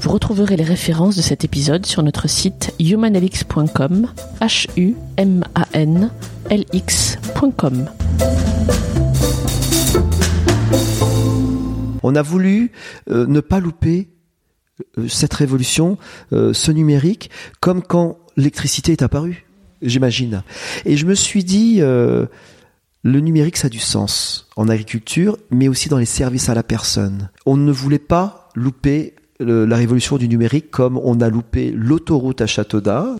Vous 0.00 0.10
retrouverez 0.10 0.56
les 0.56 0.64
références 0.64 1.14
de 1.14 1.20
cet 1.20 1.44
épisode 1.44 1.84
sur 1.84 2.02
notre 2.02 2.26
site 2.26 2.74
humanlx.com, 2.80 4.06
h 4.40 4.66
u 4.78 4.94
m 5.18 5.44
a 5.54 5.66
n 5.74 6.10
l. 6.48 6.64
On 12.02 12.14
a 12.14 12.22
voulu 12.22 12.72
euh, 13.10 13.26
ne 13.26 13.40
pas 13.40 13.60
louper 13.60 14.08
euh, 14.96 15.06
cette 15.06 15.34
révolution, 15.34 15.98
euh, 16.32 16.54
ce 16.54 16.72
numérique, 16.72 17.30
comme 17.60 17.82
quand 17.82 18.16
l'électricité 18.38 18.92
est 18.92 19.02
apparue, 19.02 19.44
j'imagine. 19.82 20.44
Et 20.86 20.96
je 20.96 21.04
me 21.04 21.14
suis 21.14 21.44
dit, 21.44 21.80
le 21.80 22.28
numérique, 23.04 23.58
ça 23.58 23.66
a 23.66 23.70
du 23.70 23.78
sens 23.78 24.48
en 24.56 24.66
agriculture, 24.68 25.36
mais 25.50 25.68
aussi 25.68 25.90
dans 25.90 25.98
les 25.98 26.06
services 26.06 26.48
à 26.48 26.54
la 26.54 26.62
personne. 26.62 27.28
On 27.44 27.58
ne 27.58 27.70
voulait 27.70 27.98
pas 27.98 28.48
louper 28.54 29.14
la 29.40 29.76
révolution 29.76 30.18
du 30.18 30.28
numérique 30.28 30.70
comme 30.70 30.98
on 30.98 31.20
a 31.20 31.28
loupé 31.28 31.72
l'autoroute 31.72 32.40
à 32.40 32.46
Châteaudun. 32.46 33.16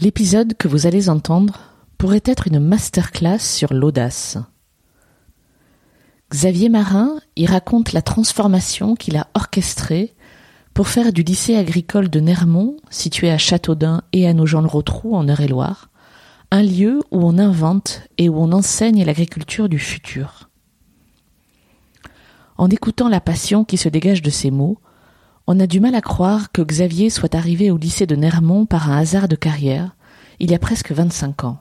L'épisode 0.00 0.54
que 0.54 0.68
vous 0.68 0.86
allez 0.86 1.08
entendre 1.08 1.60
pourrait 1.98 2.22
être 2.24 2.48
une 2.48 2.60
masterclass 2.60 3.38
sur 3.38 3.72
l'audace. 3.74 4.38
Xavier 6.30 6.68
Marin 6.68 7.16
y 7.36 7.46
raconte 7.46 7.92
la 7.92 8.02
transformation 8.02 8.94
qu'il 8.94 9.16
a 9.16 9.28
orchestrée 9.34 10.14
pour 10.74 10.88
faire 10.88 11.12
du 11.12 11.22
lycée 11.22 11.56
agricole 11.56 12.08
de 12.08 12.20
Nermont, 12.20 12.76
situé 12.90 13.30
à 13.30 13.38
Châteaudun 13.38 14.02
et 14.12 14.26
à 14.26 14.34
Nogent-le-Rotrou 14.34 15.14
en 15.14 15.28
Eure-et-Loire, 15.28 15.90
un 16.50 16.62
lieu 16.62 17.00
où 17.10 17.26
on 17.26 17.38
invente 17.38 18.02
et 18.18 18.28
où 18.28 18.38
on 18.38 18.52
enseigne 18.52 19.04
l'agriculture 19.04 19.68
du 19.68 19.78
futur. 19.78 20.50
En 22.58 22.70
écoutant 22.70 23.08
la 23.08 23.20
passion 23.20 23.64
qui 23.64 23.76
se 23.76 23.88
dégage 23.88 24.22
de 24.22 24.30
ces 24.30 24.50
mots, 24.50 24.78
on 25.46 25.60
a 25.60 25.66
du 25.66 25.78
mal 25.78 25.94
à 25.94 26.00
croire 26.00 26.50
que 26.52 26.62
Xavier 26.62 27.10
soit 27.10 27.34
arrivé 27.34 27.70
au 27.70 27.76
lycée 27.76 28.06
de 28.06 28.16
Nermont 28.16 28.66
par 28.66 28.90
un 28.90 28.98
hasard 28.98 29.28
de 29.28 29.36
carrière, 29.36 29.94
il 30.40 30.50
y 30.50 30.54
a 30.54 30.58
presque 30.58 30.92
25 30.92 31.44
ans. 31.44 31.58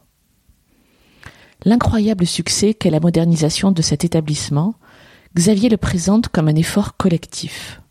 L'incroyable 1.66 2.26
succès 2.26 2.74
qu'est 2.74 2.90
la 2.90 3.00
modernisation 3.00 3.72
de 3.72 3.82
cet 3.82 4.06
établissement, 4.06 4.76
Xavier 5.36 5.70
le 5.70 5.78
présente 5.78 6.30
comme 6.30 6.48
un 6.48 6.56
effort 6.56 6.96
collectif. 6.98 7.82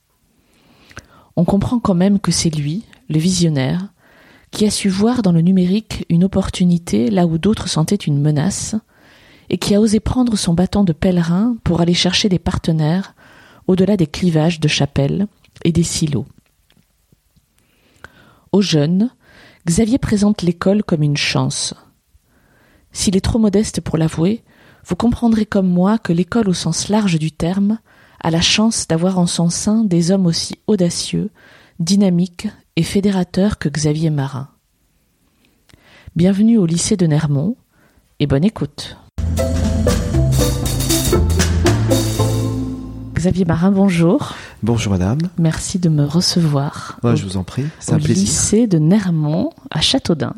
On 1.36 1.44
comprend 1.44 1.78
quand 1.78 1.94
même 1.94 2.18
que 2.18 2.32
c'est 2.32 2.50
lui, 2.50 2.84
le 3.08 3.18
visionnaire, 3.18 3.88
qui 4.50 4.64
a 4.64 4.70
su 4.70 4.88
voir 4.88 5.22
dans 5.22 5.32
le 5.32 5.40
numérique 5.40 6.06
une 6.08 6.24
opportunité 6.24 7.10
là 7.10 7.26
où 7.26 7.38
d'autres 7.38 7.68
sentaient 7.68 7.96
une 7.96 8.20
menace, 8.20 8.76
et 9.50 9.58
qui 9.58 9.74
a 9.74 9.80
osé 9.80 10.00
prendre 10.00 10.36
son 10.36 10.54
bâton 10.54 10.84
de 10.84 10.92
pèlerin 10.92 11.56
pour 11.64 11.80
aller 11.80 11.94
chercher 11.94 12.28
des 12.28 12.38
partenaires 12.38 13.14
au-delà 13.66 13.96
des 13.96 14.06
clivages 14.06 14.60
de 14.60 14.68
chapelles 14.68 15.26
et 15.64 15.72
des 15.72 15.82
silos. 15.82 16.26
Aux 18.52 18.62
jeunes, 18.62 19.10
Xavier 19.66 19.98
présente 19.98 20.42
l'école 20.42 20.82
comme 20.82 21.02
une 21.02 21.16
chance. 21.16 21.74
S'il 22.92 23.16
est 23.16 23.20
trop 23.20 23.38
modeste 23.38 23.80
pour 23.80 23.98
l'avouer, 23.98 24.44
vous 24.86 24.96
comprendrez 24.96 25.46
comme 25.46 25.68
moi 25.68 25.98
que 25.98 26.12
l'école 26.12 26.48
au 26.48 26.52
sens 26.52 26.88
large 26.88 27.18
du 27.18 27.32
terme 27.32 27.78
a 28.22 28.30
la 28.30 28.40
chance 28.40 28.86
d'avoir 28.86 29.18
en 29.18 29.26
son 29.26 29.50
sein 29.50 29.84
des 29.84 30.10
hommes 30.10 30.26
aussi 30.26 30.58
audacieux, 30.66 31.30
dynamiques 31.80 32.48
et 32.76 32.82
fédérateurs 32.82 33.58
que 33.58 33.68
Xavier 33.68 34.10
Marin. 34.10 34.48
Bienvenue 36.14 36.58
au 36.58 36.66
lycée 36.66 36.96
de 36.96 37.06
Nermont 37.06 37.56
et 38.20 38.26
bonne 38.26 38.44
écoute. 38.44 38.96
Xavier 43.14 43.46
Marin, 43.46 43.70
bonjour. 43.70 44.34
Bonjour 44.62 44.92
madame. 44.92 45.18
Merci 45.38 45.78
de 45.78 45.88
me 45.88 46.04
recevoir. 46.04 46.98
je 47.02 47.24
vous 47.24 47.36
en 47.38 47.44
prie, 47.44 47.64
c'est 47.80 47.92
un 47.92 47.98
plaisir. 47.98 48.24
lycée 48.24 48.66
de 48.66 48.78
Nermont 48.78 49.50
à 49.70 49.80
Châteaudun. 49.80 50.34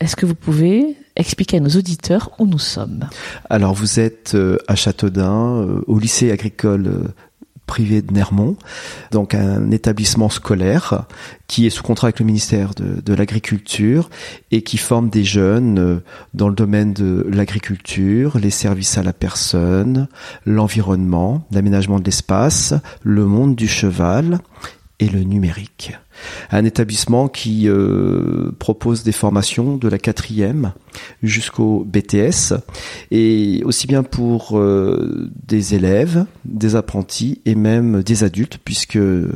Est-ce 0.00 0.16
que 0.16 0.26
vous 0.26 0.34
pouvez 0.34 0.96
expliquer 1.16 1.58
à 1.58 1.60
nos 1.60 1.70
auditeurs 1.70 2.30
où 2.38 2.46
nous 2.46 2.58
sommes? 2.58 3.08
Alors 3.48 3.72
vous 3.72 4.00
êtes 4.00 4.34
euh, 4.34 4.58
à 4.68 4.74
Châteaudun, 4.74 5.62
euh, 5.62 5.80
au 5.86 5.98
lycée 5.98 6.30
agricole 6.30 6.86
euh, 6.88 7.08
privé 7.72 8.02
de 8.02 8.12
Nermont, 8.12 8.58
donc 9.12 9.34
un 9.34 9.70
établissement 9.70 10.28
scolaire 10.28 11.06
qui 11.46 11.64
est 11.66 11.70
sous 11.70 11.82
contrat 11.82 12.08
avec 12.08 12.20
le 12.20 12.26
ministère 12.26 12.74
de, 12.74 13.00
de 13.00 13.14
l'Agriculture 13.14 14.10
et 14.50 14.60
qui 14.60 14.76
forme 14.76 15.08
des 15.08 15.24
jeunes 15.24 15.78
euh, 15.78 16.02
dans 16.34 16.50
le 16.50 16.54
domaine 16.54 16.92
de 16.92 17.26
l'agriculture, 17.30 18.38
les 18.38 18.50
services 18.50 18.98
à 18.98 19.02
la 19.02 19.14
personne, 19.14 20.06
l'environnement, 20.44 21.46
l'aménagement 21.50 21.98
de 21.98 22.04
l'espace, 22.04 22.74
le 23.02 23.24
monde 23.24 23.56
du 23.56 23.68
cheval 23.68 24.40
et 24.98 25.08
le 25.08 25.22
numérique 25.22 25.92
un 26.50 26.64
établissement 26.64 27.28
qui 27.28 27.68
euh, 27.68 28.52
propose 28.58 29.02
des 29.02 29.12
formations 29.12 29.76
de 29.76 29.88
la 29.88 29.98
quatrième 29.98 30.72
jusqu'au 31.22 31.84
BTS 31.84 32.54
et 33.10 33.62
aussi 33.64 33.86
bien 33.86 34.02
pour 34.02 34.58
euh, 34.58 35.30
des 35.46 35.74
élèves, 35.74 36.26
des 36.44 36.76
apprentis 36.76 37.40
et 37.46 37.54
même 37.54 38.02
des 38.02 38.24
adultes 38.24 38.58
puisque 38.64 38.96
euh, 38.96 39.32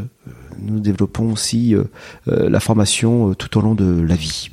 nous 0.61 0.81
développons 0.81 1.33
aussi 1.33 1.75
la 2.25 2.61
formation 2.61 3.34
tout 3.34 3.59
au 3.59 3.61
long 3.61 3.75
de 3.75 4.00
la 4.00 4.15
vie. 4.15 4.49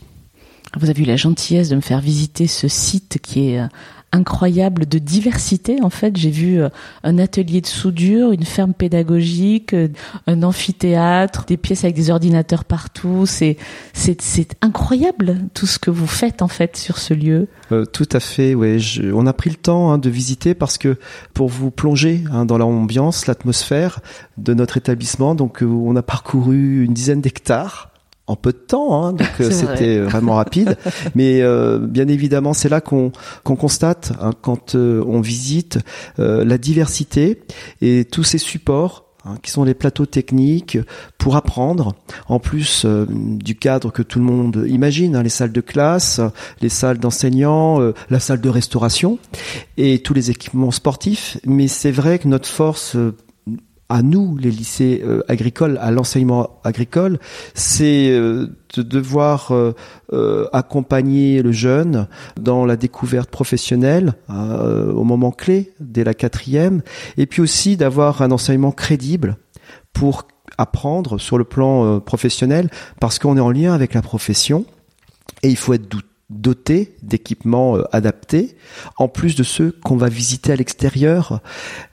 Vous 0.77 0.89
avez 0.89 1.01
eu 1.01 1.05
la 1.05 1.15
gentillesse 1.15 1.69
de 1.69 1.77
me 1.77 1.81
faire 1.81 2.01
visiter 2.01 2.45
ce 2.45 2.67
site 2.67 3.19
qui 3.23 3.51
est 3.51 3.61
incroyable 4.13 4.85
de 4.85 4.99
diversité. 4.99 5.81
En 5.81 5.89
fait, 5.89 6.15
j'ai 6.15 6.29
vu 6.29 6.61
euh, 6.61 6.69
un 7.03 7.17
atelier 7.17 7.59
de 7.61 7.67
soudure, 7.67 8.31
une 8.31 8.45
ferme 8.45 8.73
pédagogique, 8.73 9.73
euh, 9.73 9.89
un 10.27 10.43
amphithéâtre, 10.43 11.45
des 11.45 11.57
pièces 11.57 11.83
avec 11.83 11.95
des 11.95 12.11
ordinateurs 12.11 12.63
partout. 12.63 13.25
C'est 13.25 13.57
c'est 13.91 14.21
c'est 14.21 14.55
incroyable 14.61 15.39
tout 15.53 15.65
ce 15.65 15.79
que 15.79 15.91
vous 15.91 16.07
faites 16.07 16.41
en 16.41 16.47
fait 16.47 16.77
sur 16.77 16.99
ce 16.99 17.13
lieu. 17.13 17.47
Euh, 17.71 17.85
tout 17.85 18.07
à 18.11 18.19
fait. 18.19 18.53
Ouais, 18.55 18.77
on 19.13 19.25
a 19.25 19.33
pris 19.33 19.49
le 19.49 19.57
temps 19.57 19.91
hein, 19.91 19.97
de 19.97 20.09
visiter 20.09 20.53
parce 20.53 20.77
que 20.77 20.97
pour 21.33 21.49
vous 21.49 21.71
plonger 21.71 22.23
hein, 22.31 22.45
dans 22.45 22.59
l'ambiance, 22.59 23.25
l'atmosphère 23.25 23.99
de 24.37 24.53
notre 24.53 24.77
établissement, 24.77 25.33
donc 25.33 25.63
on 25.63 25.95
a 25.95 26.03
parcouru 26.03 26.85
une 26.85 26.93
dizaine 26.93 27.21
d'hectares 27.21 27.92
en 28.33 28.35
peu 28.35 28.51
de 28.51 28.57
temps, 28.57 29.03
hein, 29.03 29.13
donc 29.13 29.29
euh, 29.39 29.51
c'était 29.51 29.99
vraiment 29.99 30.35
rapide. 30.35 30.77
Mais 31.15 31.41
euh, 31.41 31.77
bien 31.79 32.07
évidemment, 32.07 32.53
c'est 32.53 32.69
là 32.69 32.81
qu'on 32.81 33.11
qu'on 33.43 33.55
constate 33.55 34.11
hein, 34.19 34.31
quand 34.41 34.75
euh, 34.75 35.03
on 35.07 35.21
visite 35.21 35.79
la 36.17 36.57
diversité 36.57 37.41
et 37.81 38.05
tous 38.05 38.23
ces 38.23 38.37
supports 38.37 39.05
hein, 39.25 39.35
qui 39.41 39.51
sont 39.51 39.63
les 39.63 39.73
plateaux 39.73 40.05
techniques 40.05 40.77
pour 41.17 41.35
apprendre, 41.35 41.95
en 42.27 42.39
plus 42.39 42.85
du 42.85 43.55
cadre 43.55 43.91
que 43.91 44.01
tout 44.01 44.19
le 44.19 44.25
monde 44.25 44.65
imagine, 44.67 45.15
hein, 45.15 45.23
les 45.23 45.29
salles 45.29 45.51
de 45.51 45.61
classe, 45.61 46.19
les 46.61 46.69
salles 46.69 46.97
d'enseignants, 46.97 47.79
la 48.09 48.19
salle 48.19 48.41
de 48.41 48.49
restauration 48.49 49.19
et 49.77 49.99
tous 49.99 50.13
les 50.13 50.31
équipements 50.31 50.71
sportifs. 50.71 51.37
Mais 51.45 51.67
c'est 51.67 51.91
vrai 51.91 52.19
que 52.19 52.27
notre 52.27 52.47
force 52.47 52.97
à 53.89 54.01
nous, 54.01 54.37
les 54.37 54.49
lycées 54.49 55.01
euh, 55.03 55.21
agricoles, 55.27 55.77
à 55.81 55.91
l'enseignement 55.91 56.59
agricole, 56.63 57.19
c'est 57.53 58.09
euh, 58.09 58.47
de 58.75 58.81
devoir 58.81 59.51
euh, 59.51 60.47
accompagner 60.51 61.41
le 61.41 61.51
jeune 61.51 62.07
dans 62.39 62.65
la 62.65 62.75
découverte 62.75 63.29
professionnelle 63.29 64.13
au 64.29 65.03
moment 65.03 65.31
clé, 65.31 65.73
dès 65.79 66.03
la 66.03 66.13
quatrième, 66.13 66.81
et 67.17 67.25
puis 67.25 67.41
aussi 67.41 67.77
d'avoir 67.77 68.21
un 68.21 68.31
enseignement 68.31 68.71
crédible 68.71 69.37
pour 69.91 70.27
apprendre 70.57 71.19
sur 71.19 71.37
le 71.37 71.43
plan 71.43 71.99
professionnel, 71.99 72.69
parce 72.99 73.19
qu'on 73.19 73.37
est 73.37 73.41
en 73.41 73.51
lien 73.51 73.73
avec 73.73 73.93
la 73.93 74.01
profession, 74.01 74.65
et 75.43 75.49
il 75.49 75.57
faut 75.57 75.73
être 75.73 75.87
doté 76.29 76.95
d'équipements 77.03 77.77
adaptés, 77.91 78.55
en 78.97 79.07
plus 79.07 79.35
de 79.35 79.43
ceux 79.43 79.71
qu'on 79.83 79.97
va 79.97 80.09
visiter 80.09 80.51
à 80.51 80.55
l'extérieur. 80.55 81.41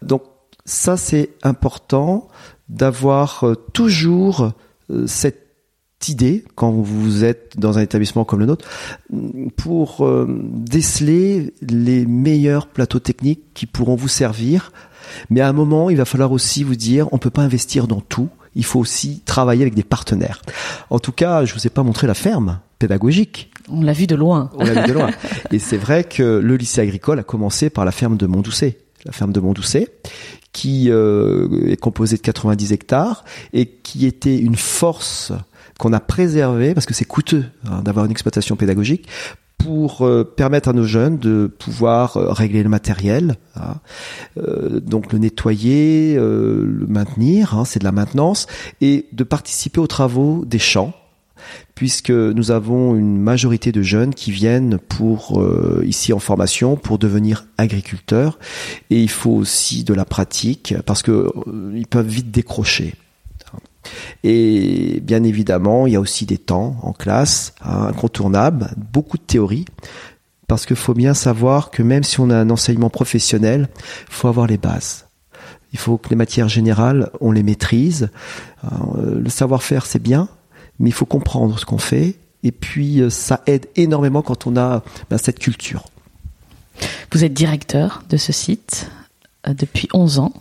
Donc 0.02 0.22
ça 0.70 0.96
c'est 0.96 1.30
important 1.42 2.28
d'avoir 2.68 3.44
euh, 3.44 3.54
toujours 3.72 4.52
euh, 4.90 5.06
cette 5.06 5.48
idée 6.08 6.44
quand 6.54 6.70
vous 6.70 7.24
êtes 7.24 7.58
dans 7.58 7.76
un 7.76 7.82
établissement 7.82 8.24
comme 8.24 8.38
le 8.38 8.46
nôtre 8.46 8.66
pour 9.56 10.06
euh, 10.06 10.26
déceler 10.28 11.52
les 11.60 12.06
meilleurs 12.06 12.68
plateaux 12.68 13.00
techniques 13.00 13.52
qui 13.52 13.66
pourront 13.66 13.96
vous 13.96 14.08
servir. 14.08 14.72
Mais 15.28 15.40
à 15.40 15.48
un 15.48 15.52
moment, 15.52 15.90
il 15.90 15.96
va 15.96 16.04
falloir 16.04 16.30
aussi 16.30 16.62
vous 16.62 16.76
dire, 16.76 17.08
on 17.12 17.18
peut 17.18 17.30
pas 17.30 17.42
investir 17.42 17.88
dans 17.88 18.00
tout. 18.00 18.28
Il 18.54 18.64
faut 18.64 18.78
aussi 18.78 19.22
travailler 19.26 19.62
avec 19.62 19.74
des 19.74 19.82
partenaires. 19.82 20.40
En 20.88 21.00
tout 21.00 21.12
cas, 21.12 21.44
je 21.44 21.52
vous 21.52 21.66
ai 21.66 21.70
pas 21.70 21.82
montré 21.82 22.06
la 22.06 22.14
ferme 22.14 22.60
pédagogique. 22.78 23.50
On 23.68 23.82
l'a 23.82 23.92
vu 23.92 24.06
de 24.06 24.14
loin. 24.14 24.50
On 24.54 24.64
l'a 24.64 24.82
vu 24.82 24.88
de 24.88 24.92
loin. 24.92 25.10
Et 25.50 25.58
c'est 25.58 25.76
vrai 25.76 26.04
que 26.04 26.22
le 26.22 26.56
lycée 26.56 26.80
agricole 26.80 27.18
a 27.18 27.24
commencé 27.24 27.70
par 27.70 27.84
la 27.84 27.92
ferme 27.92 28.16
de 28.16 28.26
Montdoucet. 28.26 28.78
La 29.04 29.12
ferme 29.12 29.32
de 29.32 29.40
Montdoucet, 29.40 29.88
qui 30.52 30.90
euh, 30.90 31.68
est 31.68 31.76
composée 31.76 32.16
de 32.16 32.22
90 32.22 32.72
hectares 32.72 33.24
et 33.52 33.66
qui 33.66 34.06
était 34.06 34.38
une 34.38 34.56
force 34.56 35.32
qu'on 35.78 35.92
a 35.92 36.00
préservée 36.00 36.74
parce 36.74 36.86
que 36.86 36.94
c'est 36.94 37.04
coûteux 37.04 37.44
hein, 37.66 37.82
d'avoir 37.82 38.04
une 38.04 38.10
exploitation 38.10 38.56
pédagogique 38.56 39.08
pour 39.58 40.06
euh, 40.06 40.24
permettre 40.24 40.70
à 40.70 40.72
nos 40.72 40.84
jeunes 40.84 41.18
de 41.18 41.46
pouvoir 41.46 42.16
euh, 42.16 42.32
régler 42.32 42.62
le 42.62 42.68
matériel, 42.68 43.36
hein, 43.56 43.74
donc 44.82 45.12
le 45.12 45.18
nettoyer, 45.18 46.14
le 46.16 46.86
maintenir, 46.88 47.54
hein, 47.54 47.64
c'est 47.66 47.78
de 47.78 47.84
la 47.84 47.92
maintenance, 47.92 48.46
et 48.80 49.06
de 49.12 49.22
participer 49.22 49.80
aux 49.80 49.86
travaux 49.86 50.44
des 50.46 50.58
champs 50.58 50.94
puisque 51.80 52.10
nous 52.10 52.50
avons 52.50 52.94
une 52.94 53.16
majorité 53.16 53.72
de 53.72 53.80
jeunes 53.80 54.12
qui 54.12 54.32
viennent 54.32 54.76
pour 54.76 55.40
euh, 55.40 55.82
ici 55.86 56.12
en 56.12 56.18
formation 56.18 56.76
pour 56.76 56.98
devenir 56.98 57.46
agriculteurs 57.56 58.38
et 58.90 59.00
il 59.00 59.08
faut 59.08 59.30
aussi 59.30 59.82
de 59.82 59.94
la 59.94 60.04
pratique 60.04 60.74
parce 60.84 61.02
que 61.02 61.10
euh, 61.10 61.72
ils 61.74 61.86
peuvent 61.86 62.06
vite 62.06 62.30
décrocher. 62.30 62.96
Et 64.24 65.00
bien 65.02 65.22
évidemment, 65.22 65.86
il 65.86 65.94
y 65.94 65.96
a 65.96 66.00
aussi 66.00 66.26
des 66.26 66.36
temps 66.36 66.76
en 66.82 66.92
classe 66.92 67.54
hein, 67.64 67.86
incontournables, 67.88 68.72
beaucoup 68.92 69.16
de 69.16 69.22
théorie 69.22 69.64
parce 70.48 70.66
qu'il 70.66 70.76
faut 70.76 70.92
bien 70.92 71.14
savoir 71.14 71.70
que 71.70 71.82
même 71.82 72.02
si 72.02 72.20
on 72.20 72.28
a 72.28 72.36
un 72.36 72.50
enseignement 72.50 72.90
professionnel, 72.90 73.70
il 74.06 74.12
faut 74.12 74.28
avoir 74.28 74.46
les 74.46 74.58
bases. 74.58 75.06
Il 75.72 75.78
faut 75.78 75.96
que 75.96 76.10
les 76.10 76.16
matières 76.16 76.50
générales, 76.50 77.08
on 77.22 77.32
les 77.32 77.42
maîtrise. 77.42 78.10
Euh, 78.64 79.18
le 79.18 79.30
savoir-faire, 79.30 79.86
c'est 79.86 80.02
bien, 80.02 80.28
mais 80.80 80.88
il 80.88 80.92
faut 80.92 81.06
comprendre 81.06 81.56
ce 81.58 81.64
qu'on 81.64 81.78
fait. 81.78 82.16
Et 82.42 82.50
puis, 82.50 83.00
euh, 83.00 83.10
ça 83.10 83.42
aide 83.46 83.66
énormément 83.76 84.22
quand 84.22 84.46
on 84.46 84.56
a 84.56 84.82
ben, 85.10 85.18
cette 85.18 85.38
culture. 85.38 85.84
Vous 87.12 87.22
êtes 87.22 87.34
directeur 87.34 88.02
de 88.08 88.16
ce 88.16 88.32
site 88.32 88.90
euh, 89.46 89.52
depuis 89.52 89.88
11 89.92 90.18
ans. 90.18 90.32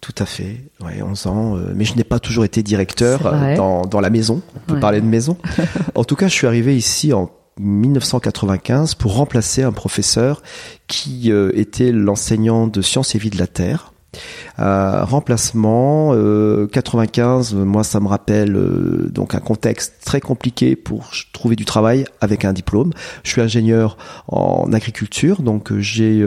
Tout 0.00 0.14
à 0.18 0.26
fait, 0.26 0.60
ouais, 0.80 1.02
11 1.02 1.26
ans. 1.26 1.56
Euh, 1.56 1.72
mais 1.74 1.84
je 1.84 1.96
n'ai 1.96 2.04
pas 2.04 2.20
toujours 2.20 2.44
été 2.44 2.62
directeur 2.62 3.22
dans, 3.56 3.82
dans, 3.82 4.00
la 4.00 4.10
maison. 4.10 4.42
On 4.54 4.60
peut 4.60 4.78
parler 4.78 5.00
de 5.00 5.06
maison. 5.06 5.36
en 5.94 6.04
tout 6.04 6.14
cas, 6.14 6.28
je 6.28 6.34
suis 6.34 6.46
arrivé 6.46 6.76
ici 6.76 7.12
en 7.12 7.30
1995 7.58 8.94
pour 8.94 9.16
remplacer 9.16 9.62
un 9.62 9.72
professeur 9.72 10.42
qui 10.86 11.30
était 11.54 11.90
l'enseignant 11.90 12.66
de 12.66 12.82
sciences 12.82 13.14
et 13.14 13.18
vie 13.18 13.30
de 13.30 13.38
la 13.38 13.46
Terre 13.46 13.93
euh, 14.58 15.04
remplacement, 15.04 16.14
95, 16.70 17.54
euh, 17.54 17.64
moi 17.64 17.84
ça 17.84 18.00
me 18.00 18.06
rappelle 18.06 18.56
euh, 18.56 19.08
donc 19.10 19.34
un 19.34 19.40
contexte 19.40 19.94
très 20.04 20.20
compliqué 20.20 20.76
pour 20.76 21.10
trouver 21.32 21.56
du 21.56 21.64
travail 21.64 22.04
avec 22.20 22.44
un 22.44 22.52
diplôme. 22.52 22.92
Je 23.22 23.30
suis 23.30 23.40
ingénieur 23.40 23.96
en 24.28 24.72
agriculture, 24.72 25.42
donc 25.42 25.76
j'ai 25.78 26.24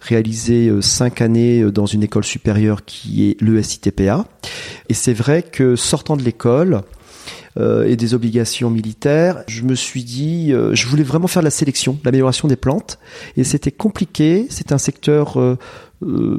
réalisé 0.00 0.70
cinq 0.80 1.20
années 1.20 1.70
dans 1.70 1.86
une 1.86 2.02
école 2.02 2.24
supérieure 2.24 2.84
qui 2.84 3.28
est 3.28 3.40
l'ESITPA. 3.40 4.24
Et 4.88 4.94
c'est 4.94 5.12
vrai 5.12 5.42
que 5.42 5.76
sortant 5.76 6.16
de 6.16 6.22
l'école, 6.22 6.82
et 7.60 7.96
des 7.96 8.14
obligations 8.14 8.70
militaires, 8.70 9.42
je 9.48 9.62
me 9.62 9.74
suis 9.74 10.04
dit, 10.04 10.52
je 10.72 10.86
voulais 10.86 11.02
vraiment 11.02 11.26
faire 11.26 11.42
la 11.42 11.50
sélection, 11.50 11.98
l'amélioration 12.04 12.46
des 12.46 12.54
plantes, 12.54 13.00
et 13.36 13.42
c'était 13.42 13.72
compliqué. 13.72 14.46
C'est 14.48 14.70
un 14.70 14.78
secteur 14.78 15.36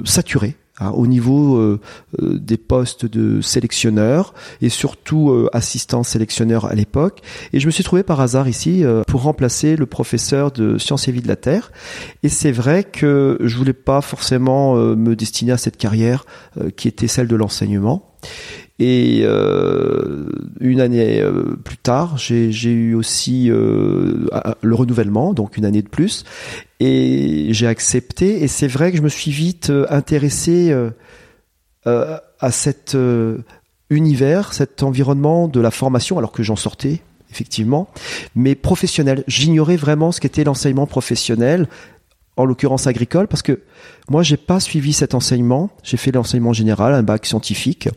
saturé. 0.05 0.55
Hein, 0.81 0.91
au 0.95 1.07
niveau 1.07 1.57
euh, 1.57 1.79
euh, 2.21 2.39
des 2.39 2.55
postes 2.55 3.05
de 3.05 3.41
sélectionneur 3.41 4.33
et 4.61 4.69
surtout 4.69 5.29
euh, 5.29 5.49
assistant 5.51 6.03
sélectionneur 6.03 6.65
à 6.65 6.73
l'époque. 6.73 7.19
Et 7.51 7.59
je 7.59 7.65
me 7.65 7.71
suis 7.71 7.83
trouvé 7.83 8.01
par 8.03 8.21
hasard 8.21 8.47
ici 8.47 8.83
pour 9.07 9.23
remplacer 9.23 9.75
le 9.75 9.85
professeur 9.85 10.51
de 10.51 10.77
sciences 10.77 11.07
et 11.07 11.11
vie 11.11 11.21
de 11.21 11.27
la 11.27 11.35
Terre. 11.35 11.71
Et 12.23 12.29
c'est 12.29 12.51
vrai 12.51 12.85
que 12.85 13.37
je 13.41 13.57
voulais 13.57 13.73
pas 13.73 14.01
forcément 14.01 14.75
me 14.75 15.15
destiner 15.15 15.51
à 15.51 15.57
cette 15.57 15.77
carrière 15.77 16.25
qui 16.75 16.87
était 16.87 17.07
celle 17.07 17.27
de 17.27 17.35
l'enseignement. 17.35 18.15
Et 18.79 19.23
euh, 19.23 20.29
une 20.61 20.79
année 20.79 21.21
euh, 21.21 21.57
plus 21.63 21.77
tard, 21.77 22.17
j'ai 22.17 22.71
eu 22.71 22.95
aussi 22.95 23.51
euh, 23.51 24.25
le 24.61 24.75
renouvellement, 24.75 25.33
donc 25.33 25.57
une 25.57 25.65
année 25.65 25.81
de 25.81 25.89
plus, 25.89 26.23
et 26.79 27.47
j'ai 27.51 27.67
accepté. 27.67 28.43
Et 28.43 28.47
c'est 28.47 28.67
vrai 28.67 28.91
que 28.91 28.97
je 28.97 29.01
me 29.01 29.09
suis 29.09 29.31
vite 29.31 29.71
intéressé 29.89 30.75
à 31.85 32.51
cet 32.51 32.97
univers, 33.89 34.53
cet 34.53 34.83
environnement 34.83 35.47
de 35.47 35.59
la 35.59 35.71
formation, 35.71 36.17
alors 36.17 36.31
que 36.31 36.43
j'en 36.43 36.55
sortais 36.55 37.01
effectivement, 37.31 37.89
mais 38.35 38.55
professionnel. 38.55 39.23
J'ignorais 39.27 39.75
vraiment 39.75 40.11
ce 40.11 40.19
qu'était 40.19 40.43
l'enseignement 40.43 40.87
professionnel 40.87 41.67
en 42.37 42.45
l'occurrence 42.45 42.87
agricole, 42.87 43.27
parce 43.27 43.41
que 43.41 43.61
moi, 44.09 44.23
j'ai 44.23 44.37
pas 44.37 44.59
suivi 44.59 44.93
cet 44.93 45.13
enseignement. 45.13 45.69
J'ai 45.83 45.97
fait 45.97 46.11
l'enseignement 46.11 46.53
général, 46.53 46.93
un 46.93 47.03
bac 47.03 47.25
scientifique 47.25 47.89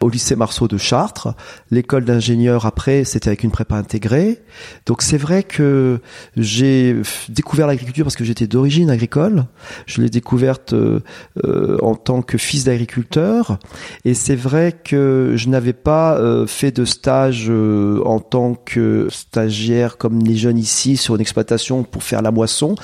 au 0.00 0.08
lycée 0.08 0.36
Marceau 0.36 0.68
de 0.68 0.76
Chartres. 0.76 1.34
L'école 1.70 2.04
d'ingénieur 2.04 2.66
après, 2.66 3.04
c'était 3.04 3.28
avec 3.28 3.44
une 3.44 3.50
prépa 3.50 3.76
intégrée. 3.76 4.42
Donc 4.86 5.02
c'est 5.02 5.16
vrai 5.16 5.42
que 5.42 6.00
j'ai 6.36 6.96
découvert 7.28 7.66
l'agriculture 7.66 8.04
parce 8.04 8.16
que 8.16 8.24
j'étais 8.24 8.46
d'origine 8.46 8.90
agricole. 8.90 9.44
Je 9.86 10.00
l'ai 10.00 10.10
découverte 10.10 10.72
euh, 10.72 11.00
euh, 11.44 11.78
en 11.82 11.94
tant 11.94 12.22
que 12.22 12.38
fils 12.38 12.64
d'agriculteur. 12.64 13.58
Et 14.04 14.14
c'est 14.14 14.36
vrai 14.36 14.72
que 14.72 15.34
je 15.36 15.48
n'avais 15.48 15.72
pas 15.72 16.16
euh, 16.16 16.46
fait 16.46 16.72
de 16.72 16.84
stage 16.84 17.50
en 17.50 18.20
tant 18.20 18.54
que 18.54 19.08
stagiaire 19.10 19.96
comme 19.96 20.24
les 20.24 20.36
jeunes 20.36 20.58
ici 20.58 20.96
sur 20.96 21.14
une 21.14 21.20
exploitation 21.20 21.82
pour 21.84 22.02
faire 22.02 22.22
la 22.22 22.30
moisson. 22.30 22.74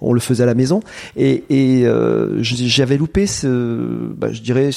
On 0.00 0.12
le 0.12 0.20
faisait 0.20 0.42
à 0.42 0.46
la 0.46 0.54
maison. 0.54 0.80
Et, 1.16 1.44
j'avais 2.40 2.96
loupé 2.96 3.26
ce, 3.26 4.12
bah, 4.16 4.32
je 4.32 4.40
dirais, 4.42 4.70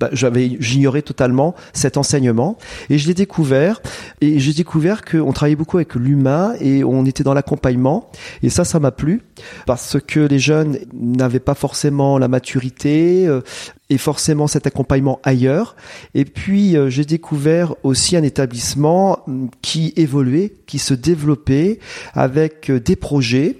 bah, 0.00 0.10
j'avais 0.12 0.56
j'ignorais 0.60 1.02
totalement 1.02 1.56
cet 1.72 1.96
enseignement 1.96 2.56
et 2.88 2.98
je 2.98 3.08
l'ai 3.08 3.14
découvert 3.14 3.82
et 4.20 4.38
j'ai 4.38 4.52
découvert 4.52 5.04
qu'on 5.04 5.32
travaillait 5.32 5.56
beaucoup 5.56 5.78
avec 5.78 5.96
l'humain 5.96 6.52
et 6.60 6.84
on 6.84 7.04
était 7.04 7.24
dans 7.24 7.34
l'accompagnement 7.34 8.08
et 8.44 8.48
ça 8.48 8.64
ça 8.64 8.78
m'a 8.78 8.92
plu 8.92 9.22
parce 9.66 9.96
que 10.00 10.20
les 10.20 10.38
jeunes 10.38 10.78
n'avaient 10.92 11.40
pas 11.40 11.54
forcément 11.54 12.16
la 12.18 12.28
maturité 12.28 13.26
euh, 13.26 13.40
et 13.90 13.98
forcément 13.98 14.46
cet 14.46 14.68
accompagnement 14.68 15.18
ailleurs 15.24 15.74
et 16.14 16.24
puis 16.24 16.76
euh, 16.76 16.90
j'ai 16.90 17.04
découvert 17.04 17.74
aussi 17.82 18.16
un 18.16 18.22
établissement 18.22 19.24
hum, 19.26 19.50
qui 19.62 19.92
évoluait 19.96 20.52
qui 20.66 20.78
se 20.78 20.94
développait 20.94 21.80
avec 22.14 22.70
euh, 22.70 22.78
des 22.78 22.94
projets. 22.94 23.56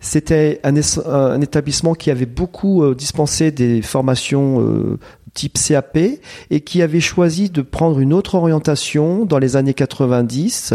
C'était 0.00 0.60
un, 0.64 0.74
un, 1.06 1.40
établissement 1.40 1.94
qui 1.94 2.10
avait 2.10 2.26
beaucoup 2.26 2.94
dispensé 2.96 3.52
des 3.52 3.80
formations 3.80 4.98
type 5.34 5.58
CAP 5.58 5.98
et 6.50 6.60
qui 6.60 6.82
avait 6.82 7.00
choisi 7.00 7.50
de 7.50 7.62
prendre 7.62 7.98
une 8.00 8.12
autre 8.12 8.34
orientation 8.34 9.24
dans 9.24 9.38
les 9.38 9.56
années 9.56 9.74
90, 9.74 10.74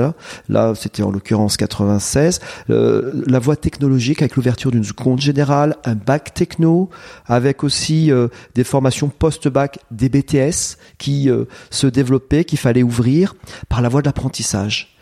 là 0.50 0.74
c'était 0.76 1.04
en 1.04 1.12
l'occurrence 1.12 1.58
96, 1.58 2.40
euh, 2.70 3.24
la 3.28 3.40
voie 3.40 3.56
technologique 3.56 4.22
avec 4.22 4.36
l'ouverture 4.36 4.72
d'une 4.72 4.84
seconde 4.84 5.22
générale, 5.22 5.76
un 5.86 5.96
bac 5.96 6.34
techno, 6.34 6.90
avec 7.26 7.64
aussi 7.64 8.12
euh, 8.12 8.28
des 8.56 8.64
formations 8.64 9.10
post-bac, 9.10 9.80
des 9.92 10.10
BTS 10.10 10.78
qui 10.98 11.30
euh, 11.30 11.46
se 11.70 11.88
développaient, 11.88 12.44
qu'il 12.44 12.60
fallait 12.60 12.84
ouvrir 12.84 13.36
par 13.70 13.82
la 13.82 13.90
voie 13.90 14.02
de 14.02 14.08
l'apprentissage. 14.08 14.96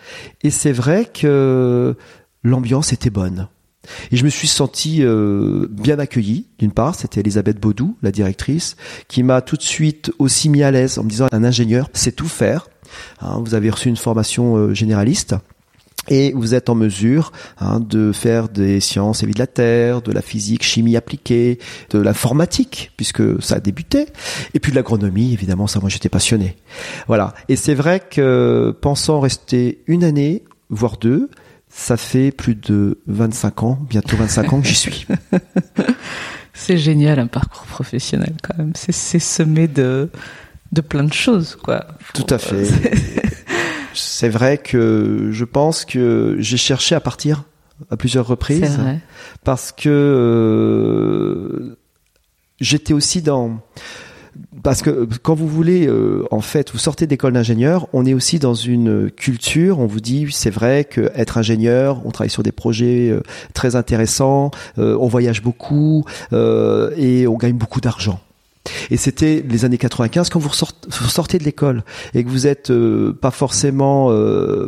Et 0.44 0.52
c'est 0.52 0.72
vrai 0.72 1.06
que 1.06 1.96
l'ambiance 2.44 2.94
était 2.94 3.10
bonne. 3.10 3.48
Et 4.12 4.18
je 4.18 4.24
me 4.24 4.30
suis 4.30 4.48
senti 4.48 5.00
euh, 5.01 5.68
bien 5.70 6.00
accueilli. 6.00 6.46
D'une 6.60 6.72
part, 6.72 6.96
c'était 6.96 7.22
Elisabeth 7.22 7.60
Baudou, 7.60 7.98
la 8.01 8.12
directrice, 8.12 8.75
qui 9.08 9.24
m'a 9.24 9.42
tout 9.42 9.58
de 9.58 9.62
suite 9.62 10.12
aussi 10.20 10.50
mis 10.50 10.63
à 10.63 10.72
l'aise 10.72 10.98
en 10.98 11.04
me 11.04 11.10
disant 11.10 11.27
un 11.32 11.44
ingénieur 11.44 11.89
sait 11.94 12.12
tout 12.12 12.27
faire. 12.27 12.68
Hein, 13.22 13.42
vous 13.44 13.56
avez 13.56 13.70
reçu 13.70 13.89
une 13.89 13.98
formation 13.98 14.56
euh, 14.56 14.74
généraliste. 14.74 15.36
Et 16.08 16.34
vous 16.34 16.54
êtes 16.54 16.70
en 16.70 16.75
mesure 16.75 17.32
hein, 17.58 17.80
de 17.80 18.12
faire 18.12 18.48
des 18.48 18.80
sciences 18.80 19.24
et 19.24 19.25
vie 19.25 19.34
de 19.34 19.39
la 19.39 19.48
Terre, 19.48 20.04
de 20.04 20.12
la 20.12 20.22
physique, 20.22 20.63
chimie 20.63 20.96
appliquée, 20.96 21.58
de 21.89 22.00
l'informatique, 22.00 22.92
puisque 22.96 23.42
ça 23.42 23.56
a 23.56 23.60
débuté, 23.60 24.06
et 24.54 24.60
puis 24.60 24.72
de 24.72 24.75
l'agronomie, 24.75 25.34
évidemment, 25.34 25.65
ça 25.65 25.80
moi 25.80 25.89
j'étais 25.89 26.10
passionné. 26.10 26.58
Voilà. 27.08 27.34
Et 27.50 27.56
c'est 27.56 27.74
vrai 27.74 28.01
que 28.08 28.75
pensant 28.82 29.20
rester 29.20 29.82
une 29.88 30.04
année, 30.04 30.44
voire 30.70 30.98
deux, 30.98 31.30
ça 31.77 31.98
fait 31.98 32.32
plus 32.32 32.55
de 32.55 33.01
25 33.08 33.63
ans, 33.63 33.77
bientôt 33.89 34.15
25 34.15 34.53
ans 34.53 34.62
que 34.62 34.67
j'y 34.67 34.75
suis. 34.75 35.05
C'est 36.53 36.77
génial 36.77 37.20
un 37.20 37.27
parcours 37.27 37.65
professionnel 37.65 38.34
quand 38.41 38.58
même. 38.58 38.72
C'est 38.74 39.20
semé 39.20 39.67
de, 39.67 40.10
de 40.72 40.82
plein 40.82 41.03
de 41.03 41.12
choses, 41.12 41.58
quoi. 41.62 41.86
Tout 42.13 42.25
à 42.29 42.38
fait. 42.38 42.65
c'est 43.94 44.29
vrai 44.29 44.58
que 44.58 45.29
je 45.32 45.44
pense 45.44 45.84
que 45.84 46.38
j'ai 46.39 46.55
cherché 46.55 46.96
à 46.96 47.01
partir 47.01 47.44
à 47.89 47.98
plusieurs 47.98 48.25
reprises 48.25 48.79
parce 49.44 49.74
que 49.74 49.89
euh, 49.89 51.77
j'étais 52.62 52.94
aussi 52.94 53.22
dans 53.22 53.60
parce 54.66 54.82
que 54.82 55.08
quand 55.22 55.36
vous 55.36 55.48
voulez, 55.48 55.88
euh, 55.88 56.26
en 56.32 56.42
fait, 56.42 56.72
vous 56.72 56.78
sortez 56.78 57.08
d'école 57.08 57.34
d'ingénieur, 57.34 57.88
on 57.94 58.06
est 58.06 58.14
aussi 58.14 58.40
dans 58.40 58.54
une 58.54 59.10
culture. 59.10 59.80
On 59.80 59.86
vous 59.86 60.02
dit, 60.02 60.28
c'est 60.32 60.50
vrai 60.50 60.84
que 60.84 61.10
être 61.16 61.38
ingénieur, 61.38 62.02
on 62.04 62.12
travaille 62.12 62.30
sur 62.30 62.44
des 62.44 62.52
projets 62.52 63.10
euh, 63.10 63.22
très 63.54 63.78
intéressants, 63.78 64.52
on 64.78 65.08
voyage 65.08 65.42
beaucoup 65.42 66.04
et 66.34 67.28
on 67.28 67.38
gagne 67.38 67.56
beaucoup 67.56 67.80
d'argent. 67.80 68.20
Et 68.90 68.98
c'était 68.98 69.44
les 69.48 69.66
années 69.66 69.78
95 69.78 70.30
quand 70.30 70.40
vous 70.40 70.52
sortez 70.54 71.38
de 71.38 71.44
l'école 71.44 71.84
et 72.14 72.24
que 72.24 72.30
vous 72.30 72.48
êtes 72.48 72.72
euh, 72.72 73.14
pas 73.14 73.32
forcément, 73.32 74.12
euh, 74.12 74.68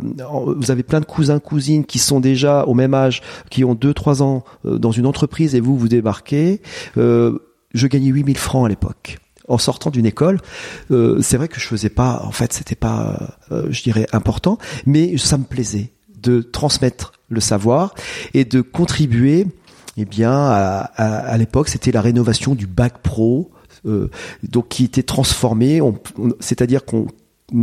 vous 0.56 0.70
avez 0.70 0.82
plein 0.82 1.00
de 1.00 1.04
cousins 1.04 1.38
cousines 1.38 1.84
qui 1.84 1.98
sont 1.98 2.20
déjà 2.20 2.64
au 2.64 2.74
même 2.74 2.94
âge, 2.94 3.22
qui 3.50 3.64
ont 3.64 3.74
2-3 3.74 4.22
ans 4.22 4.44
euh, 4.66 4.78
dans 4.78 4.92
une 4.92 5.06
entreprise 5.06 5.54
et 5.54 5.60
vous 5.60 5.76
vous 5.76 5.88
débarquez. 5.88 6.60
je 6.96 7.86
gagnais 7.86 8.08
8000 8.08 8.38
francs 8.38 8.66
à 8.66 8.68
l'époque 8.68 9.18
en 9.48 9.58
sortant 9.58 9.90
d'une 9.90 10.06
école, 10.06 10.40
c'est 10.90 11.36
vrai 11.36 11.48
que 11.48 11.58
je 11.58 11.66
faisais 11.66 11.88
pas, 11.88 12.22
en 12.24 12.32
fait, 12.32 12.52
c'était 12.52 12.74
pas, 12.74 13.38
je 13.50 13.82
dirais, 13.82 14.06
important, 14.12 14.58
mais 14.86 15.16
ça 15.18 15.38
me 15.38 15.44
plaisait 15.44 15.92
de 16.20 16.42
transmettre 16.42 17.12
le 17.28 17.40
savoir 17.40 17.94
et 18.34 18.44
de 18.44 18.60
contribuer. 18.60 19.46
Eh 19.96 20.04
bien, 20.04 20.32
à, 20.32 20.80
à 20.80 21.36
l'époque, 21.38 21.68
c'était 21.68 21.92
la 21.92 22.00
rénovation 22.00 22.54
du 22.54 22.66
bac 22.66 22.98
pro 23.02 23.50
euh, 23.86 24.10
donc 24.42 24.68
qui 24.68 24.84
était 24.84 25.02
transformé, 25.02 25.80
c'est-à-dire 26.40 26.84
qu'on 26.84 27.06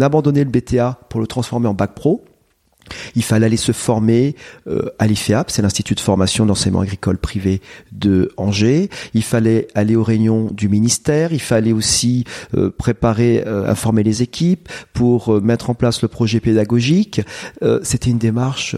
abandonnait 0.02 0.44
le 0.44 0.50
BTA 0.50 1.00
pour 1.10 1.20
le 1.20 1.28
transformer 1.28 1.68
en 1.68 1.74
bac 1.74 1.94
pro. 1.96 2.24
Il 3.16 3.24
fallait 3.24 3.48
aller 3.48 3.58
se 3.58 3.72
former 3.72 4.36
euh, 4.68 4.90
à 5.00 5.08
l'IFEAP, 5.08 5.52
c'est 5.52 5.62
l'Institut 5.62 5.96
de 5.96 6.00
formation 6.00 6.46
d'enseignement 6.46 6.82
agricole 6.82 7.18
privé 7.18 7.62
de 7.92 8.32
Angers. 8.38 8.90
Il 9.14 9.24
fallait 9.24 9.68
aller 9.76 9.96
aux 9.96 10.04
réunions 10.04 10.50
du 10.52 10.70
ministère. 10.70 11.34
Il 11.34 11.42
fallait 11.42 11.74
aussi 11.74 12.26
euh, 12.56 12.70
préparer, 12.70 13.44
informer 13.46 14.04
les 14.04 14.22
équipes 14.22 14.70
pour 14.94 15.42
mettre 15.42 15.70
en 15.70 15.74
place 15.74 16.02
le 16.02 16.08
projet 16.08 16.40
pédagogique. 16.40 17.22
C'était 17.84 18.10
une 18.10 18.18
démarche 18.18 18.76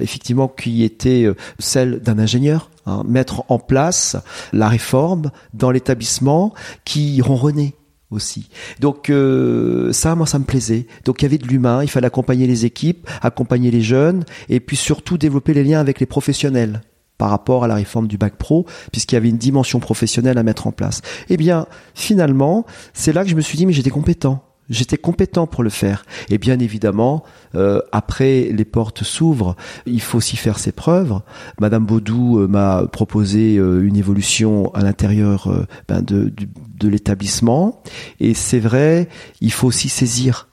effectivement 0.00 0.48
qui 0.48 0.82
était 0.82 1.26
celle 1.58 2.00
d'un 2.00 2.18
ingénieur 2.18 2.70
Hein, 2.88 3.02
mettre 3.06 3.44
en 3.48 3.58
place 3.58 4.16
la 4.54 4.68
réforme 4.68 5.30
dans 5.52 5.70
l'établissement 5.70 6.54
qui 6.86 7.20
ronronnait 7.20 7.74
aussi. 8.10 8.48
Donc 8.80 9.10
euh, 9.10 9.92
ça, 9.92 10.14
moi, 10.14 10.26
ça 10.26 10.38
me 10.38 10.44
plaisait. 10.44 10.86
Donc 11.04 11.22
il 11.22 11.24
y 11.24 11.26
avait 11.26 11.38
de 11.38 11.46
l'humain, 11.46 11.82
il 11.82 11.88
fallait 11.88 12.06
accompagner 12.06 12.46
les 12.46 12.64
équipes, 12.64 13.08
accompagner 13.22 13.70
les 13.70 13.82
jeunes, 13.82 14.24
et 14.48 14.60
puis 14.60 14.76
surtout 14.76 15.18
développer 15.18 15.54
les 15.54 15.64
liens 15.64 15.80
avec 15.80 16.00
les 16.00 16.06
professionnels 16.06 16.80
par 17.18 17.30
rapport 17.30 17.64
à 17.64 17.68
la 17.68 17.74
réforme 17.74 18.06
du 18.06 18.16
bac 18.16 18.36
pro, 18.36 18.64
puisqu'il 18.92 19.16
y 19.16 19.18
avait 19.18 19.28
une 19.28 19.38
dimension 19.38 19.80
professionnelle 19.80 20.38
à 20.38 20.44
mettre 20.44 20.68
en 20.68 20.72
place. 20.72 21.02
Eh 21.28 21.36
bien, 21.36 21.66
finalement, 21.94 22.64
c'est 22.94 23.12
là 23.12 23.24
que 23.24 23.30
je 23.30 23.34
me 23.34 23.40
suis 23.40 23.58
dit, 23.58 23.66
mais 23.66 23.72
j'étais 23.72 23.90
compétent. 23.90 24.47
J'étais 24.70 24.98
compétent 24.98 25.46
pour 25.46 25.62
le 25.62 25.70
faire. 25.70 26.04
Et 26.28 26.36
bien 26.36 26.58
évidemment, 26.58 27.24
euh, 27.54 27.80
après 27.90 28.50
les 28.52 28.64
portes 28.66 29.02
s'ouvrent, 29.02 29.56
il 29.86 30.02
faut 30.02 30.18
aussi 30.18 30.36
faire 30.36 30.58
ses 30.58 30.72
preuves. 30.72 31.20
Madame 31.58 31.86
Baudou 31.86 32.38
euh, 32.38 32.48
m'a 32.48 32.86
proposé 32.86 33.56
euh, 33.56 33.82
une 33.82 33.96
évolution 33.96 34.72
à 34.74 34.82
l'intérieur 34.82 35.66
ben 35.88 36.02
de, 36.02 36.32
de, 36.78 36.88
l'établissement. 36.88 37.82
Et 38.20 38.34
c'est 38.34 38.60
vrai, 38.60 39.08
il 39.40 39.52
faut 39.52 39.68
aussi 39.68 39.88
saisir. 39.88 40.48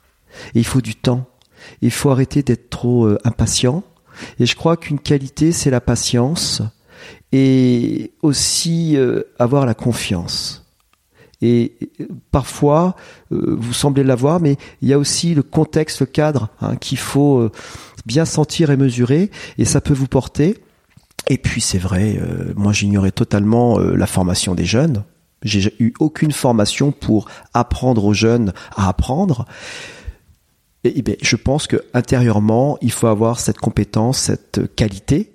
Et 0.54 0.60
il 0.60 0.66
faut 0.66 0.82
du 0.82 0.96
temps. 0.96 1.28
Il 1.82 1.92
faut 1.92 2.10
arrêter 2.10 2.42
d'être 2.42 2.70
trop 2.70 3.10
impatient. 3.26 3.84
Et 4.40 4.46
je 4.46 4.56
crois 4.56 4.78
qu'une 4.78 5.00
qualité, 5.00 5.52
c'est 5.52 5.70
la 5.72 5.82
patience 5.82 6.62
et 7.32 8.14
aussi 8.22 8.98
avoir 9.40 9.66
la 9.66 9.74
confiance. 9.74 10.65
Et 11.48 11.78
parfois, 12.32 12.96
euh, 13.32 13.56
vous 13.60 13.72
semblez 13.72 14.04
l'avoir, 14.04 14.40
mais 14.40 14.58
il 14.82 14.90
y 14.90 14.94
a 14.94 14.98
aussi 14.98 15.36
le 15.36 15.44
contexte, 15.44 16.00
le 16.00 16.08
cadre 16.08 16.50
hein, 16.60 16.76
qu'il 16.76 16.98
faut 16.98 17.38
euh, 17.38 17.52
bien 18.08 18.26
sentir 18.26 18.72
et 18.72 18.78
mesurer, 18.78 19.30
et 19.60 19.66
ça 19.66 19.80
peut 19.80 19.94
vous 19.94 20.08
porter. 20.08 20.58
Et 21.28 21.38
puis 21.38 21.62
c'est 21.62 21.78
vrai, 21.78 22.20
euh, 22.20 22.52
moi 22.56 22.74
j'ignorais 22.74 23.12
totalement 23.12 23.78
la 23.78 24.08
formation 24.08 24.56
des 24.56 24.66
jeunes. 24.66 25.04
J'ai 25.44 25.72
eu 25.78 25.94
aucune 26.00 26.32
formation 26.32 26.92
pour 26.92 27.30
apprendre 27.54 28.06
aux 28.06 28.14
jeunes 28.14 28.52
à 28.76 28.90
apprendre. 28.90 29.46
Et, 30.84 31.04
ben, 31.04 31.16
je 31.22 31.36
pense 31.36 31.68
que 31.68 31.78
intérieurement, 31.94 32.80
il 32.82 32.92
faut 32.92 33.08
avoir 33.08 33.40
cette 33.40 33.60
compétence, 33.60 34.18
cette 34.18 34.76
qualité 34.76 35.35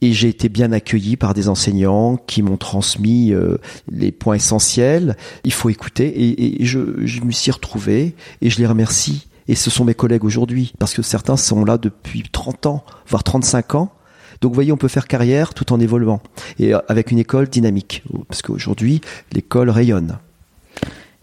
et 0.00 0.12
j'ai 0.12 0.28
été 0.28 0.48
bien 0.48 0.72
accueilli 0.72 1.16
par 1.16 1.34
des 1.34 1.48
enseignants 1.48 2.16
qui 2.16 2.42
m'ont 2.42 2.56
transmis 2.56 3.32
euh, 3.32 3.58
les 3.90 4.12
points 4.12 4.36
essentiels. 4.36 5.16
Il 5.44 5.52
faut 5.52 5.70
écouter 5.70 6.12
et, 6.16 6.64
je 6.64 6.78
me 7.22 7.32
suis 7.32 7.50
retrouvé 7.50 8.14
et 8.40 8.50
je 8.50 8.58
les 8.58 8.66
remercie. 8.66 9.26
Et 9.48 9.54
ce 9.54 9.70
sont 9.70 9.84
mes 9.84 9.94
collègues 9.94 10.24
aujourd'hui, 10.24 10.74
parce 10.78 10.92
que 10.92 11.00
certains 11.00 11.38
sont 11.38 11.64
là 11.64 11.78
depuis 11.78 12.22
30 12.30 12.66
ans, 12.66 12.84
voire 13.06 13.24
35 13.24 13.76
ans. 13.76 13.92
Donc 14.40 14.50
vous 14.52 14.54
voyez, 14.54 14.72
on 14.72 14.76
peut 14.76 14.88
faire 14.88 15.08
carrière 15.08 15.54
tout 15.54 15.72
en 15.72 15.80
évoluant 15.80 16.20
et 16.58 16.74
euh, 16.74 16.78
avec 16.88 17.10
une 17.10 17.18
école 17.18 17.48
dynamique, 17.48 18.04
parce 18.28 18.42
qu'aujourd'hui, 18.42 19.00
l'école 19.32 19.70
rayonne 19.70 20.18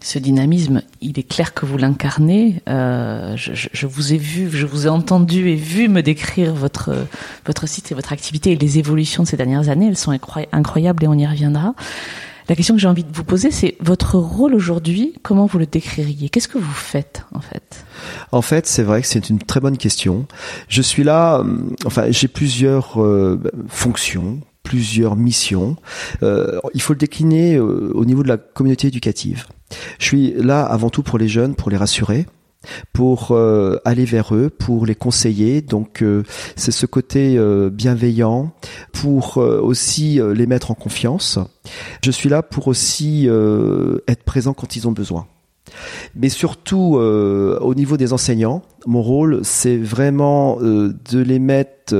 ce 0.06 0.20
dynamisme, 0.20 0.82
il 1.00 1.18
est 1.18 1.28
clair 1.28 1.52
que 1.52 1.66
vous 1.66 1.76
l'incarnez. 1.76 2.62
Euh, 2.68 3.36
je, 3.36 3.86
vous 3.88 4.12
ai 4.12 4.18
vu, 4.18 4.48
je 4.52 4.64
vous 4.64 4.86
ai 4.86 4.88
entendu 4.88 5.48
et 5.48 5.56
vu 5.56 5.88
me 5.88 6.00
décrire 6.00 6.54
votre 6.54 6.94
votre 7.44 7.68
site 7.68 7.90
et 7.90 7.94
votre 7.96 8.12
activité 8.12 8.52
et 8.52 8.56
les 8.56 8.78
évolutions 8.78 9.24
de 9.24 9.28
ces 9.28 9.36
dernières 9.36 9.68
années. 9.68 9.88
Elles 9.88 9.96
sont 9.96 10.16
incroyables 10.52 11.02
et 11.02 11.08
on 11.08 11.14
y 11.14 11.26
reviendra. 11.26 11.74
La 12.48 12.54
question 12.54 12.76
que 12.76 12.80
j'ai 12.80 12.86
envie 12.86 13.02
de 13.02 13.12
vous 13.12 13.24
poser, 13.24 13.50
c'est 13.50 13.76
votre 13.80 14.16
rôle 14.16 14.54
aujourd'hui. 14.54 15.14
Comment 15.24 15.46
vous 15.46 15.58
le 15.58 15.66
décririez? 15.66 16.28
Qu'est-ce 16.28 16.46
que 16.46 16.58
vous 16.58 16.72
faites 16.72 17.24
en 17.34 17.40
fait? 17.40 17.84
En 18.30 18.42
fait, 18.42 18.68
c'est 18.68 18.84
vrai 18.84 19.02
que 19.02 19.08
c'est 19.08 19.28
une 19.28 19.40
très 19.40 19.58
bonne 19.58 19.76
question. 19.76 20.26
Je 20.68 20.82
suis 20.82 21.02
là. 21.02 21.40
Euh, 21.40 21.58
enfin, 21.84 22.04
j'ai 22.10 22.28
plusieurs 22.28 23.02
euh, 23.02 23.42
fonctions 23.66 24.38
plusieurs 24.66 25.14
missions. 25.14 25.76
Euh, 26.24 26.58
il 26.74 26.82
faut 26.82 26.92
le 26.92 26.98
décliner 26.98 27.54
euh, 27.54 27.92
au 27.94 28.04
niveau 28.04 28.24
de 28.24 28.28
la 28.28 28.36
communauté 28.36 28.88
éducative. 28.88 29.46
Je 30.00 30.04
suis 30.04 30.32
là 30.32 30.64
avant 30.64 30.90
tout 30.90 31.04
pour 31.04 31.18
les 31.18 31.28
jeunes, 31.28 31.54
pour 31.54 31.70
les 31.70 31.76
rassurer 31.76 32.26
pour 32.92 33.30
euh, 33.30 33.76
aller 33.84 34.04
vers 34.04 34.34
eux, 34.34 34.50
pour 34.50 34.86
les 34.86 34.96
conseiller. 34.96 35.62
Donc 35.62 36.02
c'est 36.56 36.72
ce 36.72 36.84
côté 36.84 37.38
bienveillant, 37.70 38.50
pour 38.92 39.36
aussi 39.36 40.18
les 40.34 40.46
mettre 40.48 40.72
en 40.72 40.74
confiance. 40.74 41.38
Je 42.02 42.10
suis 42.10 42.28
là 42.28 42.42
pour 42.42 42.66
aussi 42.66 43.28
être 44.08 44.24
présent 44.24 44.52
quand 44.52 44.74
ils 44.74 44.88
ont 44.88 44.92
besoin. 44.92 45.28
Mais 46.16 46.28
surtout 46.28 46.96
au 46.96 47.74
niveau 47.76 47.96
des 47.96 48.12
enseignants, 48.12 48.62
mon 48.84 49.02
rôle 49.02 49.42
c'est 49.44 49.76
vraiment 49.76 50.58
de 50.60 51.20
les 51.20 51.38
mettre 51.38 51.94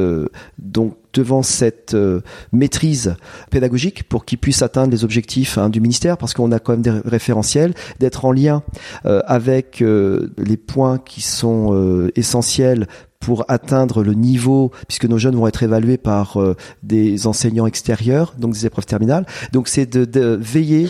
donc 0.59 0.97
devant 1.17 1.43
cette 1.43 1.95
euh, 1.95 2.21
maîtrise 2.53 3.17
pédagogique 3.51 4.05
pour 4.05 4.25
qu'ils 4.25 4.39
puissent 4.39 4.63
atteindre 4.63 4.91
les 4.91 5.03
objectifs 5.03 5.57
hein, 5.59 5.71
du 5.71 5.81
ministère, 5.81 6.19
parce 6.19 6.35
qu'on 6.35 6.53
a 6.53 6.59
quand 6.59 6.73
même 6.73 6.83
des 6.83 6.91
référentiels, 6.91 7.75
d'être 7.99 8.25
en 8.25 8.33
lien 8.33 8.63
euh, 9.07 9.23
avec 9.27 9.81
euh, 9.81 10.33
les 10.37 10.57
points 10.57 10.99
qui 10.99 11.23
sont 11.23 12.07
essentiels 12.15 12.87
pour 13.21 13.45
atteindre 13.49 14.03
le 14.03 14.13
niveau, 14.13 14.71
puisque 14.87 15.07
nos 15.07 15.19
jeunes 15.19 15.37
vont 15.37 15.47
être 15.47 15.63
évalués 15.63 15.97
par 15.97 16.39
des 16.83 17.27
enseignants 17.27 17.67
extérieurs, 17.67 18.35
donc 18.39 18.53
des 18.53 18.67
épreuves 18.67 18.87
terminales. 18.87 19.27
Donc 19.53 19.69
c'est 19.69 19.87
de, 19.87 20.39
veiller 20.41 20.89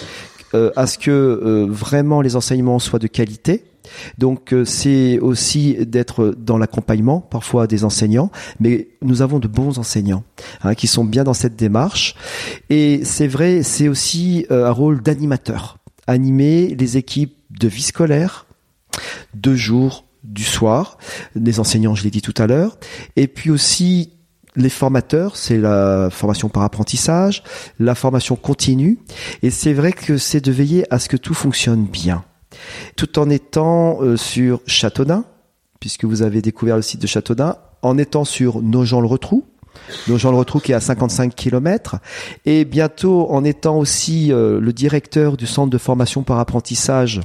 à 0.53 0.87
ce 0.87 0.99
que 0.99 1.67
vraiment 1.69 2.21
les 2.21 2.37
enseignements 2.37 2.79
soient 2.79 2.99
de 2.99 3.07
qualité, 3.07 3.65
donc 4.19 4.53
euh, 4.53 4.65
c'est 4.65 5.19
aussi 5.19 5.75
d'être 5.87 6.35
dans 6.37 6.59
l'accompagnement 6.59 7.21
parfois 7.21 7.67
des 7.67 7.85
enseignants, 7.85 8.31
mais 8.61 8.89
nous 9.03 9.23
avons 9.23 9.39
de 9.39 9.49
bons 9.49 9.79
enseignants 9.79 10.25
hein, 10.63 10.75
qui 10.75 10.87
sont 10.87 11.05
bien 11.05 11.25
dans 11.25 11.35
cette 11.35 11.57
démarche. 11.57 12.15
Et 12.71 13.01
c'est 13.05 13.29
vrai, 13.29 13.63
c'est 13.63 13.89
aussi 13.89 14.47
euh, 14.51 14.67
un 14.67 14.71
rôle 14.71 15.03
d'animateur, 15.03 15.79
animer 16.07 16.75
les 16.75 16.97
équipes 16.97 17.37
de 17.51 17.69
vie 17.69 17.83
scolaire, 17.83 18.47
de 19.35 19.55
jour, 19.55 20.05
du 20.25 20.45
soir, 20.45 20.99
des 21.35 21.61
enseignants, 21.61 21.95
je 21.95 22.03
l'ai 22.03 22.11
dit 22.11 22.23
tout 22.23 22.35
à 22.37 22.47
l'heure, 22.47 22.79
et 23.15 23.29
puis 23.29 23.51
aussi 23.51 24.13
les 24.57 24.71
formateurs, 24.71 25.37
c'est 25.37 25.59
la 25.59 26.09
formation 26.11 26.49
par 26.49 26.63
apprentissage, 26.63 27.43
la 27.79 27.95
formation 27.95 28.37
continue, 28.37 28.99
et 29.43 29.51
c'est 29.51 29.75
vrai 29.75 29.93
que 29.93 30.17
c'est 30.17 30.45
de 30.45 30.51
veiller 30.51 30.93
à 30.93 30.99
ce 30.99 31.09
que 31.09 31.17
tout 31.17 31.35
fonctionne 31.35 31.85
bien 31.85 32.25
tout 32.97 33.19
en 33.19 33.31
étant 33.31 34.03
euh, 34.03 34.17
sur 34.17 34.61
Châteaudun, 34.67 35.25
puisque 35.81 36.05
vous 36.05 36.23
avez 36.23 36.43
découvert 36.43 36.77
le 36.77 36.83
site 36.83 37.01
de 37.01 37.07
Châteaudun, 37.07 37.57
en 37.83 37.99
étant 37.99 38.25
sur 38.25 38.63
Nogent-le-Retrou, 38.63 39.45
Nogent-le-Retrou 40.09 40.61
qui 40.61 40.73
est 40.73 40.75
à 40.75 40.81
55 40.81 41.35
km, 41.35 41.97
et 42.45 42.65
bientôt 42.65 43.31
en 43.31 43.45
étant 43.45 43.79
aussi 43.79 44.33
euh, 44.33 44.61
le 44.61 44.73
directeur 44.73 45.37
du 45.37 45.47
centre 45.47 45.71
de 45.71 45.79
formation 45.79 46.23
par 46.23 46.39
apprentissage 46.39 47.21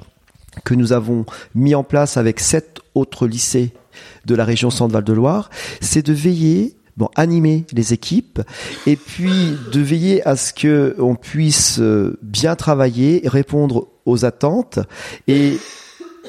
que 0.66 0.74
nous 0.74 0.94
avons 0.94 1.26
mis 1.56 1.76
en 1.76 1.84
place 1.84 2.18
avec 2.18 2.40
sept 2.40 2.80
autres 2.94 3.26
lycées 3.26 3.74
de 4.26 4.36
la 4.36 4.46
région 4.46 4.70
Centre-Val 4.70 5.04
de 5.04 5.14
Loire, 5.14 5.50
c'est 5.80 6.06
de 6.06 6.14
veiller 6.14 6.76
animer 7.16 7.66
les 7.74 7.94
équipes 7.94 8.42
et 8.86 8.96
puis 8.96 9.58
de 9.72 9.80
veiller 9.80 10.26
à 10.28 10.36
ce 10.36 10.54
que 10.54 10.96
on 11.00 11.16
puisse 11.16 11.80
euh, 11.80 12.18
bien 12.22 12.56
travailler, 12.56 13.22
répondre 13.26 13.88
aux 14.06 14.26
attentes 14.26 14.80
et 15.28 15.58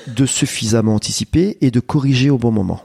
de 0.07 0.27
suffisamment 0.27 0.95
anticiper 0.95 1.59
et 1.61 1.71
de 1.71 1.81
corriger 1.81 2.31
au 2.31 2.39
bon 2.39 2.51
moment. 2.51 2.83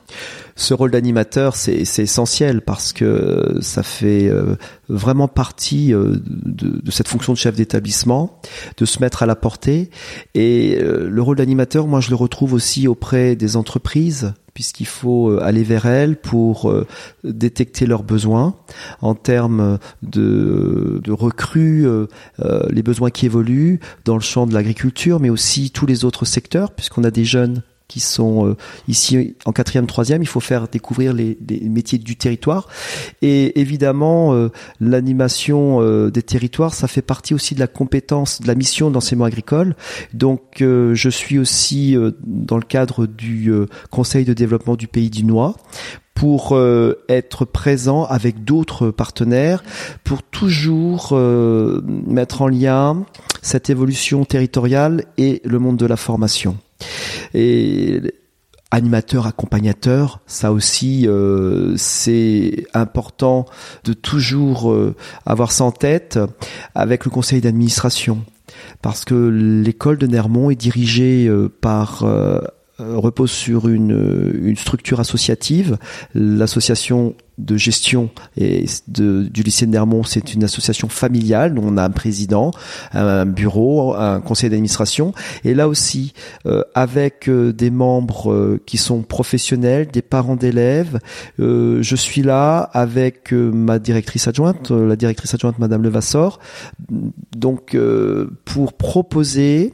Ce 0.55 0.73
rôle 0.73 0.91
d'animateur, 0.91 1.55
c'est 1.55 1.81
essentiel 1.99 2.61
parce 2.61 2.91
que 2.91 3.57
ça 3.61 3.83
fait 3.83 4.27
euh, 4.27 4.55
vraiment 4.89 5.27
partie 5.27 5.93
euh, 5.93 6.15
de, 6.25 6.91
cette 6.91 7.07
fonction 7.07 7.33
de 7.33 7.37
chef 7.37 7.55
d'établissement, 7.55 8.39
de 8.77 8.85
se 8.85 8.99
mettre 8.99 9.23
à 9.23 9.25
la 9.25 9.35
portée. 9.35 9.89
Et 10.33 10.79
le 10.79 11.21
rôle 11.21 11.37
d'animateur, 11.37 11.87
moi, 11.87 12.01
je 12.01 12.09
le 12.09 12.15
retrouve 12.15 12.53
aussi 12.53 12.87
auprès 12.87 13.35
des 13.35 13.55
entreprises, 13.55 14.33
puisqu'il 14.57 14.87
faut 14.87 15.29
euh, 15.29 15.39
aller 15.43 15.61
vers 15.61 15.85
elles 15.85 16.15
pour 16.15 16.71
euh, 16.71 16.87
détecter 17.23 17.85
leurs 17.85 18.01
besoins 18.01 18.55
en 19.03 19.13
termes 19.13 19.77
de, 20.01 20.99
recrues, 21.11 21.85
euh, 21.85 22.07
les 22.71 22.81
besoins 22.81 23.11
qui 23.11 23.27
évoluent 23.27 23.79
dans 24.03 24.15
le 24.15 24.21
champ 24.21 24.47
de 24.47 24.55
l'agriculture, 24.55 25.19
mais 25.19 25.29
aussi 25.29 25.69
tous 25.69 25.85
les 25.85 26.05
autres 26.05 26.25
secteurs, 26.25 26.71
puisqu'on 26.71 27.03
a 27.03 27.11
des 27.11 27.23
jeunes 27.23 27.61
qui 27.87 27.99
sont 28.01 28.47
euh, 28.47 28.57
ici 28.87 29.35
en 29.45 29.53
quatrième, 29.53 29.87
troisième. 29.87 30.21
Il 30.21 30.27
faut 30.27 30.39
faire 30.39 30.67
découvrir 30.67 31.13
les, 31.13 31.37
métiers 31.63 31.97
du 31.97 32.15
territoire. 32.15 32.67
Et 33.21 33.59
évidemment, 33.59 34.33
euh, 34.33 34.49
l'animation 34.79 35.81
euh, 35.81 36.11
des 36.11 36.21
territoires, 36.21 36.73
ça 36.73 36.87
fait 36.87 37.01
partie 37.01 37.33
aussi 37.33 37.55
de 37.55 37.59
la 37.59 37.67
compétence, 37.67 38.41
de 38.41 38.47
la 38.47 38.55
mission 38.55 38.91
d'enseignement 38.91 39.25
agricole. 39.25 39.75
Donc, 40.13 40.41
je 40.59 41.09
suis 41.09 41.39
aussi 41.39 41.95
dans 42.23 42.57
le 42.57 42.63
cadre 42.63 43.05
du 43.05 43.51
Conseil 43.91 44.25
de 44.25 44.33
développement 44.33 44.75
du 44.75 44.87
pays 44.87 45.09
du 45.09 45.23
Noix 45.23 45.55
pour 46.13 46.59
être 47.09 47.45
présent 47.45 48.05
avec 48.05 48.43
d'autres 48.43 48.89
partenaires, 48.89 49.63
pour 50.03 50.23
toujours 50.23 51.15
mettre 51.15 52.41
en 52.41 52.47
lien 52.47 53.05
cette 53.41 53.69
évolution 53.69 54.25
territoriale 54.25 55.05
et 55.17 55.41
le 55.45 55.59
monde 55.59 55.77
de 55.77 55.85
la 55.85 55.97
formation. 55.97 56.57
Et 57.33 58.01
animateur, 58.71 59.27
accompagnateur, 59.27 60.19
ça 60.27 60.51
aussi 60.51 61.07
euh, 61.07 61.73
c'est 61.77 62.67
important 62.73 63.45
de 63.83 63.93
toujours 63.93 64.71
euh, 64.71 64.95
avoir 65.25 65.51
ça 65.51 65.63
en 65.63 65.71
tête 65.71 66.19
avec 66.75 67.05
le 67.05 67.11
conseil 67.11 67.41
d'administration. 67.41 68.23
Parce 68.81 69.05
que 69.05 69.15
l'école 69.15 69.97
de 69.97 70.07
Nermont 70.07 70.49
est 70.49 70.55
dirigée 70.55 71.27
euh, 71.27 71.49
par 71.49 72.05
repose 72.79 73.31
sur 73.31 73.67
une, 73.67 74.39
une 74.41 74.57
structure 74.57 74.99
associative, 74.99 75.77
l'association 76.13 77.15
de 77.37 77.55
gestion 77.55 78.09
et 78.35 78.65
du 78.87 79.43
lycée 79.43 79.67
de 79.67 79.71
Nermont, 79.71 80.03
c'est 80.03 80.33
une 80.33 80.43
association 80.43 80.89
familiale. 80.89 81.57
On 81.61 81.77
a 81.77 81.83
un 81.83 81.89
président, 81.91 82.51
un 82.93 83.25
bureau, 83.25 83.93
un 83.93 84.21
conseil 84.21 84.49
d'administration, 84.49 85.13
et 85.43 85.53
là 85.53 85.67
aussi 85.67 86.13
euh, 86.47 86.63
avec 86.73 87.29
euh, 87.29 87.53
des 87.53 87.69
membres 87.69 88.31
euh, 88.31 88.61
qui 88.65 88.77
sont 88.77 89.03
professionnels, 89.03 89.87
des 89.87 90.01
parents 90.01 90.35
d'élèves. 90.35 90.99
je 91.37 91.95
suis 91.95 92.23
là 92.23 92.69
avec 92.73 93.31
ma 93.31 93.79
directrice 93.79 94.27
adjointe, 94.27 94.71
la 94.71 94.95
directrice 94.95 95.33
adjointe 95.33 95.59
Madame 95.59 95.83
Levassor, 95.83 96.39
donc 97.35 97.77
pour 98.45 98.73
proposer, 98.73 99.73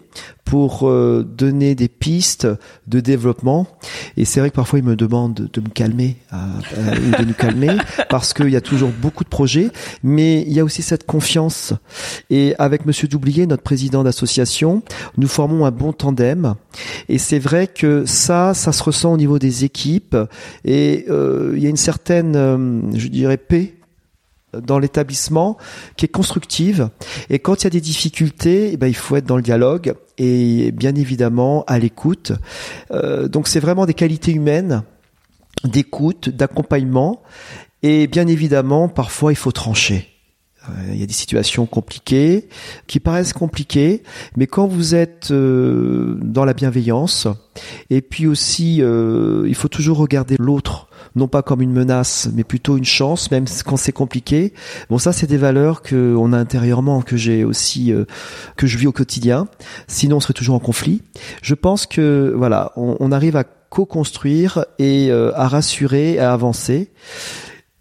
pour 0.53 0.87
donner 0.91 1.73
des 1.73 1.87
pistes 1.87 2.47
de 2.85 2.99
développement. 2.99 3.65
Et 4.17 4.23
c'est 4.23 4.39
vrai 4.39 4.51
que 4.51 4.55
parfois 4.55 4.77
ils 4.77 4.85
me 4.85 4.95
demandent 4.95 5.49
de 5.51 5.61
me 5.61 5.69
calmer, 5.69 6.17
ou 6.31 7.19
de 7.19 7.25
nous 7.25 7.33
calmer 7.33 7.75
parce 8.09 8.35
qu'il 8.35 8.49
y 8.49 8.55
a 8.55 8.61
toujours 8.61 8.91
beaucoup 9.01 9.23
de 9.23 9.29
projets, 9.29 9.71
mais 10.03 10.43
il 10.43 10.53
y 10.53 10.59
a 10.59 10.63
aussi 10.63 10.83
cette 10.83 11.07
confiance. 11.07 11.73
Et 12.29 12.53
avec 12.59 12.85
Monsieur 12.85 13.07
Doublier, 13.07 13.47
notre 13.47 13.63
président 13.63 14.03
d'association, 14.03 14.83
nous 15.17 15.27
formons 15.27 15.65
un 15.65 15.71
bon 15.71 15.91
tandem. 15.91 16.53
Et 17.09 17.17
c'est 17.17 17.39
vrai 17.39 17.65
que 17.65 18.05
ça, 18.05 18.53
ça 18.53 18.71
se 18.71 18.83
ressent 18.83 19.11
au 19.11 19.17
niveau 19.17 19.39
des 19.39 19.65
équipes. 19.65 20.15
Et 20.65 21.05
euh, 21.09 21.53
il 21.55 21.63
y 21.63 21.65
a 21.65 21.69
une 21.69 21.77
certaine, 21.77 22.35
euh, 22.35 22.81
je 22.93 23.07
dirais, 23.07 23.37
paix 23.37 23.73
dans 24.61 24.79
l'établissement 24.79 25.57
qui 25.97 26.05
est 26.05 26.09
constructive 26.09 26.89
et 27.29 27.39
quand 27.39 27.61
il 27.61 27.63
y 27.65 27.67
a 27.67 27.71
des 27.71 27.81
difficultés 27.81 28.71
eh 28.73 28.77
ben, 28.77 28.87
il 28.87 28.95
faut 28.95 29.15
être 29.15 29.25
dans 29.25 29.37
le 29.37 29.43
dialogue 29.43 29.95
et 30.17 30.71
bien 30.71 30.95
évidemment 30.95 31.63
à 31.67 31.79
l'écoute 31.79 32.33
euh, 32.91 33.27
donc 33.27 33.47
c'est 33.47 33.59
vraiment 33.59 33.85
des 33.85 33.93
qualités 33.93 34.31
humaines 34.31 34.83
d'écoute, 35.63 36.29
d'accompagnement. 36.29 37.21
Et 37.81 38.07
bien 38.07 38.27
évidemment, 38.27 38.87
parfois, 38.87 39.31
il 39.31 39.35
faut 39.35 39.51
trancher. 39.51 40.09
Euh, 40.69 40.93
il 40.93 40.99
y 40.99 41.03
a 41.03 41.05
des 41.05 41.13
situations 41.13 41.65
compliquées, 41.65 42.47
qui 42.87 42.99
paraissent 42.99 43.33
compliquées, 43.33 44.03
mais 44.37 44.47
quand 44.47 44.67
vous 44.67 44.95
êtes 44.95 45.31
euh, 45.31 46.17
dans 46.21 46.45
la 46.45 46.53
bienveillance, 46.53 47.27
et 47.89 48.01
puis 48.01 48.27
aussi, 48.27 48.77
il 48.77 49.55
faut 49.55 49.67
toujours 49.67 49.97
regarder 49.97 50.37
l'autre, 50.39 50.87
non 51.15 51.27
pas 51.27 51.41
comme 51.41 51.61
une 51.61 51.71
menace, 51.71 52.29
mais 52.33 52.43
plutôt 52.43 52.77
une 52.77 52.85
chance, 52.85 53.31
même 53.31 53.45
quand 53.65 53.77
c'est 53.77 53.91
compliqué. 53.91 54.53
Bon, 54.89 54.97
ça, 54.97 55.13
c'est 55.13 55.27
des 55.27 55.37
valeurs 55.37 55.81
que 55.81 56.15
on 56.17 56.33
a 56.33 56.37
intérieurement, 56.37 57.01
que 57.01 57.17
j'ai 57.17 57.43
aussi, 57.43 57.93
que 58.57 58.67
je 58.67 58.77
vis 58.77 58.87
au 58.87 58.91
quotidien. 58.91 59.47
Sinon, 59.87 60.17
on 60.17 60.19
serait 60.19 60.33
toujours 60.33 60.55
en 60.55 60.59
conflit. 60.59 61.01
Je 61.41 61.55
pense 61.55 61.85
que 61.85 62.33
voilà, 62.35 62.71
on, 62.75 62.97
on 62.99 63.11
arrive 63.11 63.35
à 63.35 63.43
co-construire 63.73 64.65
et 64.77 65.09
euh, 65.09 65.31
à 65.33 65.47
rassurer, 65.47 66.19
à 66.19 66.31
avancer. 66.31 66.91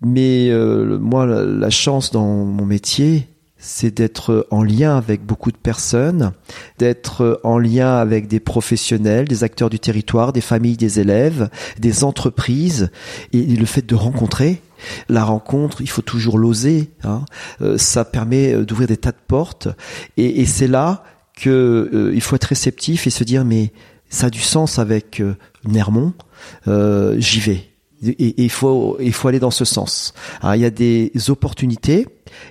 Mais 0.01 0.49
euh, 0.49 0.99
moi, 0.99 1.27
la, 1.27 1.69
chance 1.69 2.11
dans 2.11 2.47
mon 2.47 2.65
métier, 2.65 3.29
c'est 3.65 3.95
d'être 3.95 4.47
en 4.51 4.63
lien 4.63 4.97
avec 4.97 5.25
beaucoup 5.25 5.53
de 5.53 5.57
personnes, 5.57 6.33
d'être 6.79 7.41
en 7.45 7.59
lien 7.59 7.97
avec 7.97 8.29
des 8.29 8.41
professionnels, 8.41 9.29
des 9.29 9.45
acteurs 9.45 9.71
du 9.71 9.79
territoire, 9.79 10.33
des 10.33 10.41
familles, 10.41 10.77
des 10.77 11.01
élèves, 11.01 11.49
des 11.79 12.05
entreprises, 12.05 12.91
et 13.33 13.43
le 13.45 13.67
fait 13.67 13.87
de 13.87 13.95
rencontrer. 13.95 14.61
La 15.09 15.25
rencontre, 15.25 15.81
il 15.81 15.89
faut 15.89 16.03
toujours 16.03 16.39
l'oser. 16.39 16.91
Hein. 17.05 17.25
Euh, 17.61 17.79
ça 17.79 18.05
permet 18.05 18.53
d'ouvrir 18.65 18.89
des 18.89 18.97
tas 18.97 19.13
de 19.13 19.17
portes, 19.27 19.69
et, 20.17 20.41
et 20.41 20.45
c'est 20.47 20.67
là 20.67 21.05
que 21.37 22.11
il 22.15 22.21
faut 22.21 22.37
être 22.37 22.45
réceptif 22.45 23.07
et 23.07 23.11
se 23.11 23.25
dire 23.25 23.45
mais 23.45 23.73
ça 24.13 24.27
a 24.27 24.31
du 24.31 24.41
sens 24.41 24.79
avec 24.79 25.21
euh, 25.21 25.35
Nermont, 25.65 26.13
euh, 26.69 27.17
j'y 27.19 27.41
vais. 27.41 27.72
Et 28.05 28.43
il 28.43 28.51
faut, 28.51 28.97
il 29.01 29.13
faut 29.13 29.29
aller 29.29 29.39
dans 29.39 29.51
ce 29.51 29.65
sens. 29.65 30.13
il 30.43 30.61
y 30.61 30.65
a 30.65 30.71
des 30.71 31.13
opportunités, 31.29 32.09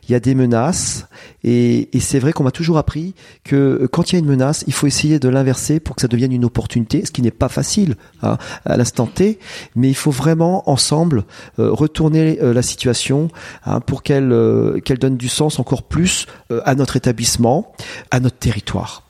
il 0.07 0.11
y 0.11 0.15
a 0.15 0.19
des 0.19 0.33
menaces, 0.33 1.07
et, 1.43 1.89
c'est 1.99 2.19
vrai 2.19 2.31
qu'on 2.31 2.43
m'a 2.43 2.51
toujours 2.51 2.77
appris 2.77 3.13
que 3.43 3.87
quand 3.91 4.11
il 4.11 4.13
y 4.13 4.15
a 4.15 4.19
une 4.19 4.27
menace, 4.27 4.63
il 4.67 4.73
faut 4.73 4.87
essayer 4.87 5.19
de 5.19 5.27
l'inverser 5.27 5.79
pour 5.79 5.95
que 5.95 6.01
ça 6.01 6.07
devienne 6.07 6.31
une 6.31 6.45
opportunité, 6.45 7.05
ce 7.05 7.11
qui 7.11 7.21
n'est 7.21 7.31
pas 7.31 7.49
facile 7.49 7.95
hein, 8.23 8.37
à 8.65 8.77
l'instant 8.77 9.07
T, 9.07 9.39
mais 9.75 9.89
il 9.89 9.95
faut 9.95 10.11
vraiment 10.11 10.69
ensemble 10.69 11.25
euh, 11.59 11.71
retourner 11.71 12.37
la 12.41 12.61
situation 12.61 13.27
hein, 13.65 13.81
pour 13.81 14.03
qu'elle 14.03 14.33
qu'elle 14.85 14.99
donne 14.99 15.17
du 15.17 15.29
sens 15.29 15.59
encore 15.59 15.83
plus 15.83 16.27
à 16.65 16.75
notre 16.75 16.95
établissement, 16.95 17.73
à 18.09 18.19
notre 18.19 18.37
territoire. 18.37 19.03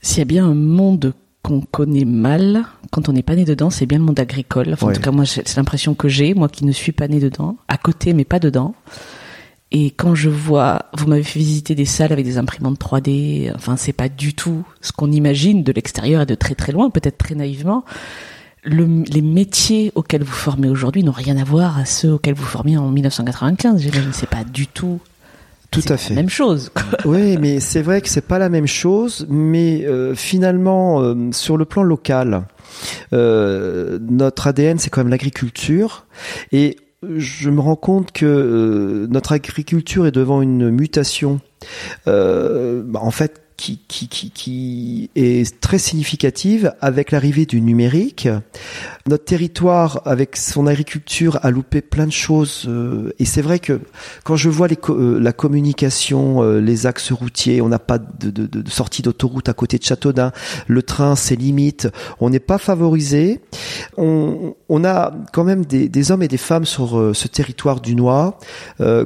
S'il 0.00 0.18
y 0.18 0.22
a 0.22 0.24
bien 0.24 0.46
un 0.46 0.54
monde 0.54 1.14
qu'on 1.48 1.62
connaît 1.62 2.04
mal 2.04 2.66
quand 2.90 3.08
on 3.08 3.12
n'est 3.12 3.22
pas 3.22 3.34
né 3.34 3.44
dedans, 3.44 3.70
c'est 3.70 3.86
bien 3.86 3.98
le 3.98 4.04
monde 4.04 4.20
agricole. 4.20 4.76
En 4.80 4.92
tout 4.92 5.00
cas, 5.00 5.10
moi, 5.10 5.24
c'est 5.24 5.56
l'impression 5.56 5.94
que 5.94 6.08
j'ai, 6.08 6.34
moi 6.34 6.48
qui 6.48 6.64
ne 6.66 6.72
suis 6.72 6.92
pas 6.92 7.08
né 7.08 7.20
dedans, 7.20 7.56
à 7.68 7.78
côté 7.78 8.12
mais 8.12 8.24
pas 8.24 8.38
dedans. 8.38 8.74
Et 9.70 9.90
quand 9.90 10.14
je 10.14 10.30
vois, 10.30 10.86
vous 10.96 11.06
m'avez 11.06 11.22
fait 11.22 11.38
visiter 11.38 11.74
des 11.74 11.84
salles 11.84 12.12
avec 12.12 12.24
des 12.24 12.38
imprimantes 12.38 12.78
3D, 12.78 13.52
enfin, 13.54 13.76
c'est 13.76 13.92
pas 13.92 14.08
du 14.08 14.34
tout 14.34 14.64
ce 14.80 14.92
qu'on 14.92 15.10
imagine 15.10 15.62
de 15.62 15.72
l'extérieur 15.72 16.22
et 16.22 16.26
de 16.26 16.34
très 16.34 16.54
très 16.54 16.72
loin, 16.72 16.90
peut-être 16.90 17.18
très 17.18 17.34
naïvement. 17.34 17.84
Le, 18.62 19.04
les 19.04 19.22
métiers 19.22 19.92
auxquels 19.94 20.22
vous 20.22 20.32
formez 20.32 20.68
aujourd'hui 20.68 21.02
n'ont 21.02 21.12
rien 21.12 21.36
à 21.36 21.44
voir 21.44 21.78
à 21.78 21.84
ceux 21.84 22.12
auxquels 22.12 22.34
vous 22.34 22.44
formiez 22.44 22.76
en 22.76 22.90
1995. 22.90 23.80
J'imagine, 23.80 24.12
c'est 24.12 24.28
pas 24.28 24.44
du 24.44 24.66
tout 24.66 25.00
tout 25.70 25.84
à 25.88 25.96
fait. 25.96 26.14
La 26.14 26.22
même 26.22 26.30
chose. 26.30 26.70
oui, 27.04 27.36
mais 27.38 27.60
c'est 27.60 27.82
vrai 27.82 28.00
que 28.00 28.08
c'est 28.08 28.26
pas 28.26 28.38
la 28.38 28.48
même 28.48 28.66
chose, 28.66 29.26
mais 29.28 29.84
euh, 29.86 30.14
finalement, 30.14 31.00
euh, 31.02 31.14
sur 31.32 31.56
le 31.56 31.64
plan 31.64 31.82
local, 31.82 32.44
euh, 33.12 33.98
notre 34.00 34.46
ADN 34.46 34.78
c'est 34.78 34.90
quand 34.90 35.00
même 35.00 35.10
l'agriculture 35.10 36.06
et 36.52 36.76
je 37.16 37.50
me 37.50 37.60
rends 37.60 37.76
compte 37.76 38.12
que 38.12 39.06
notre 39.10 39.32
agriculture 39.32 40.06
est 40.06 40.12
devant 40.12 40.42
une 40.42 40.70
mutation. 40.70 41.40
Bah, 42.06 43.00
en 43.00 43.10
fait, 43.10 43.40
qui, 43.58 43.80
qui, 43.88 44.08
qui, 44.08 44.30
qui, 44.30 45.10
est 45.16 45.60
très 45.60 45.78
significative 45.78 46.72
avec 46.80 47.10
l'arrivée 47.10 47.44
du 47.44 47.60
numérique. 47.60 48.28
Notre 49.08 49.24
territoire, 49.24 50.02
avec 50.04 50.36
son 50.36 50.66
agriculture, 50.66 51.38
a 51.42 51.50
loupé 51.50 51.80
plein 51.80 52.06
de 52.06 52.12
choses. 52.12 52.66
Euh, 52.68 53.12
et 53.18 53.24
c'est 53.24 53.42
vrai 53.42 53.58
que 53.58 53.80
quand 54.24 54.36
je 54.36 54.48
vois 54.48 54.68
euh, 54.90 55.18
la 55.20 55.32
communication, 55.32 56.42
euh, 56.42 56.60
les 56.60 56.86
axes 56.86 57.12
routiers, 57.12 57.60
on 57.60 57.68
n'a 57.68 57.78
pas 57.78 57.98
de, 57.98 58.48
sortie 58.68 59.02
d'autoroute 59.02 59.48
à 59.48 59.54
côté 59.54 59.78
de 59.78 59.84
Châteaudun. 59.84 60.32
Le 60.66 60.82
train, 60.82 61.16
c'est 61.16 61.36
limite. 61.36 61.88
On 62.20 62.30
n'est 62.30 62.38
pas 62.38 62.58
favorisé. 62.58 63.40
On, 63.96 64.54
a 64.84 65.12
quand 65.32 65.44
même 65.44 65.64
des, 65.64 65.88
des, 65.88 66.12
hommes 66.12 66.22
et 66.22 66.28
des 66.28 66.36
femmes 66.36 66.64
sur 66.64 67.10
ce 67.14 67.28
territoire 67.28 67.80
du 67.80 67.96
Noir, 67.96 68.38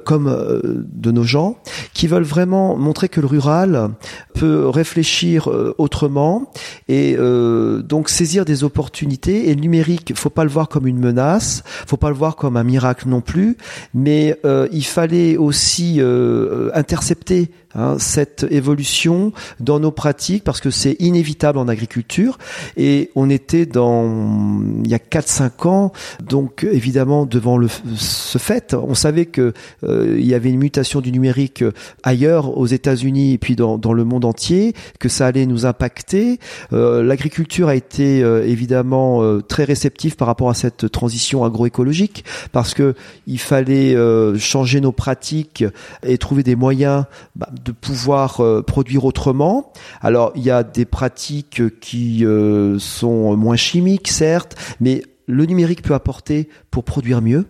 comme 0.05 0.61
de 0.62 1.11
nos 1.11 1.23
gens, 1.23 1.57
qui 1.95 2.07
veulent 2.07 2.23
vraiment 2.23 2.77
montrer 2.77 3.09
que 3.09 3.21
le 3.21 3.27
rural 3.27 3.91
peut 4.35 4.69
réfléchir 4.69 5.49
autrement 5.79 6.51
et 6.88 7.17
donc 7.17 8.09
saisir 8.11 8.45
des 8.45 8.65
opportunités. 8.65 9.49
Et 9.49 9.55
le 9.55 9.61
numérique, 9.61 9.92
faut 10.15 10.31
pas 10.31 10.45
le 10.45 10.51
voir 10.51 10.69
comme 10.69 10.87
une 10.87 10.99
menace, 10.99 11.63
faut 11.87 11.97
pas 11.97 12.09
le 12.09 12.15
voir 12.15 12.37
comme 12.37 12.57
un 12.57 12.65
miracle 12.65 13.09
non 13.09 13.21
plus, 13.21 13.57
mais 13.95 14.39
euh, 14.45 14.69
il 14.73 14.85
fallait 14.85 15.37
aussi 15.37 15.97
euh, 15.99 16.71
intercepter 16.75 17.51
hein, 17.75 17.97
cette 17.99 18.47
évolution 18.51 19.33
dans 19.61 19.81
nos 19.81 19.91
pratiques 19.91 20.45
parce 20.45 20.61
que 20.61 20.71
c'est 20.71 20.97
inévitable 21.01 21.59
en 21.59 21.69
agriculture. 21.69 22.39
Et 22.77 23.11
on 23.15 23.31
était 23.31 23.67
dans 23.67 24.61
il 24.85 24.91
y 24.91 24.95
a 24.95 24.99
4 24.99 25.29
5 25.29 25.67
ans 25.67 25.93
donc 26.23 26.67
évidemment 26.71 27.27
devant 27.27 27.57
le 27.57 27.69
ce 27.97 28.39
fait. 28.39 28.75
On 28.75 28.95
savait 28.95 29.27
que 29.27 29.53
euh, 29.85 30.17
il 30.19 30.27
y 30.27 30.35
avait 30.35 30.51
une 30.51 30.59
mutation 30.59 31.01
du 31.01 31.13
numérique 31.13 31.65
ailleurs 32.03 32.57
aux 32.57 32.67
États-Unis 32.67 33.35
et 33.35 33.39
puis 33.39 33.57
dans, 33.57 33.79
dans 33.79 33.93
le 33.93 34.05
monde 34.05 34.25
entier 34.25 34.75
que 34.99 35.09
ça 35.09 35.27
allait 35.27 35.47
nous 35.47 35.67
impacter. 35.67 36.39
Euh, 36.73 37.03
l'agriculture 37.03 37.69
a 37.69 37.75
été 37.75 38.23
euh, 38.23 38.47
évidemment 38.47 39.23
très 39.49 39.65
réceptive 39.65 40.17
par 40.17 40.27
rapport 40.27 40.51
à 40.51 40.55
cette 40.55 40.91
transition 40.91 41.45
agroécologique 41.45 42.25
parce 42.53 42.75
que 42.75 42.95
il 43.27 43.39
fallait 43.39 43.97
changer 44.39 44.81
nos 44.81 44.93
pratiques 44.93 45.65
et 46.03 46.19
trouver 46.19 46.43
des 46.43 46.57
moyens 46.57 47.05
bah, 47.37 47.49
de 47.64 47.72
pouvoir 47.72 48.40
euh, 48.40 48.62
produire 48.62 49.05
autrement. 49.05 49.72
Alors 50.01 50.33
il 50.35 50.42
y 50.42 50.51
a 50.51 50.62
des 50.62 50.85
pratiques 50.85 51.62
qui 51.81 52.25
euh, 52.25 52.79
sont 52.79 53.37
moins 53.37 53.57
chimiques, 53.57 54.09
certes, 54.09 54.57
mais 54.81 55.03
le 55.27 55.46
numérique 55.46 55.83
peut 55.83 55.94
apporter 55.94 56.48
pour 56.70 56.85
produire 56.85 57.22
mieux 57.22 57.46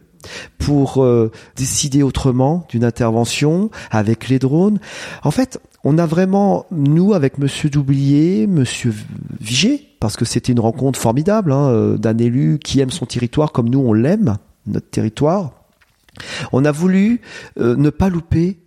pour 0.57 1.03
euh, 1.03 1.33
décider 1.57 2.05
autrement 2.05 2.64
d'une 2.68 2.85
intervention 2.85 3.70
avec 3.90 4.29
les 4.29 4.38
drones. 4.38 4.79
En 5.25 5.33
fait, 5.33 5.61
on 5.83 5.98
a 5.98 6.07
vraiment, 6.07 6.66
nous, 6.70 7.12
avec 7.12 7.38
Monsieur 7.38 7.68
Doublier, 7.68 8.46
Monsieur 8.46 8.94
Vigé, 9.40 9.88
parce 9.98 10.16
que 10.16 10.25
c'était 10.25 10.53
une 10.53 10.61
rencontre 10.61 10.96
formidable 11.01 11.51
hein, 11.51 11.96
d'un 11.98 12.18
élu 12.18 12.61
qui 12.62 12.79
aime 12.79 12.90
son 12.90 13.05
territoire 13.05 13.51
comme 13.51 13.68
nous 13.68 13.81
on 13.81 13.92
l'aime, 13.92 14.37
notre 14.68 14.90
territoire. 14.90 15.51
On 16.53 16.64
a 16.64 16.70
voulu 16.70 17.20
ne 17.57 17.90
pas 17.90 18.09
louper 18.09 18.59
euh, 18.59 18.62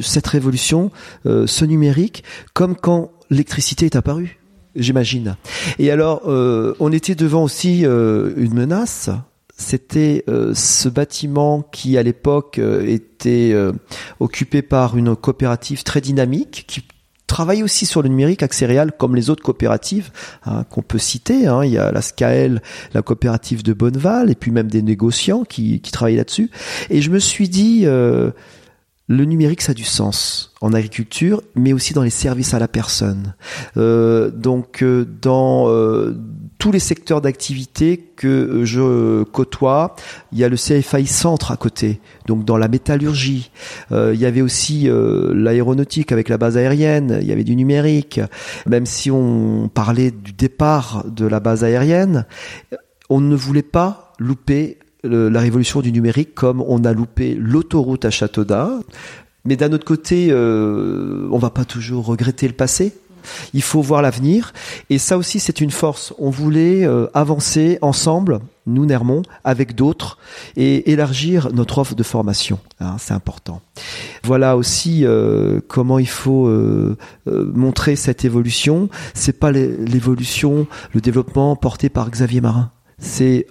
cette 0.00 0.26
révolution, 0.26 0.90
euh, 1.26 1.46
ce 1.46 1.64
numérique, 1.64 2.24
comme 2.54 2.76
quand 2.76 3.12
l'électricité 3.30 3.86
est 3.86 3.96
apparue, 3.96 4.38
j'imagine. 4.74 5.36
Et 5.78 5.90
alors, 5.90 6.22
euh, 6.26 6.74
on 6.80 6.92
était 6.92 7.14
devant 7.14 7.42
aussi 7.42 7.80
une 7.82 8.54
menace. 8.54 9.10
C'était 9.58 10.22
ce 10.52 10.88
bâtiment 10.90 11.62
qui, 11.62 11.96
à 11.96 12.02
l'époque, 12.02 12.58
était 12.58 13.56
occupé 14.20 14.60
par 14.60 14.98
une 14.98 15.16
coopérative 15.16 15.82
très 15.82 16.02
dynamique 16.02 16.66
qui 16.68 16.82
travaille 17.26 17.62
aussi 17.62 17.86
sur 17.86 18.02
le 18.02 18.08
numérique 18.08 18.42
Axérial 18.42 18.92
comme 18.96 19.16
les 19.16 19.30
autres 19.30 19.42
coopératives 19.42 20.10
hein, 20.44 20.64
qu'on 20.64 20.82
peut 20.82 20.98
citer. 20.98 21.46
Hein. 21.46 21.64
Il 21.64 21.72
y 21.72 21.78
a 21.78 21.92
la 21.92 22.02
SCAEL, 22.02 22.62
la 22.94 23.02
coopérative 23.02 23.62
de 23.62 23.72
Bonneval, 23.72 24.30
et 24.30 24.34
puis 24.34 24.50
même 24.50 24.68
des 24.68 24.82
négociants 24.82 25.44
qui, 25.44 25.80
qui 25.80 25.92
travaillent 25.92 26.16
là-dessus. 26.16 26.50
Et 26.90 27.02
je 27.02 27.10
me 27.10 27.18
suis 27.18 27.48
dit, 27.48 27.86
le 29.08 29.24
numérique, 29.24 29.62
ça 29.62 29.70
a 29.70 29.74
du 29.74 29.84
sens 29.84 30.52
en 30.60 30.72
agriculture, 30.72 31.40
mais 31.54 31.72
aussi 31.72 31.94
dans 31.94 32.02
les 32.02 32.10
services 32.10 32.54
à 32.54 32.58
la 32.58 32.66
personne. 32.66 33.34
Euh, 33.76 34.30
donc, 34.30 34.82
euh, 34.82 35.06
dans 35.22 35.68
euh, 35.68 36.16
tous 36.58 36.72
les 36.72 36.80
secteurs 36.80 37.20
d'activité 37.20 37.98
que 38.16 38.64
je 38.64 39.22
côtoie, 39.22 39.94
il 40.32 40.38
y 40.38 40.44
a 40.44 40.48
le 40.48 40.56
CFAI 40.56 41.06
Centre 41.06 41.52
à 41.52 41.56
côté. 41.56 42.00
Donc, 42.26 42.44
dans 42.44 42.56
la 42.56 42.66
métallurgie, 42.66 43.52
il 43.92 44.16
y 44.16 44.24
avait 44.24 44.40
aussi 44.40 44.88
l'aéronautique 44.90 46.10
avec 46.10 46.28
la 46.28 46.38
base 46.38 46.56
aérienne. 46.56 47.18
Il 47.20 47.28
y 47.28 47.32
avait 47.32 47.44
du 47.44 47.54
numérique. 47.54 48.20
Même 48.66 48.86
si 48.86 49.10
on 49.10 49.70
parlait 49.72 50.10
du 50.10 50.32
départ 50.32 51.04
de 51.06 51.26
la 51.26 51.38
base 51.38 51.62
aérienne, 51.62 52.24
on 53.10 53.20
ne 53.20 53.36
voulait 53.36 53.62
pas 53.62 54.14
louper 54.18 54.78
la 55.06 55.40
révolution 55.40 55.80
du 55.80 55.92
numérique 55.92 56.34
comme 56.34 56.60
on 56.66 56.84
a 56.84 56.92
loupé 56.92 57.34
l'autoroute 57.34 58.04
à 58.04 58.10
Châteaudun. 58.10 58.80
Mais 59.44 59.56
d'un 59.56 59.72
autre 59.72 59.84
côté, 59.84 60.28
euh, 60.30 61.28
on 61.30 61.38
va 61.38 61.50
pas 61.50 61.64
toujours 61.64 62.06
regretter 62.06 62.48
le 62.48 62.54
passé. 62.54 62.92
Il 63.54 63.62
faut 63.62 63.82
voir 63.82 64.02
l'avenir. 64.02 64.52
Et 64.90 64.98
ça 64.98 65.16
aussi, 65.16 65.40
c'est 65.40 65.60
une 65.60 65.70
force. 65.70 66.12
On 66.18 66.30
voulait 66.30 66.84
euh, 66.84 67.06
avancer 67.14 67.78
ensemble, 67.82 68.40
nous, 68.66 68.86
Nermont, 68.86 69.22
avec 69.44 69.74
d'autres, 69.74 70.18
et 70.56 70.90
élargir 70.90 71.52
notre 71.52 71.78
offre 71.78 71.94
de 71.94 72.02
formation. 72.02 72.58
Hein, 72.80 72.96
c'est 72.98 73.14
important. 73.14 73.60
Voilà 74.24 74.56
aussi 74.56 75.04
euh, 75.04 75.60
comment 75.68 75.98
il 75.98 76.08
faut 76.08 76.46
euh, 76.46 76.96
montrer 77.26 77.96
cette 77.96 78.24
évolution. 78.24 78.88
C'est 79.14 79.38
pas 79.38 79.52
l'évolution, 79.52 80.66
le 80.92 81.00
développement 81.00 81.56
porté 81.56 81.88
par 81.88 82.10
Xavier 82.10 82.40
Marin. 82.40 82.70
C'est 82.98 83.46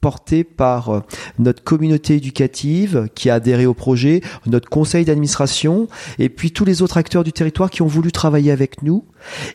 porté 0.00 0.44
par 0.44 0.90
euh, 0.90 1.00
notre 1.38 1.62
communauté 1.62 2.16
éducative 2.16 3.08
qui 3.14 3.30
a 3.30 3.34
adhéré 3.34 3.66
au 3.66 3.74
projet, 3.74 4.22
notre 4.46 4.68
conseil 4.68 5.04
d'administration 5.04 5.88
et 6.18 6.28
puis 6.28 6.52
tous 6.52 6.64
les 6.64 6.82
autres 6.82 6.96
acteurs 6.96 7.24
du 7.24 7.32
territoire 7.32 7.70
qui 7.70 7.82
ont 7.82 7.86
voulu 7.86 8.12
travailler 8.12 8.50
avec 8.50 8.82
nous. 8.82 9.04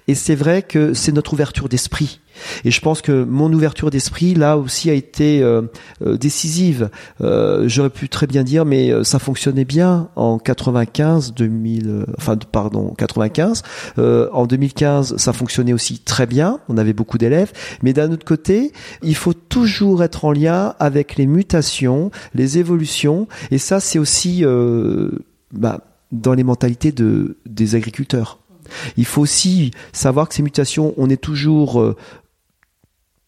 Et 0.07 0.15
c'est 0.15 0.35
vrai 0.35 0.61
que 0.61 0.93
c'est 0.93 1.11
notre 1.11 1.33
ouverture 1.33 1.69
d'esprit 1.69 2.19
et 2.63 2.71
je 2.71 2.81
pense 2.81 3.01
que 3.01 3.23
mon 3.23 3.51
ouverture 3.51 3.89
d'esprit 3.89 4.33
là 4.33 4.57
aussi 4.57 4.89
a 4.89 4.93
été 4.93 5.41
euh, 5.41 5.63
euh, 6.01 6.17
décisive. 6.17 6.89
Euh, 7.21 7.67
J'aurais 7.67 7.89
pu 7.89 8.09
très 8.09 8.27
bien 8.27 8.43
dire, 8.43 8.65
mais 8.65 8.91
euh, 8.91 9.03
ça 9.03 9.19
fonctionnait 9.19 9.65
bien 9.65 10.09
en 10.15 10.39
95, 10.39 11.33
2000, 11.33 12.05
enfin 12.17 12.37
pardon, 12.51 12.93
95. 12.97 13.63
en 13.97 14.45
2015, 14.45 15.17
ça 15.17 15.33
fonctionnait 15.33 15.73
aussi 15.73 15.99
très 15.99 16.25
bien. 16.25 16.59
On 16.69 16.77
avait 16.77 16.93
beaucoup 16.93 17.17
d'élèves, 17.17 17.51
mais 17.81 17.93
d'un 17.93 18.11
autre 18.11 18.25
côté, 18.25 18.71
il 19.03 19.15
faut 19.15 19.33
toujours 19.33 20.03
être 20.03 20.25
en 20.25 20.31
lien 20.31 20.75
avec 20.79 21.15
les 21.15 21.27
mutations, 21.27 22.11
les 22.33 22.57
évolutions, 22.57 23.27
et 23.51 23.57
ça 23.57 23.79
c'est 23.79 23.99
aussi 23.99 24.43
bah, 25.51 25.81
dans 26.11 26.33
les 26.33 26.43
mentalités 26.43 26.91
de 26.91 27.37
des 27.45 27.75
agriculteurs. 27.75 28.39
Il 28.97 29.05
faut 29.05 29.21
aussi 29.21 29.71
savoir 29.93 30.27
que 30.27 30.35
ces 30.35 30.43
mutations, 30.43 30.93
on 30.97 31.09
est 31.09 31.21
toujours 31.21 31.95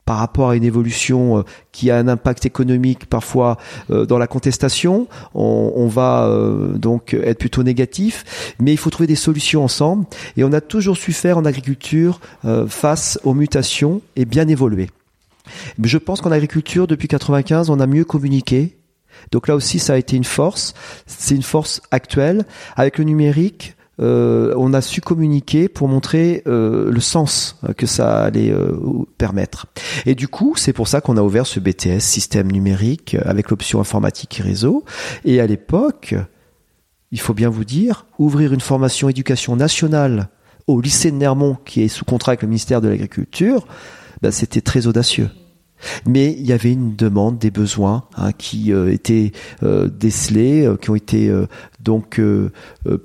par 0.08 0.20
rapport 0.20 0.50
à 0.52 0.56
une 0.56 0.64
évolution 0.64 1.40
euh, 1.40 1.42
qui 1.74 1.92
a 1.92 1.98
un 1.98 2.08
impact 2.08 2.46
économique 2.46 3.08
parfois 3.08 3.58
euh, 3.92 4.06
dans 4.06 4.18
la 4.18 4.26
contestation, 4.26 5.08
on, 5.36 5.88
va 5.88 6.28
euh, 6.28 6.78
donc 6.78 7.14
être 7.14 7.40
plutôt 7.40 7.62
négatif, 7.62 8.56
mais 8.60 8.72
il 8.72 8.78
faut 8.78 8.90
trouver 8.90 9.06
des 9.06 9.16
solutions 9.16 9.66
ensemble 9.66 10.06
et 10.38 10.46
on 10.46 10.54
a 10.54 10.62
toujours 10.62 10.96
su 10.96 11.12
faire 11.12 11.38
en 11.38 11.46
agriculture 11.46 12.22
face 12.68 13.20
aux 13.24 13.34
mutations 13.34 14.02
et 14.16 14.24
bien 14.24 14.48
évoluer. 14.48 14.90
Je 15.84 15.98
pense 15.98 16.22
qu'en 16.22 16.32
agriculture, 16.32 16.88
depuis 16.88 17.10
95, 17.10 17.70
on 17.70 17.80
a 17.80 17.88
mieux 17.88 18.06
communiqué. 18.06 18.78
Donc 19.32 19.48
là 19.48 19.56
aussi, 19.56 19.80
ça 19.80 19.94
a 19.94 19.98
été 19.98 20.16
une 20.16 20.24
force. 20.24 20.74
C'est 21.06 21.36
une 21.36 21.44
force 21.44 21.82
actuelle. 21.92 22.46
Avec 22.76 22.98
le 22.98 23.04
numérique, 23.04 23.77
euh, 24.00 24.54
on 24.58 24.74
a 24.74 24.82
su 24.82 25.02
communiquer 25.02 25.68
pour 25.68 25.88
montrer 25.88 26.44
euh, 26.46 26.92
le 26.92 27.00
sens 27.00 27.60
que 27.78 27.88
ça 27.88 28.24
allait 28.24 28.52
euh, 28.52 28.78
permettre. 29.18 29.66
Et 30.06 30.14
du 30.14 30.28
coup, 30.28 30.54
c'est 30.56 30.74
pour 30.74 30.88
ça 30.88 31.02
qu'on 31.02 31.18
a 31.18 31.22
ouvert 31.22 31.48
ce 31.48 31.60
BTS 31.60 32.00
système 32.00 32.52
numérique 32.52 33.18
avec 33.26 33.50
l'option 33.50 33.80
informatique 33.80 34.40
et 34.40 34.44
réseau. 34.44 34.84
Et 35.26 35.40
à 35.40 35.48
l'époque, 35.48 36.16
il 37.12 37.20
faut 37.20 37.34
bien 37.34 37.50
vous 37.50 37.66
dire, 37.66 38.06
ouvrir 38.20 38.54
une 38.54 38.62
formation 38.62 39.10
éducation 39.10 39.56
nationale 39.56 40.30
au 40.68 40.82
lycée 40.82 41.12
de 41.12 41.16
Nermont, 41.16 41.58
qui 41.66 41.82
est 41.82 41.88
sous 41.88 42.06
contrat 42.06 42.32
avec 42.32 42.42
le 42.42 42.50
ministère 42.50 42.82
de 42.82 42.90
l'Agriculture, 42.90 43.66
ben, 44.22 44.32
c'était 44.32 44.62
très 44.62 44.86
audacieux. 44.86 45.30
Mais 46.06 46.34
il 46.34 46.46
y 46.46 46.52
avait 46.52 46.74
une 46.74 46.96
demande, 46.96 47.38
des 47.38 47.52
besoins 47.52 48.06
hein, 48.18 48.32
qui 48.32 48.72
étaient 48.72 49.32
décelés, 49.62 50.68
qui 50.82 50.90
ont 50.90 50.96
été 50.96 51.32
donc 51.88 52.22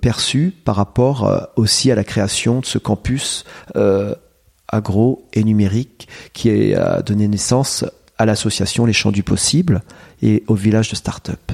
perçus 0.00 0.52
par 0.64 0.76
rapport 0.76 1.48
aussi 1.56 1.90
à 1.90 1.94
la 1.94 2.04
création 2.04 2.60
de 2.60 2.66
ce 2.66 2.78
campus 2.78 3.44
agro 4.68 5.24
et 5.32 5.44
numérique 5.44 6.08
qui 6.32 6.74
a 6.74 7.00
donné 7.00 7.28
naissance 7.28 7.84
à 8.18 8.26
l'association 8.26 8.84
Les 8.84 8.92
Champs 8.92 9.12
du 9.12 9.22
Possible 9.22 9.82
et 10.20 10.42
au 10.48 10.54
village 10.54 10.90
de 10.90 10.96
start-up. 10.96 11.52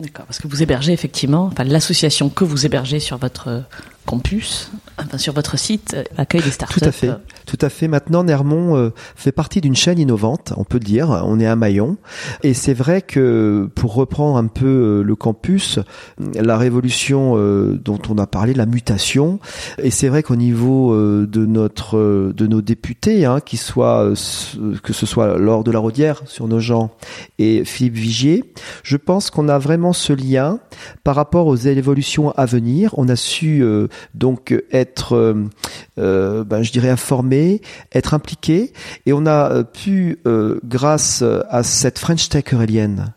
D'accord, 0.00 0.26
parce 0.26 0.38
que 0.38 0.46
vous 0.46 0.62
hébergez 0.62 0.92
effectivement, 0.92 1.46
enfin 1.46 1.64
l'association 1.64 2.28
que 2.28 2.44
vous 2.44 2.64
hébergez 2.64 3.00
sur 3.00 3.18
votre 3.18 3.64
campus, 4.08 4.72
enfin, 4.98 5.18
sur 5.18 5.34
votre 5.34 5.58
site, 5.58 5.94
accueille 6.16 6.40
des 6.40 6.50
startups. 6.50 6.80
Tout 6.80 6.86
à 6.86 6.92
fait. 6.92 7.10
Tout 7.44 7.58
à 7.60 7.68
fait. 7.68 7.88
Maintenant, 7.88 8.24
Nermont 8.24 8.90
fait 9.14 9.32
partie 9.32 9.60
d'une 9.60 9.76
chaîne 9.76 9.98
innovante, 9.98 10.54
on 10.56 10.64
peut 10.64 10.80
dire. 10.80 11.10
On 11.26 11.38
est 11.38 11.46
un 11.46 11.56
maillon. 11.56 11.98
Et 12.42 12.54
c'est 12.54 12.72
vrai 12.72 13.02
que, 13.02 13.68
pour 13.74 13.94
reprendre 13.94 14.38
un 14.38 14.46
peu 14.46 15.02
le 15.04 15.16
campus, 15.16 15.78
la 16.34 16.56
révolution 16.56 17.34
dont 17.74 17.98
on 18.08 18.16
a 18.16 18.26
parlé, 18.26 18.54
la 18.54 18.64
mutation, 18.64 19.40
et 19.76 19.90
c'est 19.90 20.08
vrai 20.08 20.22
qu'au 20.22 20.36
niveau 20.36 20.96
de 20.96 21.46
notre, 21.46 22.32
de 22.34 22.46
nos 22.46 22.62
députés, 22.62 23.26
hein, 23.26 23.40
qui 23.40 23.58
soient, 23.58 24.10
que 24.82 24.92
ce 24.92 25.06
soit 25.06 25.36
Laure 25.38 25.64
de 25.64 25.70
la 25.70 25.80
Rodière 25.80 26.22
sur 26.24 26.48
nos 26.48 26.60
gens 26.60 26.90
et 27.38 27.64
Philippe 27.64 27.94
Vigier, 27.94 28.44
je 28.82 28.96
pense 28.96 29.28
qu'on 29.30 29.48
a 29.48 29.58
vraiment 29.58 29.92
ce 29.92 30.14
lien 30.14 30.60
par 31.04 31.14
rapport 31.14 31.46
aux 31.46 31.56
évolutions 31.56 32.30
à 32.32 32.46
venir. 32.46 32.94
On 32.96 33.08
a 33.08 33.16
su 33.16 33.62
euh, 33.62 33.88
donc 34.14 34.54
être, 34.72 35.14
euh, 35.14 35.48
euh, 35.98 36.44
ben, 36.44 36.62
je 36.62 36.72
dirais, 36.72 36.90
informé, 36.90 37.60
être 37.92 38.14
impliqué, 38.14 38.72
et 39.06 39.12
on 39.12 39.26
a 39.26 39.64
pu, 39.64 40.18
grâce 40.64 41.22
à 41.50 41.62
cette 41.62 41.98
French 41.98 42.28
Tech 42.28 42.44
eurélienne, 42.52 43.12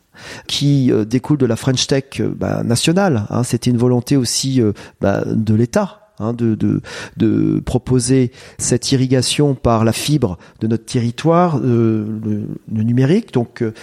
qui 0.48 0.91
découle 1.08 1.38
de 1.38 1.46
la 1.46 1.56
French 1.56 1.88
Tech 1.88 2.22
ben, 2.22 2.63
nationale. 2.63 3.26
Hein, 3.30 3.44
C'était 3.44 3.72
une 3.72 3.78
volonté 3.78 4.17
aussi 4.17 4.62
ben, 5.02 5.24
de 5.26 5.54
l'État 5.56 6.02
Hein, 6.22 6.34
de, 6.34 6.54
de, 6.54 6.82
de, 7.17 7.60
proposer 7.62 8.32
cette 8.60 8.91
irrigation 8.91 9.56
par 9.56 9.84
la 9.84 9.91
fibre 9.91 10.38
de 10.60 10.67
notre 10.67 10.86
territoire, 10.86 11.58
euh, 11.58 12.06
le, 12.24 12.84
numérique. 12.84 13.34
Donc, 13.34 13.63
euh, 13.63 13.74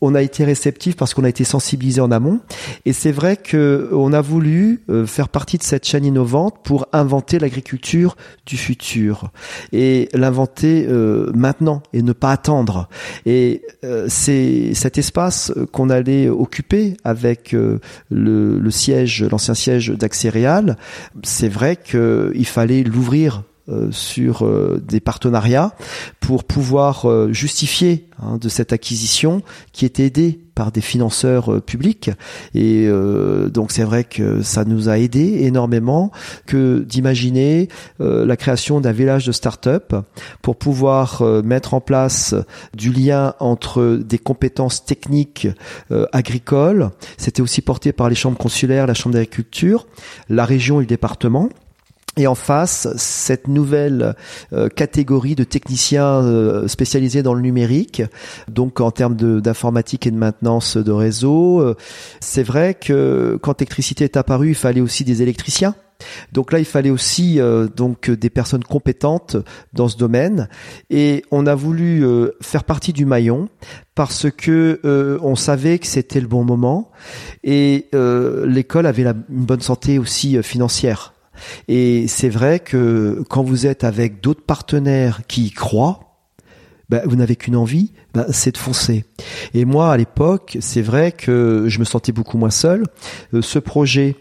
on 0.00 0.14
a 0.14 0.22
été 0.22 0.44
réceptif 0.44 0.96
parce 0.96 1.14
qu'on 1.14 1.24
a 1.24 1.28
été 1.28 1.44
sensibilisé 1.44 2.00
en 2.00 2.10
amont. 2.10 2.40
Et 2.84 2.92
c'est 2.92 3.12
vrai 3.12 3.36
que 3.36 3.88
on 3.92 4.12
a 4.12 4.20
voulu 4.20 4.82
euh, 4.88 5.06
faire 5.06 5.28
partie 5.28 5.58
de 5.58 5.62
cette 5.62 5.86
chaîne 5.86 6.04
innovante 6.04 6.56
pour 6.64 6.86
inventer 6.92 7.38
l'agriculture 7.38 8.16
du 8.46 8.56
futur 8.56 9.30
et 9.72 10.08
l'inventer 10.14 10.86
euh, 10.88 11.30
maintenant 11.34 11.82
et 11.92 12.02
ne 12.02 12.12
pas 12.12 12.32
attendre. 12.32 12.88
Et 13.26 13.62
euh, 13.84 14.06
c'est 14.08 14.74
cet 14.74 14.98
espace 14.98 15.52
qu'on 15.72 15.90
allait 15.90 16.28
occuper 16.28 16.96
avec 17.04 17.52
le, 17.52 17.80
le, 18.10 18.70
siège, 18.70 19.24
l'ancien 19.24 19.54
siège 19.54 19.90
d'Axéréal. 19.90 20.76
C'est 21.22 21.48
vrai 21.48 21.76
qu'il 21.76 22.46
fallait 22.46 22.82
l'ouvrir 22.82 23.10
euh, 23.38 23.49
sur 23.90 24.44
euh, 24.44 24.82
des 24.86 25.00
partenariats 25.00 25.74
pour 26.20 26.44
pouvoir 26.44 27.08
euh, 27.08 27.32
justifier 27.32 28.08
hein, 28.22 28.38
de 28.38 28.48
cette 28.48 28.72
acquisition 28.72 29.42
qui 29.72 29.84
est 29.84 30.00
aidée 30.00 30.40
par 30.54 30.72
des 30.72 30.80
financeurs 30.80 31.62
publics. 31.62 32.10
Et 32.54 32.86
donc 33.50 33.72
c'est 33.72 33.84
vrai 33.84 34.04
que 34.04 34.42
ça 34.42 34.66
nous 34.66 34.90
a 34.90 34.98
aidé 34.98 35.38
énormément 35.44 36.10
que 36.44 36.84
d'imaginer 36.86 37.68
la 37.98 38.36
création 38.36 38.82
d'un 38.82 38.92
village 38.92 39.24
de 39.24 39.32
start-up 39.32 39.94
pour 40.42 40.56
pouvoir 40.56 41.22
mettre 41.42 41.72
en 41.72 41.80
place 41.80 42.34
du 42.76 42.92
lien 42.92 43.32
entre 43.38 43.98
des 44.04 44.18
compétences 44.18 44.84
techniques 44.84 45.48
agricoles. 46.12 46.90
C'était 47.16 47.40
aussi 47.40 47.62
porté 47.62 47.92
par 47.92 48.10
les 48.10 48.14
chambres 48.14 48.36
consulaires 48.36 48.86
la 48.86 48.92
chambre 48.92 49.14
d'agriculture 49.14 49.86
la 50.28 50.44
région 50.44 50.80
et 50.80 50.82
le 50.82 50.86
département 50.86 51.48
et 52.16 52.26
en 52.26 52.34
face, 52.34 52.88
cette 52.96 53.46
nouvelle 53.46 54.16
euh, 54.52 54.68
catégorie 54.68 55.36
de 55.36 55.44
techniciens 55.44 56.24
euh, 56.24 56.66
spécialisés 56.66 57.22
dans 57.22 57.34
le 57.34 57.40
numérique, 57.40 58.02
donc 58.48 58.80
en 58.80 58.90
termes 58.90 59.14
d'informatique 59.14 60.08
et 60.08 60.10
de 60.10 60.16
maintenance 60.16 60.76
de 60.76 60.90
réseau. 60.90 61.60
Euh, 61.60 61.76
c'est 62.18 62.42
vrai 62.42 62.74
que 62.74 63.38
quand 63.40 63.60
l'électricité 63.60 64.04
est 64.04 64.16
apparue, 64.16 64.48
il 64.50 64.54
fallait 64.56 64.80
aussi 64.80 65.04
des 65.04 65.22
électriciens. 65.22 65.76
Donc 66.32 66.50
là, 66.50 66.58
il 66.58 66.64
fallait 66.64 66.90
aussi 66.90 67.38
donc 67.76 68.10
des 68.10 68.30
personnes 68.30 68.64
compétentes 68.64 69.36
dans 69.74 69.86
ce 69.86 69.98
domaine, 69.98 70.48
et 70.88 71.26
on 71.30 71.46
a 71.46 71.54
voulu 71.54 72.02
faire 72.40 72.64
partie 72.64 72.94
du 72.94 73.04
maillon 73.04 73.50
parce 73.94 74.30
que 74.30 74.80
on 75.22 75.36
savait 75.36 75.78
que 75.78 75.86
c'était 75.86 76.22
le 76.22 76.26
bon 76.26 76.42
moment 76.42 76.90
et 77.44 77.90
l'école 77.92 78.86
avait 78.86 79.04
la, 79.04 79.12
une 79.28 79.44
bonne 79.44 79.60
santé 79.60 79.98
aussi 79.98 80.42
financière. 80.42 81.12
Et 81.68 82.06
c'est 82.08 82.28
vrai 82.28 82.60
que 82.60 83.22
quand 83.28 83.42
vous 83.42 83.66
êtes 83.66 83.84
avec 83.84 84.20
d'autres 84.20 84.44
partenaires 84.44 85.22
qui 85.28 85.46
y 85.46 85.50
croient, 85.50 86.10
ben, 86.90 87.02
vous 87.04 87.14
n'avez 87.14 87.36
qu'une 87.36 87.54
envie, 87.54 87.92
ben, 88.14 88.26
c'est 88.30 88.52
de 88.52 88.58
foncer. 88.58 89.04
Et 89.54 89.64
moi, 89.64 89.92
à 89.92 89.96
l'époque, 89.96 90.58
c'est 90.60 90.82
vrai 90.82 91.12
que 91.12 91.66
je 91.68 91.78
me 91.78 91.84
sentais 91.84 92.10
beaucoup 92.10 92.36
moins 92.36 92.50
seul. 92.50 92.84
Euh, 93.32 93.42
ce 93.42 93.60
projet 93.60 94.16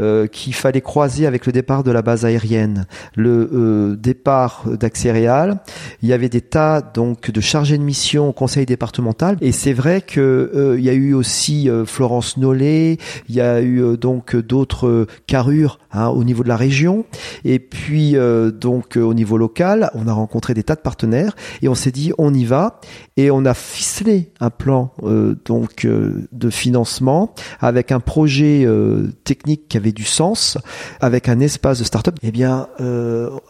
euh, 0.00 0.26
qu'il 0.26 0.54
fallait 0.54 0.80
croiser 0.80 1.26
avec 1.26 1.46
le 1.46 1.52
départ 1.52 1.82
de 1.84 1.90
la 1.90 2.02
base 2.02 2.24
aérienne, 2.24 2.86
le 3.16 3.50
euh, 3.52 3.96
départ 3.96 4.64
d'Axéréal, 4.66 5.60
il 6.02 6.08
y 6.08 6.12
avait 6.12 6.28
des 6.28 6.40
tas 6.40 6.80
donc 6.82 7.30
de 7.30 7.40
chargés 7.40 7.78
de 7.78 7.82
mission 7.82 8.28
au 8.28 8.32
conseil 8.32 8.66
départemental. 8.66 9.36
Et 9.40 9.52
c'est 9.52 9.72
vrai 9.72 10.00
que 10.00 10.76
il 10.78 10.84
y 10.84 10.90
a 10.90 10.94
eu 10.94 11.14
aussi 11.14 11.68
Florence 11.86 12.36
Nollet, 12.36 12.98
il 13.28 13.34
y 13.34 13.40
a 13.40 13.60
eu 13.62 13.96
donc 13.96 14.36
d'autres 14.36 15.06
carrures 15.26 15.78
hein, 15.92 16.08
au 16.08 16.24
niveau 16.24 16.42
de 16.42 16.48
la 16.48 16.56
région. 16.56 17.04
Et 17.44 17.58
puis 17.58 18.16
donc 18.60 18.96
au 18.96 19.14
niveau 19.14 19.38
local, 19.38 19.90
on 19.94 20.08
a 20.08 20.12
rencontré 20.12 20.54
des 20.54 20.62
tas 20.62 20.74
de 20.74 20.80
partenaires 20.80 21.36
et 21.62 21.68
on 21.68 21.74
s'est 21.74 21.92
dit 21.92 22.12
on 22.18 22.32
y 22.34 22.44
va. 22.44 22.80
Et 23.16 23.30
on 23.30 23.44
a 23.44 23.54
ficelé 23.54 24.32
un 24.40 24.50
plan 24.50 24.92
euh, 25.02 25.36
donc 25.44 25.84
euh, 25.84 26.26
de 26.32 26.50
financement 26.50 27.34
avec 27.60 27.92
un 27.92 28.00
projet 28.00 28.64
euh, 28.64 29.08
technique 29.24 29.63
qui 29.68 29.76
avait 29.76 29.92
du 29.92 30.04
sens, 30.04 30.58
avec 31.00 31.28
un 31.28 31.40
espace 31.40 31.78
de 31.78 31.84
start-up. 31.84 32.16
Eh 32.22 32.30
bien, 32.30 32.68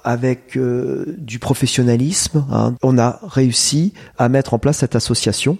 avec 0.05 0.59
du 0.59 1.39
professionnalisme, 1.39 2.45
hein, 2.51 2.75
on 2.83 2.99
a 2.99 3.21
réussi 3.23 3.93
à 4.19 4.29
mettre 4.29 4.55
en 4.55 4.59
place 4.59 4.79
cette 4.79 4.97
association 4.97 5.59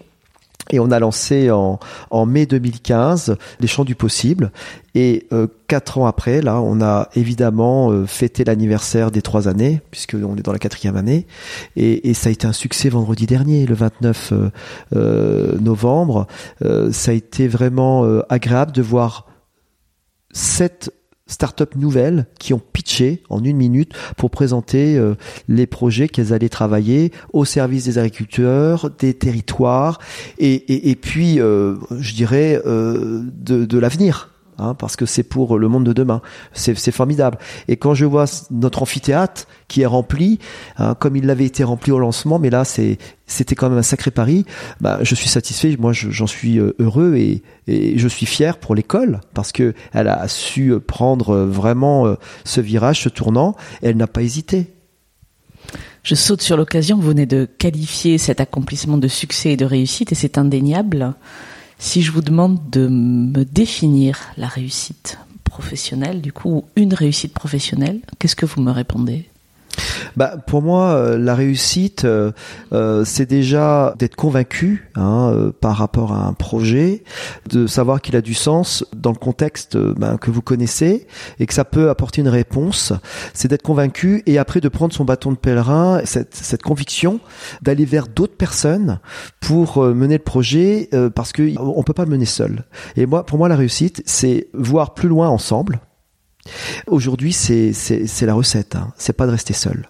et 0.71 0.81
on 0.81 0.91
a 0.91 0.99
lancé 0.99 1.51
en, 1.51 1.79
mai 2.27 2.47
2015 2.47 3.37
les 3.61 3.67
champs 3.67 3.85
du 3.85 3.95
possible. 3.95 4.51
Et 4.95 5.27
euh, 5.33 5.47
quatre 5.69 5.99
ans 5.99 6.07
après, 6.07 6.41
là, 6.41 6.61
on 6.61 6.81
a 6.81 7.09
évidemment 7.15 7.91
euh, 7.91 8.07
fêté 8.07 8.45
l'anniversaire 8.45 9.11
des 9.11 9.21
trois 9.21 9.49
années, 9.49 9.81
puisque 9.91 10.15
on 10.15 10.37
est 10.37 10.43
dans 10.43 10.53
la 10.53 10.59
quatrième 10.59 10.97
année. 10.97 11.27
Et, 11.77 12.15
ça 12.15 12.29
a 12.29 12.33
été 12.33 12.47
un 12.47 12.53
succès 12.53 12.89
vendredi 12.89 13.27
dernier, 13.27 13.67
le 13.67 13.75
29 13.75 14.33
euh, 14.95 15.59
novembre. 15.59 16.27
ça 16.93 17.11
a 17.11 17.15
été 17.15 17.49
vraiment 17.49 18.05
agréable 18.29 18.73
de 18.73 18.83
voir 18.83 19.27
cette 20.35 20.93
start-up 21.27 21.75
nouvelles 21.75 22.27
qui 22.39 22.53
ont 22.53 22.61
pitché 22.61 23.23
en 23.31 23.43
une 23.43 23.57
minute 23.57 23.93
pour 24.19 24.31
présenter 24.31 24.99
euh, 24.99 25.15
les 25.49 25.67
projets 25.67 26.07
qu'elles 26.07 26.35
allaient 26.35 26.51
travailler 26.51 27.13
au 27.33 27.47
service 27.47 27.87
des 27.87 27.99
agriculteurs, 27.99 28.91
des 28.91 29.15
territoires 29.15 29.99
et, 30.39 30.91
et, 30.91 30.97
puis, 30.97 31.41
euh, 31.41 31.77
je 31.99 32.13
dirais, 32.13 32.61
euh, 32.67 33.23
de 33.25 33.79
l'avenir. 33.79 34.34
Hein, 34.59 34.75
parce 34.75 34.95
que 34.95 35.05
c'est 35.05 35.25
pour 35.25 35.59
le 35.59 35.67
monde 35.69 35.85
de 35.85 35.93
demain. 35.93 36.23
C'est 36.53 36.93
formidable. 36.93 37.39
Et 37.67 37.77
quand 37.77 37.95
je 37.95 38.05
vois 38.05 38.27
notre 38.51 38.83
amphithéâtre 38.83 39.47
qui 39.67 39.83
est 39.83 39.87
rempli, 39.87 40.39
hein, 40.79 40.95
comme 40.95 41.17
il 41.17 41.27
l'avait 41.27 41.47
été 41.47 41.65
rempli 41.65 41.91
au 41.91 41.99
lancement, 41.99 42.39
mais 42.39 42.51
là 42.51 42.65
c'était 42.65 43.55
quand 43.57 43.69
même 43.69 43.79
un 43.79 43.83
sacré 43.83 44.11
pari. 44.11 44.45
Bah, 44.81 44.99
je 45.03 45.15
suis 45.15 45.29
satisfait. 45.29 45.77
Moi, 45.79 45.93
j'en 45.93 46.27
suis 46.27 46.59
euh, 46.59 46.75
heureux 46.79 47.17
et, 47.17 47.43
je 47.67 48.09
suis 48.09 48.27
fier 48.27 48.59
pour 48.59 48.75
l'école 48.75 49.21
parce 49.33 49.51
que 49.51 49.75
elle 49.93 50.09
a 50.09 50.29
su 50.29 50.79
prendre 50.87 51.37
vraiment 51.37 52.07
euh, 52.07 52.15
ce 52.45 52.61
virage, 52.61 53.03
ce 53.03 53.09
tournant. 53.09 53.57
Et 53.83 53.89
elle 53.89 53.97
n'a 53.97 54.07
pas 54.07 54.23
hésité. 54.23 54.75
Je 56.05 56.15
saute 56.15 56.43
sur 56.43 56.57
l'occasion. 56.57 56.97
Vous 56.97 57.09
venez 57.09 57.27
de 57.27 57.47
qualifier 57.47 58.19
cet 58.19 58.41
accomplissement 58.41 58.99
de 58.99 59.09
succès 59.09 59.53
et 59.53 59.57
de 59.57 59.65
réussite, 59.65 60.13
et 60.13 60.15
c'est 60.15 60.37
indéniable. 60.37 61.15
Si 61.85 62.01
je 62.01 62.13
vous 62.13 62.23
demande 62.23 62.71
de 62.71 62.89
me 62.89 63.45
définir 63.45 64.19
la 64.39 64.49
réussite 64.49 65.19
professionnelle, 65.45 66.23
du 66.23 66.33
coup, 66.33 66.65
une 66.77 66.95
réussite 66.95 67.35
professionnelle, 67.35 68.01
qu'est-ce 68.19 68.35
que 68.35 68.47
vous 68.47 68.63
me 68.63 68.73
répondez? 68.73 69.29
Bah, 70.17 70.37
pour 70.47 70.63
moi, 70.63 70.95
euh, 70.95 71.19
la 71.19 71.35
réussite, 71.35 72.05
euh, 72.05 72.33
euh, 72.73 73.05
c'est 73.05 73.27
déjà 73.27 73.95
d'être 73.99 74.17
convaincu 74.17 74.91
hein, 74.95 75.51
par 75.61 75.77
rapport 75.77 76.13
à 76.13 76.27
un 76.27 76.33
projet, 76.33 77.03
de 77.49 77.67
savoir 77.67 78.01
qu'il 78.01 78.17
a 78.17 78.21
du 78.21 78.35
sens 78.35 78.85
dans 78.97 79.11
le 79.11 79.17
contexte 79.17 79.77
ben, 79.77 80.17
que 80.17 80.31
vous 80.31 80.43
connaissez 80.43 81.07
et 81.41 81.47
que 81.47 81.55
ça 81.55 81.65
peut 81.65 81.91
apporter 81.91 82.21
une 82.21 82.29
réponse. 82.29 82.93
C'est 83.33 83.49
d'être 83.49 83.63
convaincu 83.63 84.23
et 84.27 84.39
après 84.39 84.61
de 84.61 84.69
prendre 84.69 84.93
son 84.95 85.05
bâton 85.05 85.33
de 85.33 85.37
pèlerin, 85.37 86.01
cette, 86.05 86.35
cette 86.35 86.63
conviction 86.63 87.21
d'aller 87.63 87.85
vers 87.85 88.07
d'autres 88.07 88.37
personnes 88.37 89.01
pour 89.41 89.83
mener 89.83 90.19
le 90.19 90.23
projet 90.23 90.89
parce 91.15 91.33
que 91.33 91.59
on 91.59 91.83
peut 91.83 91.93
pas 91.93 92.05
le 92.05 92.11
mener 92.11 92.25
seul. 92.25 92.65
Et 92.97 93.07
moi, 93.07 93.27
pour 93.27 93.39
moi, 93.39 93.49
la 93.49 93.57
réussite, 93.57 94.03
c'est 94.07 94.49
voir 94.55 94.95
plus 94.95 95.09
loin 95.09 95.29
ensemble 95.29 95.81
Aujourd'hui, 96.87 97.33
c'est 97.33 97.73
la 98.23 98.35
recette. 98.35 98.77
Hein. 98.77 98.93
C'est 98.97 99.13
pas 99.13 99.27
de 99.27 99.33
rester 99.33 99.55
seul. 99.55 99.89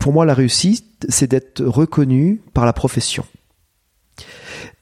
Pour 0.00 0.12
moi, 0.12 0.24
la 0.24 0.34
réussite, 0.34 1.06
c'est 1.08 1.30
d'être 1.30 1.62
reconnu 1.64 2.40
par 2.54 2.66
la 2.66 2.72
profession. 2.72 3.24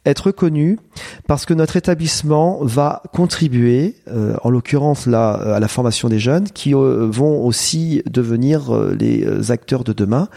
Être 0.06 0.26
reconnu 0.28 0.78
parce 1.26 1.44
que 1.44 1.52
notre 1.52 1.76
établissement 1.76 2.60
va 2.62 3.02
contribuer, 3.12 3.96
euh, 4.08 4.36
en 4.42 4.48
l'occurrence 4.48 5.06
là, 5.06 5.32
à 5.32 5.60
la 5.60 5.68
formation 5.68 6.08
des 6.08 6.20
jeunes 6.20 6.48
qui 6.48 6.74
euh, 6.74 7.08
vont 7.10 7.44
aussi 7.44 8.02
devenir 8.08 8.74
euh, 8.74 8.96
les 8.98 9.50
acteurs 9.50 9.84
de 9.84 9.92
demain. 9.92 10.28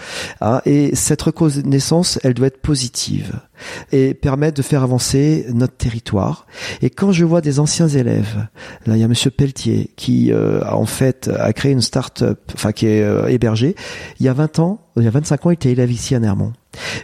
Hein, 0.42 0.62
et 0.66 0.96
cette 0.96 1.22
reconnaissance, 1.22 2.20
elle 2.24 2.34
doit 2.34 2.48
être 2.48 2.62
positive 2.62 3.40
et 3.92 4.16
permettre 4.16 4.58
de 4.58 4.64
faire 4.64 4.82
avancer 4.82 5.46
notre 5.54 5.78
territoire. 5.78 6.48
Et 6.82 6.90
quand 6.90 7.12
je 7.12 7.24
vois 7.24 7.42
des 7.42 7.60
anciens 7.60 7.88
élèves, 7.88 8.48
là 8.88 8.98
il 8.98 9.00
y 9.00 9.04
a 9.04 9.08
Monsieur 9.08 9.30
Pelletier 9.30 9.92
qui 9.96 10.34
a 10.34 10.76
en 10.76 10.86
fait 10.88 11.30
a 11.38 11.54
créé 11.54 11.72
une 11.72 11.82
start-up, 11.82 12.40
enfin 12.56 12.72
qui 12.72 12.88
est 12.88 13.06
hébergé. 13.32 13.76
Il 14.20 14.26
y 14.26 14.30
a 14.30 14.34
20 14.34 14.58
ans, 14.60 14.82
il 14.98 15.04
y 15.04 15.08
a 15.08 15.12
25 15.12 15.46
ans, 15.46 15.52
il 15.52 15.54
était 15.54 15.72
élève 15.72 15.92
ici 15.92 16.16
à 16.16 16.20
Nermont. 16.20 16.54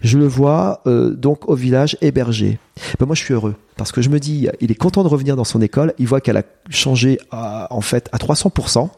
Je 0.02 0.18
le 0.18 0.26
vois 0.26 0.82
euh, 0.88 1.12
donc 1.12 1.50
au 1.50 1.56
village 1.56 1.98
hébergé. 2.02 2.60
Ben 3.00 3.06
moi, 3.06 3.16
je 3.16 3.24
suis 3.24 3.34
heureux 3.34 3.56
parce 3.76 3.92
que 3.92 4.02
je 4.02 4.10
me 4.10 4.20
dis, 4.20 4.48
il 4.60 4.72
est 4.72 4.76
content 4.76 5.04
de 5.04 5.08
revenir 5.08 5.36
dans 5.36 5.44
son 5.44 5.62
école. 5.62 5.94
Il 6.00 6.08
voit 6.08 6.22
qu'elle 6.22 6.38
a 6.38 6.44
changé 6.70 7.20
à, 7.32 7.68
en 7.74 7.82
fait 7.82 8.10
à 8.12 8.18
300%. 8.18 8.90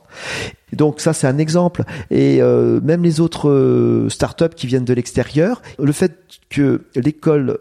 Donc 0.73 0.99
ça, 0.99 1.13
c'est 1.13 1.27
un 1.27 1.38
exemple. 1.38 1.84
Et 2.12 2.41
euh, 2.41 2.79
même 2.82 3.03
les 3.03 3.19
autres 3.19 3.49
euh, 3.49 4.10
startups 4.10 4.55
qui 4.55 4.67
viennent 4.67 4.86
de 4.86 4.93
l'extérieur, 4.93 5.62
le 5.79 5.91
fait 5.91 6.19
que 6.49 6.86
l'école 6.95 7.60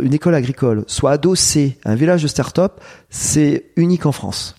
une 0.00 0.14
école 0.14 0.34
agricole 0.34 0.84
soit 0.86 1.10
adossée 1.10 1.76
à 1.84 1.90
un 1.90 1.94
village 1.94 2.22
de 2.22 2.26
start-up, 2.26 2.80
c'est 3.10 3.66
unique 3.76 4.06
en 4.06 4.12
France. 4.12 4.56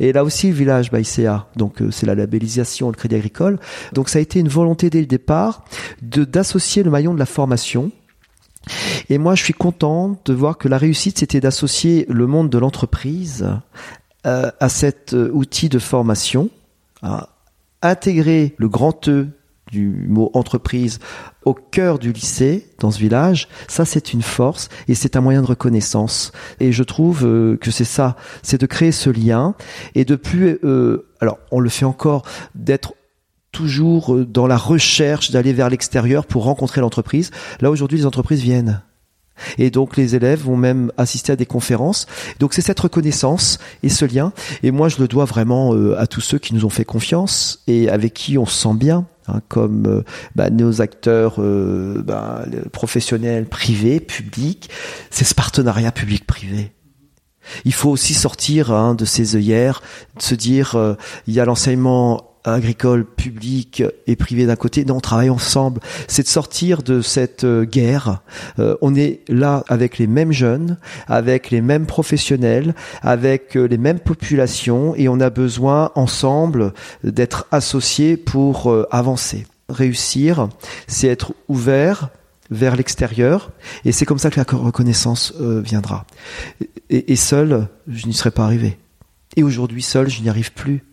Et 0.00 0.12
là 0.12 0.24
aussi, 0.24 0.48
le 0.48 0.54
village 0.54 0.90
Baïséa, 0.90 1.46
donc 1.56 1.82
euh, 1.82 1.90
c'est 1.90 2.06
la 2.06 2.14
labellisation, 2.14 2.88
le 2.88 2.96
crédit 2.96 3.16
agricole. 3.16 3.58
Donc 3.92 4.08
ça 4.08 4.18
a 4.18 4.22
été 4.22 4.40
une 4.40 4.48
volonté 4.48 4.90
dès 4.90 5.00
le 5.00 5.06
départ 5.06 5.64
d'associer 6.02 6.82
le 6.82 6.90
maillon 6.90 7.14
de 7.14 7.18
la 7.18 7.26
formation. 7.26 7.90
Et 9.08 9.18
moi, 9.18 9.34
je 9.34 9.42
suis 9.42 9.54
content 9.54 10.16
de 10.24 10.32
voir 10.32 10.56
que 10.58 10.68
la 10.68 10.78
réussite, 10.78 11.18
c'était 11.18 11.40
d'associer 11.40 12.06
le 12.08 12.26
monde 12.26 12.48
de 12.48 12.58
l'entreprise 12.58 13.48
euh, 14.26 14.50
à 14.60 14.68
cet 14.68 15.14
euh, 15.14 15.30
outil 15.32 15.68
de 15.68 15.78
formation, 15.78 16.48
à 17.02 17.30
intégrer 17.82 18.54
le 18.58 18.68
grand 18.68 19.08
E 19.08 19.28
du 19.72 20.06
mot 20.06 20.30
entreprise 20.34 20.98
au 21.44 21.54
cœur 21.54 21.98
du 21.98 22.12
lycée 22.12 22.68
dans 22.78 22.90
ce 22.90 22.98
village, 22.98 23.48
ça 23.68 23.84
c'est 23.84 24.12
une 24.12 24.22
force 24.22 24.68
et 24.86 24.94
c'est 24.94 25.16
un 25.16 25.22
moyen 25.22 25.40
de 25.40 25.46
reconnaissance. 25.46 26.30
Et 26.60 26.72
je 26.72 26.82
trouve 26.82 27.24
euh, 27.24 27.56
que 27.56 27.70
c'est 27.70 27.84
ça, 27.84 28.16
c'est 28.42 28.60
de 28.60 28.66
créer 28.66 28.92
ce 28.92 29.08
lien 29.08 29.54
et 29.94 30.04
de 30.04 30.14
plus, 30.14 30.58
euh, 30.62 31.08
alors 31.20 31.38
on 31.50 31.58
le 31.58 31.70
fait 31.70 31.86
encore, 31.86 32.22
d'être 32.54 32.94
toujours 33.50 34.14
euh, 34.14 34.26
dans 34.26 34.46
la 34.46 34.58
recherche 34.58 35.30
d'aller 35.30 35.54
vers 35.54 35.70
l'extérieur 35.70 36.26
pour 36.26 36.44
rencontrer 36.44 36.82
l'entreprise. 36.82 37.30
Là 37.60 37.70
aujourd'hui 37.70 37.98
les 37.98 38.06
entreprises 38.06 38.42
viennent. 38.42 38.82
Et 39.56 39.70
donc 39.70 39.96
les 39.96 40.14
élèves 40.14 40.42
vont 40.42 40.58
même 40.58 40.92
assister 40.98 41.32
à 41.32 41.36
des 41.36 41.46
conférences. 41.46 42.06
Donc 42.40 42.52
c'est 42.52 42.60
cette 42.60 42.78
reconnaissance 42.78 43.58
et 43.82 43.88
ce 43.88 44.04
lien. 44.04 44.34
Et 44.62 44.70
moi 44.70 44.90
je 44.90 44.98
le 44.98 45.08
dois 45.08 45.24
vraiment 45.24 45.72
à 45.96 46.06
tous 46.06 46.20
ceux 46.20 46.38
qui 46.38 46.54
nous 46.54 46.66
ont 46.66 46.70
fait 46.70 46.84
confiance 46.84 47.62
et 47.66 47.88
avec 47.88 48.12
qui 48.12 48.36
on 48.36 48.44
se 48.44 48.60
sent 48.60 48.74
bien. 48.74 49.06
Hein, 49.28 49.40
comme 49.48 49.86
euh, 49.86 50.02
bah, 50.34 50.50
nos 50.50 50.82
acteurs 50.82 51.36
euh, 51.38 52.02
bah, 52.04 52.44
professionnels, 52.72 53.46
privés, 53.46 54.00
publics. 54.00 54.68
C'est 55.10 55.24
ce 55.24 55.34
partenariat 55.34 55.92
public-privé. 55.92 56.72
Il 57.64 57.72
faut 57.72 57.90
aussi 57.90 58.14
sortir 58.14 58.72
hein, 58.72 58.94
de 58.94 59.04
ces 59.04 59.36
œillères, 59.36 59.80
de 60.16 60.22
se 60.22 60.34
dire 60.34 60.74
euh, 60.74 60.94
il 61.28 61.34
y 61.34 61.40
a 61.40 61.44
l'enseignement 61.44 62.31
agricole, 62.44 63.04
public 63.04 63.82
et 64.06 64.16
privé 64.16 64.46
d'un 64.46 64.56
côté. 64.56 64.84
Non, 64.84 64.96
on 64.96 65.00
travaille 65.00 65.30
ensemble. 65.30 65.80
C'est 66.08 66.22
de 66.22 66.28
sortir 66.28 66.82
de 66.82 67.00
cette 67.00 67.44
euh, 67.44 67.64
guerre. 67.64 68.22
Euh, 68.58 68.76
on 68.82 68.94
est 68.94 69.20
là 69.28 69.64
avec 69.68 69.98
les 69.98 70.06
mêmes 70.06 70.32
jeunes, 70.32 70.78
avec 71.06 71.50
les 71.50 71.60
mêmes 71.60 71.86
professionnels, 71.86 72.74
avec 73.02 73.56
euh, 73.56 73.66
les 73.66 73.78
mêmes 73.78 74.00
populations 74.00 74.94
et 74.96 75.08
on 75.08 75.20
a 75.20 75.30
besoin 75.30 75.90
ensemble 75.94 76.72
d'être 77.04 77.46
associés 77.50 78.16
pour 78.16 78.74
avancer. 78.90 79.46
Réussir, 79.68 80.48
c'est 80.86 81.08
être 81.08 81.32
ouvert 81.48 82.10
vers 82.50 82.76
l'extérieur 82.76 83.50
et 83.84 83.92
c'est 83.92 84.04
comme 84.04 84.18
ça 84.18 84.30
que 84.30 84.38
la 84.38 84.44
reconnaissance 84.58 85.32
viendra. 85.38 86.06
Et, 86.90 87.12
et 87.12 87.16
seul, 87.16 87.68
je 87.88 88.06
n'y 88.06 88.14
serais 88.14 88.30
pas 88.30 88.44
arrivé. 88.44 88.78
Et 89.36 89.42
aujourd'hui, 89.42 89.82
seul, 89.82 90.08
je 90.08 90.20
n'y 90.22 90.28
arrive 90.28 90.52
plus 90.52 90.84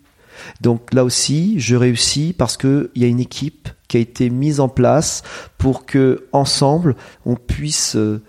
donc 0.60 0.92
là 0.92 1.04
aussi, 1.04 1.58
je 1.58 1.76
réussis 1.76 2.34
parce 2.36 2.56
qu'il 2.56 2.90
y 2.96 3.04
a 3.04 3.08
une 3.08 3.20
équipe 3.20 3.68
qui 3.88 3.96
a 3.96 4.00
été 4.00 4.30
mise 4.30 4.60
en 4.60 4.68
place 4.68 5.22
pour 5.58 5.86
que 5.86 6.26
ensemble 6.32 6.96
on 7.26 7.36
puisse 7.36 7.96
euh, 7.96 8.22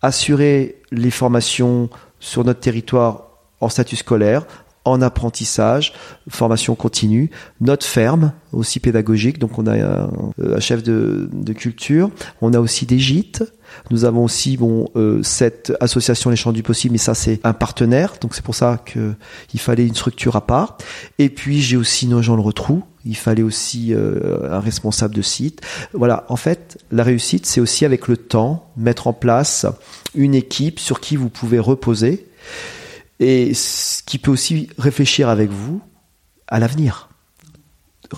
assurer 0.00 0.82
les 0.90 1.10
formations 1.10 1.90
sur 2.18 2.44
notre 2.44 2.60
territoire 2.60 3.28
en 3.60 3.68
statut 3.68 3.96
scolaire, 3.96 4.46
en 4.84 5.00
apprentissage, 5.00 5.92
formation 6.28 6.74
continue, 6.74 7.30
notre 7.60 7.86
ferme 7.86 8.32
aussi 8.52 8.80
pédagogique, 8.80 9.38
donc 9.38 9.58
on 9.58 9.66
a 9.66 9.76
un, 9.76 10.10
un 10.38 10.60
chef 10.60 10.82
de, 10.82 11.28
culture, 11.52 12.10
on 12.40 12.52
a 12.52 12.58
aussi 12.58 12.86
des 12.86 12.98
gîtes, 12.98 13.44
nous 13.90 14.04
avons 14.04 14.24
aussi 14.24 14.56
bon 14.56 14.88
euh, 14.96 15.22
cette 15.22 15.72
association 15.80 16.30
Les 16.30 16.36
Champs 16.36 16.52
du 16.52 16.62
Possible, 16.62 16.92
mais 16.92 16.98
ça 16.98 17.14
c'est 17.14 17.40
un 17.44 17.52
partenaire, 17.52 18.14
donc 18.20 18.34
c'est 18.34 18.44
pour 18.44 18.54
ça 18.54 18.80
que 18.84 19.14
il 19.54 19.60
fallait 19.60 19.86
une 19.86 19.94
structure 19.94 20.36
à 20.36 20.46
part. 20.46 20.76
Et 21.18 21.28
puis 21.28 21.60
j'ai 21.60 21.76
aussi 21.76 22.06
nos 22.06 22.22
gens 22.22 22.36
le 22.36 22.42
retrou. 22.42 22.82
Il 23.04 23.16
fallait 23.16 23.42
aussi 23.42 23.92
euh, 23.92 24.48
un 24.52 24.60
responsable 24.60 25.14
de 25.14 25.22
site. 25.22 25.60
Voilà, 25.92 26.24
en 26.28 26.36
fait, 26.36 26.78
la 26.92 27.02
réussite, 27.02 27.46
c'est 27.46 27.60
aussi 27.60 27.84
avec 27.84 28.06
le 28.06 28.16
temps 28.16 28.70
mettre 28.76 29.08
en 29.08 29.12
place 29.12 29.66
une 30.14 30.36
équipe 30.36 30.78
sur 30.78 31.00
qui 31.00 31.16
vous 31.16 31.28
pouvez 31.28 31.58
reposer 31.58 32.28
et 33.18 33.52
qui 34.06 34.18
peut 34.18 34.30
aussi 34.30 34.68
réfléchir 34.78 35.28
avec 35.28 35.50
vous 35.50 35.80
à 36.46 36.60
l'avenir 36.60 37.08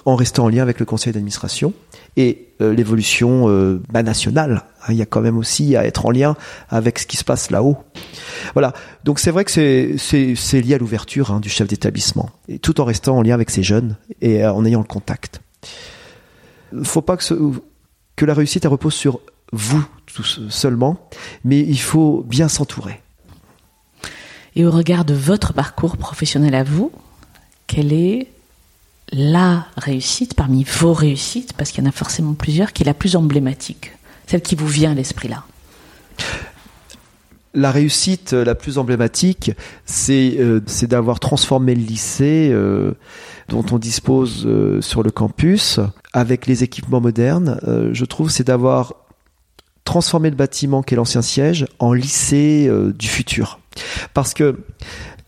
en 0.04 0.16
restant 0.16 0.44
en 0.44 0.48
lien 0.48 0.62
avec 0.62 0.80
le 0.80 0.86
conseil 0.86 1.12
d'administration 1.12 1.72
et 2.16 2.48
euh, 2.60 2.74
l'évolution 2.74 3.48
euh, 3.48 3.82
bah, 3.90 4.02
nationale. 4.02 4.62
Hein, 4.82 4.86
il 4.90 4.96
y 4.96 5.02
a 5.02 5.06
quand 5.06 5.20
même 5.20 5.36
aussi 5.36 5.76
à 5.76 5.84
être 5.84 6.06
en 6.06 6.10
lien 6.10 6.36
avec 6.68 6.98
ce 6.98 7.06
qui 7.06 7.16
se 7.16 7.24
passe 7.24 7.50
là-haut. 7.50 7.76
Voilà. 8.52 8.72
Donc 9.04 9.18
c'est 9.18 9.30
vrai 9.30 9.44
que 9.44 9.50
c'est 9.96 10.60
lié 10.60 10.74
à 10.74 10.78
l'ouverture 10.78 11.32
hein, 11.32 11.40
du 11.40 11.48
chef 11.48 11.68
d'établissement, 11.68 12.30
et 12.48 12.58
tout 12.58 12.80
en 12.80 12.84
restant 12.84 13.18
en 13.18 13.22
lien 13.22 13.34
avec 13.34 13.50
ces 13.50 13.62
jeunes 13.62 13.96
et 14.20 14.44
euh, 14.44 14.52
en 14.52 14.64
ayant 14.64 14.80
le 14.80 14.86
contact. 14.86 15.40
Faut 16.82 17.02
pas 17.02 17.16
que 17.16 18.24
la 18.24 18.34
réussite 18.34 18.64
repose 18.64 18.94
sur 18.94 19.20
vous 19.52 19.84
seulement, 20.48 21.08
mais 21.44 21.60
il 21.60 21.78
faut 21.78 22.24
bien 22.28 22.48
s'entourer. 22.48 23.00
Et 24.56 24.64
au 24.64 24.70
regard 24.70 25.04
de 25.04 25.14
votre 25.14 25.52
parcours 25.52 25.96
professionnel 25.96 26.54
à 26.54 26.62
vous, 26.62 26.92
quelle 27.66 27.92
est 27.92 28.28
la 29.12 29.66
réussite 29.76 30.34
parmi 30.34 30.64
vos 30.64 30.92
réussites, 30.92 31.52
parce 31.52 31.70
qu'il 31.70 31.84
y 31.84 31.86
en 31.86 31.90
a 31.90 31.92
forcément 31.92 32.34
plusieurs, 32.34 32.72
qui 32.72 32.82
est 32.82 32.86
la 32.86 32.94
plus 32.94 33.16
emblématique, 33.16 33.92
celle 34.26 34.42
qui 34.42 34.54
vous 34.54 34.68
vient 34.68 34.92
à 34.92 34.94
l'esprit 34.94 35.28
là 35.28 35.44
la 37.54 37.70
réussite 37.70 38.32
euh, 38.32 38.44
la 38.44 38.54
plus 38.54 38.78
emblématique, 38.78 39.52
c'est 39.86 40.36
euh, 40.38 40.60
d'avoir 40.82 41.20
transformé 41.20 41.74
le 41.74 41.82
lycée 41.82 42.50
euh, 42.52 42.92
dont 43.48 43.64
on 43.70 43.78
dispose 43.78 44.48
sur 44.80 45.02
le 45.02 45.10
campus 45.10 45.80
avec 46.12 46.46
les 46.46 46.62
équipements 46.62 47.00
modernes. 47.00 47.58
je 47.92 48.04
trouve 48.06 48.30
c'est 48.30 48.44
d'avoir 48.44 48.94
transformé 49.84 50.30
le 50.30 50.36
bâtiment 50.36 50.82
qui 50.82 50.94
est 50.94 50.96
l'ancien 50.96 51.20
siège 51.20 51.66
en 51.78 51.92
lycée 51.92 52.70
du 52.94 53.06
futur. 53.06 53.60
Parce 54.14 54.32
que 54.32 54.60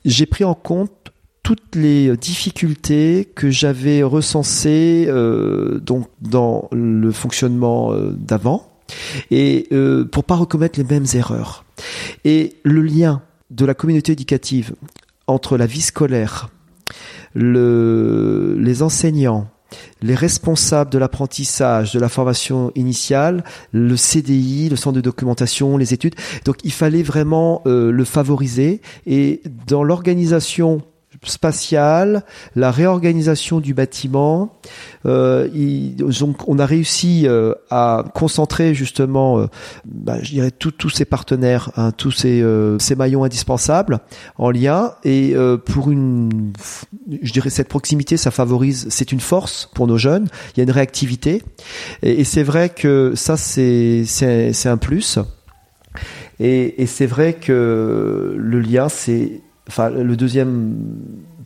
j'ai 0.06 0.24
pris 0.24 0.44
en 0.44 0.54
compte 0.54 1.05
toutes 1.46 1.76
les 1.76 2.16
difficultés 2.16 3.30
que 3.36 3.50
j'avais 3.50 4.02
recensées 4.02 5.06
euh, 5.06 5.78
donc 5.78 6.08
dans 6.20 6.68
le 6.72 7.12
fonctionnement 7.12 7.92
euh, 7.92 8.10
d'avant 8.10 8.68
et 9.30 9.68
euh, 9.70 10.04
pour 10.04 10.24
pas 10.24 10.34
recommettre 10.34 10.76
les 10.76 10.84
mêmes 10.84 11.06
erreurs. 11.14 11.64
Et 12.24 12.56
le 12.64 12.82
lien 12.82 13.22
de 13.50 13.64
la 13.64 13.74
communauté 13.74 14.10
éducative 14.10 14.74
entre 15.28 15.56
la 15.56 15.66
vie 15.66 15.82
scolaire, 15.82 16.50
le, 17.32 18.56
les 18.58 18.82
enseignants, 18.82 19.46
les 20.02 20.16
responsables 20.16 20.90
de 20.90 20.98
l'apprentissage, 20.98 21.92
de 21.92 22.00
la 22.00 22.08
formation 22.08 22.72
initiale, 22.74 23.44
le 23.70 23.94
CDI, 23.96 24.68
le 24.68 24.74
centre 24.74 24.96
de 24.96 25.00
documentation, 25.00 25.76
les 25.76 25.94
études. 25.94 26.16
Donc 26.44 26.56
il 26.64 26.72
fallait 26.72 27.04
vraiment 27.04 27.62
euh, 27.66 27.92
le 27.92 28.04
favoriser 28.04 28.80
et 29.06 29.42
dans 29.68 29.84
l'organisation 29.84 30.82
spatiale, 31.28 32.24
la 32.54 32.70
réorganisation 32.70 33.60
du 33.60 33.74
bâtiment. 33.74 34.58
Euh, 35.06 35.48
on 36.46 36.58
a 36.58 36.66
réussi 36.66 37.26
euh, 37.26 37.54
à 37.70 38.04
concentrer 38.14 38.74
justement, 38.74 39.38
euh, 39.38 39.46
bah, 39.84 40.16
tous 40.58 40.90
ces 40.90 41.04
partenaires, 41.04 41.70
hein, 41.76 41.92
tous 41.92 42.10
ces, 42.10 42.44
maillons 42.96 43.24
indispensables 43.24 44.00
en 44.38 44.50
lien. 44.50 44.92
Et 45.04 45.34
pour 45.64 45.90
une, 45.90 46.52
je 47.22 47.32
dirais, 47.32 47.50
cette 47.50 47.68
proximité, 47.68 48.16
ça 48.16 48.30
favorise, 48.30 48.86
c'est 48.90 49.12
une 49.12 49.20
force 49.20 49.70
pour 49.74 49.86
nos 49.86 49.98
jeunes. 49.98 50.28
Il 50.54 50.58
y 50.58 50.60
a 50.60 50.64
une 50.64 50.70
réactivité. 50.70 51.42
Et, 52.02 52.24
c'est 52.24 52.42
vrai 52.42 52.70
que 52.70 53.12
ça, 53.14 53.36
c'est 53.36 54.06
un 54.66 54.76
plus. 54.76 55.18
Et 56.38 56.86
c'est 56.86 57.06
vrai 57.06 57.34
que 57.34 58.34
le 58.36 58.60
lien, 58.60 58.88
c'est, 58.88 59.40
enfin, 59.68 59.90
le 59.90 60.16
deuxième 60.16 60.76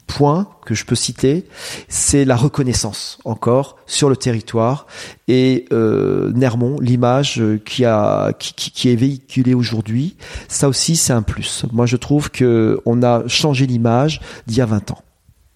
point 0.06 0.48
que 0.66 0.74
je 0.74 0.84
peux 0.84 0.96
citer, 0.96 1.46
c'est 1.88 2.24
la 2.24 2.36
reconnaissance 2.36 3.18
encore 3.24 3.76
sur 3.86 4.08
le 4.08 4.16
territoire 4.16 4.86
et 5.28 5.66
euh, 5.72 6.32
Nermont, 6.32 6.80
l'image 6.80 7.42
qui 7.64 7.84
a 7.84 8.32
qui, 8.32 8.54
qui 8.54 8.88
est 8.90 8.96
véhiculée 8.96 9.54
aujourd'hui, 9.54 10.16
ça 10.48 10.68
aussi 10.68 10.96
c'est 10.96 11.12
un 11.12 11.22
plus. 11.22 11.64
Moi 11.72 11.86
je 11.86 11.96
trouve 11.96 12.30
que 12.30 12.80
on 12.86 13.02
a 13.02 13.26
changé 13.28 13.66
l'image 13.66 14.20
d'il 14.46 14.58
y 14.58 14.60
a 14.60 14.66
20 14.66 14.90
ans. 14.90 15.02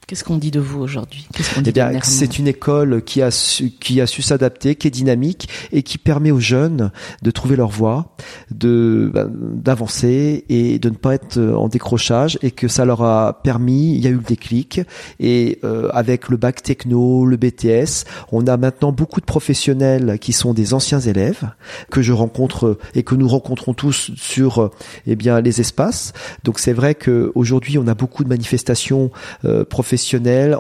Qu'est-ce 0.07 0.23
qu'on 0.23 0.37
dit 0.37 0.51
de 0.51 0.61
vous 0.61 0.81
aujourd'hui? 0.81 1.27
Eh 1.57 1.73
bien, 1.73 1.91
c'est 2.03 2.39
une 2.39 2.47
école 2.47 3.03
qui 3.03 3.23
a 3.23 3.31
su, 3.31 3.71
qui 3.71 4.03
a 4.03 4.07
su 4.07 4.21
s'adapter, 4.21 4.75
qui 4.75 4.89
est 4.89 4.91
dynamique 4.91 5.49
et 5.73 5.83
qui 5.83 5.97
permet 5.97 6.31
aux 6.31 6.41
jeunes 6.41 6.91
de 7.23 7.31
trouver 7.31 7.57
leur 7.57 7.71
voie, 7.71 8.15
de 8.51 9.11
ben, 9.15 9.31
d'avancer 9.33 10.45
et 10.51 10.79
de 10.79 10.91
ne 10.91 10.95
pas 10.95 11.15
être 11.15 11.41
en 11.41 11.69
décrochage 11.69 12.39
et 12.43 12.51
que 12.51 12.69
ça 12.69 12.85
leur 12.85 13.03
a 13.03 13.41
permis. 13.43 13.95
Il 13.95 14.05
y 14.05 14.07
a 14.07 14.11
eu 14.11 14.17
le 14.17 14.21
déclic 14.21 14.83
et 15.21 15.59
euh, 15.65 15.89
avec 15.95 16.29
le 16.29 16.37
bac 16.37 16.63
techno, 16.63 17.25
le 17.25 17.39
BTS, 17.39 18.05
on 18.31 18.47
a 18.47 18.59
maintenant 18.59 18.93
beaucoup 18.93 19.21
de 19.21 19.27
professionnels 19.27 20.19
qui 20.21 20.35
sont 20.35 20.53
des 20.53 20.75
anciens 20.75 21.01
élèves 21.01 21.49
que 21.91 22.03
je 22.03 22.13
rencontre 22.13 22.79
et 22.95 23.05
que 23.05 23.15
nous 23.15 23.29
rencontrons 23.29 23.73
tous 23.73 24.11
sur 24.17 24.71
eh 25.07 25.17
bien 25.17 25.41
les 25.41 25.63
espaces. 25.63 26.13
Donc 26.45 26.59
c'est 26.59 26.75
vrai 26.75 26.95
que 26.95 27.33
aujourd'hui 27.35 27.79
on 27.79 27.87
a 27.87 27.95
beaucoup 27.95 28.23
de 28.23 28.29
manifestations 28.29 29.11
euh, 29.47 29.65
professionnelles 29.65 29.94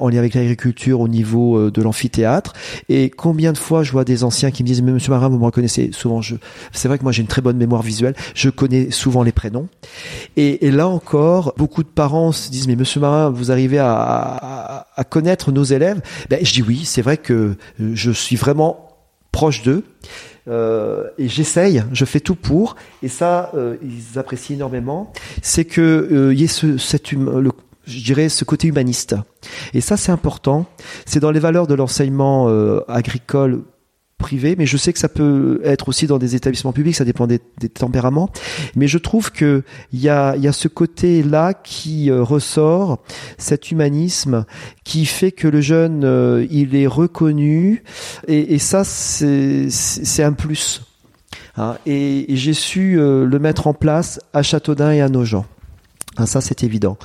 en 0.00 0.08
lien 0.08 0.18
avec 0.18 0.34
l'agriculture 0.34 1.00
au 1.00 1.08
niveau 1.08 1.56
euh, 1.56 1.70
de 1.70 1.82
l'amphithéâtre. 1.82 2.52
Et 2.88 3.10
combien 3.10 3.52
de 3.52 3.58
fois 3.58 3.82
je 3.82 3.92
vois 3.92 4.04
des 4.04 4.24
anciens 4.24 4.50
qui 4.50 4.62
me 4.62 4.68
disent, 4.68 4.82
mais 4.82 4.92
Monsieur 4.92 5.10
Marin, 5.10 5.28
vous 5.28 5.38
me 5.38 5.44
reconnaissez 5.44 5.90
souvent. 5.92 6.20
C'est 6.72 6.88
vrai 6.88 6.98
que 6.98 7.02
moi 7.02 7.12
j'ai 7.12 7.22
une 7.22 7.28
très 7.28 7.42
bonne 7.42 7.56
mémoire 7.56 7.82
visuelle. 7.82 8.14
Je 8.34 8.50
connais 8.50 8.90
souvent 8.90 9.22
les 9.22 9.32
prénoms. 9.32 9.68
Et, 10.36 10.70
là 10.70 10.88
encore, 10.88 11.54
beaucoup 11.56 11.82
de 11.82 11.88
parents 11.88 12.32
se 12.32 12.50
disent, 12.50 12.66
mais 12.66 12.76
Monsieur 12.76 13.00
Marin, 13.00 13.30
vous 13.30 13.50
arrivez 13.50 13.78
à, 13.78 14.86
connaître 15.10 15.52
nos 15.52 15.64
élèves? 15.64 16.00
Ben, 16.30 16.40
je 16.42 16.52
dis 16.52 16.62
oui, 16.62 16.82
c'est 16.84 17.02
vrai 17.02 17.16
que 17.16 17.56
je 17.78 18.10
suis 18.10 18.36
vraiment 18.36 18.88
proche 19.32 19.62
d'eux. 19.62 19.84
Euh, 20.46 21.08
et 21.16 21.28
j'essaye, 21.28 21.82
je 21.92 22.04
fais 22.04 22.20
tout 22.20 22.34
pour, 22.34 22.76
et 23.02 23.08
ça, 23.08 23.50
euh, 23.54 23.76
ils 23.82 24.18
apprécient 24.18 24.56
énormément. 24.56 25.10
C'est 25.40 25.64
que 25.64 26.32
y 26.34 26.44
ait 26.44 26.48
ce, 26.48 26.76
cette 26.76 27.14
hum, 27.14 27.40
le, 27.40 27.50
je 27.86 28.02
dirais, 28.02 28.28
ce 28.28 28.44
côté 28.44 28.68
humaniste. 28.68 29.14
Et 29.72 29.80
ça, 29.80 29.96
c'est 29.96 30.12
important. 30.12 30.66
C'est 31.06 31.20
dans 31.20 31.30
les 31.30 31.40
valeurs 31.40 31.66
de 31.66 31.74
l'enseignement 31.74 32.48
euh, 32.48 32.80
agricole 32.88 33.62
privé, 34.16 34.54
mais 34.56 34.64
je 34.64 34.76
sais 34.76 34.92
que 34.92 34.98
ça 34.98 35.08
peut 35.08 35.60
être 35.64 35.88
aussi 35.88 36.06
dans 36.06 36.18
des 36.18 36.34
établissements 36.34 36.72
publics, 36.72 36.94
ça 36.94 37.04
dépend 37.04 37.26
des, 37.26 37.40
tempéraments. 37.68 38.30
Mais 38.74 38.86
je 38.86 38.96
trouve 38.96 39.32
que 39.32 39.64
il 39.92 40.00
y 40.00 40.08
a, 40.08 40.36
y 40.36 40.48
a 40.48 40.52
ce 40.52 40.68
côté-là 40.68 41.52
qui 41.52 42.10
euh, 42.10 42.22
ressort, 42.22 43.02
cet 43.36 43.70
humanisme 43.70 44.46
qui 44.84 45.04
fait 45.04 45.32
que 45.32 45.48
le 45.48 45.60
jeune, 45.60 46.04
euh, 46.04 46.46
il 46.50 46.74
est 46.74 46.86
reconnu, 46.86 47.82
et, 48.28 48.54
et 48.54 48.58
ça, 48.58 48.84
c'est 48.84 50.22
un 50.22 50.32
plus. 50.32 50.82
Hein. 51.56 51.76
et, 51.86 52.32
et 52.32 52.36
j'ai 52.36 52.54
su 52.54 52.96
le 52.96 53.38
mettre 53.38 53.68
en 53.68 53.74
place 53.74 54.20
à 54.32 54.42
Châteaudun 54.42 54.90
et 54.90 55.00
à 55.00 55.08
Nogent. 55.08 55.44
Ah, 56.16 56.26
ça, 56.26 56.40
c'est 56.40 56.62
évident. 56.62 56.96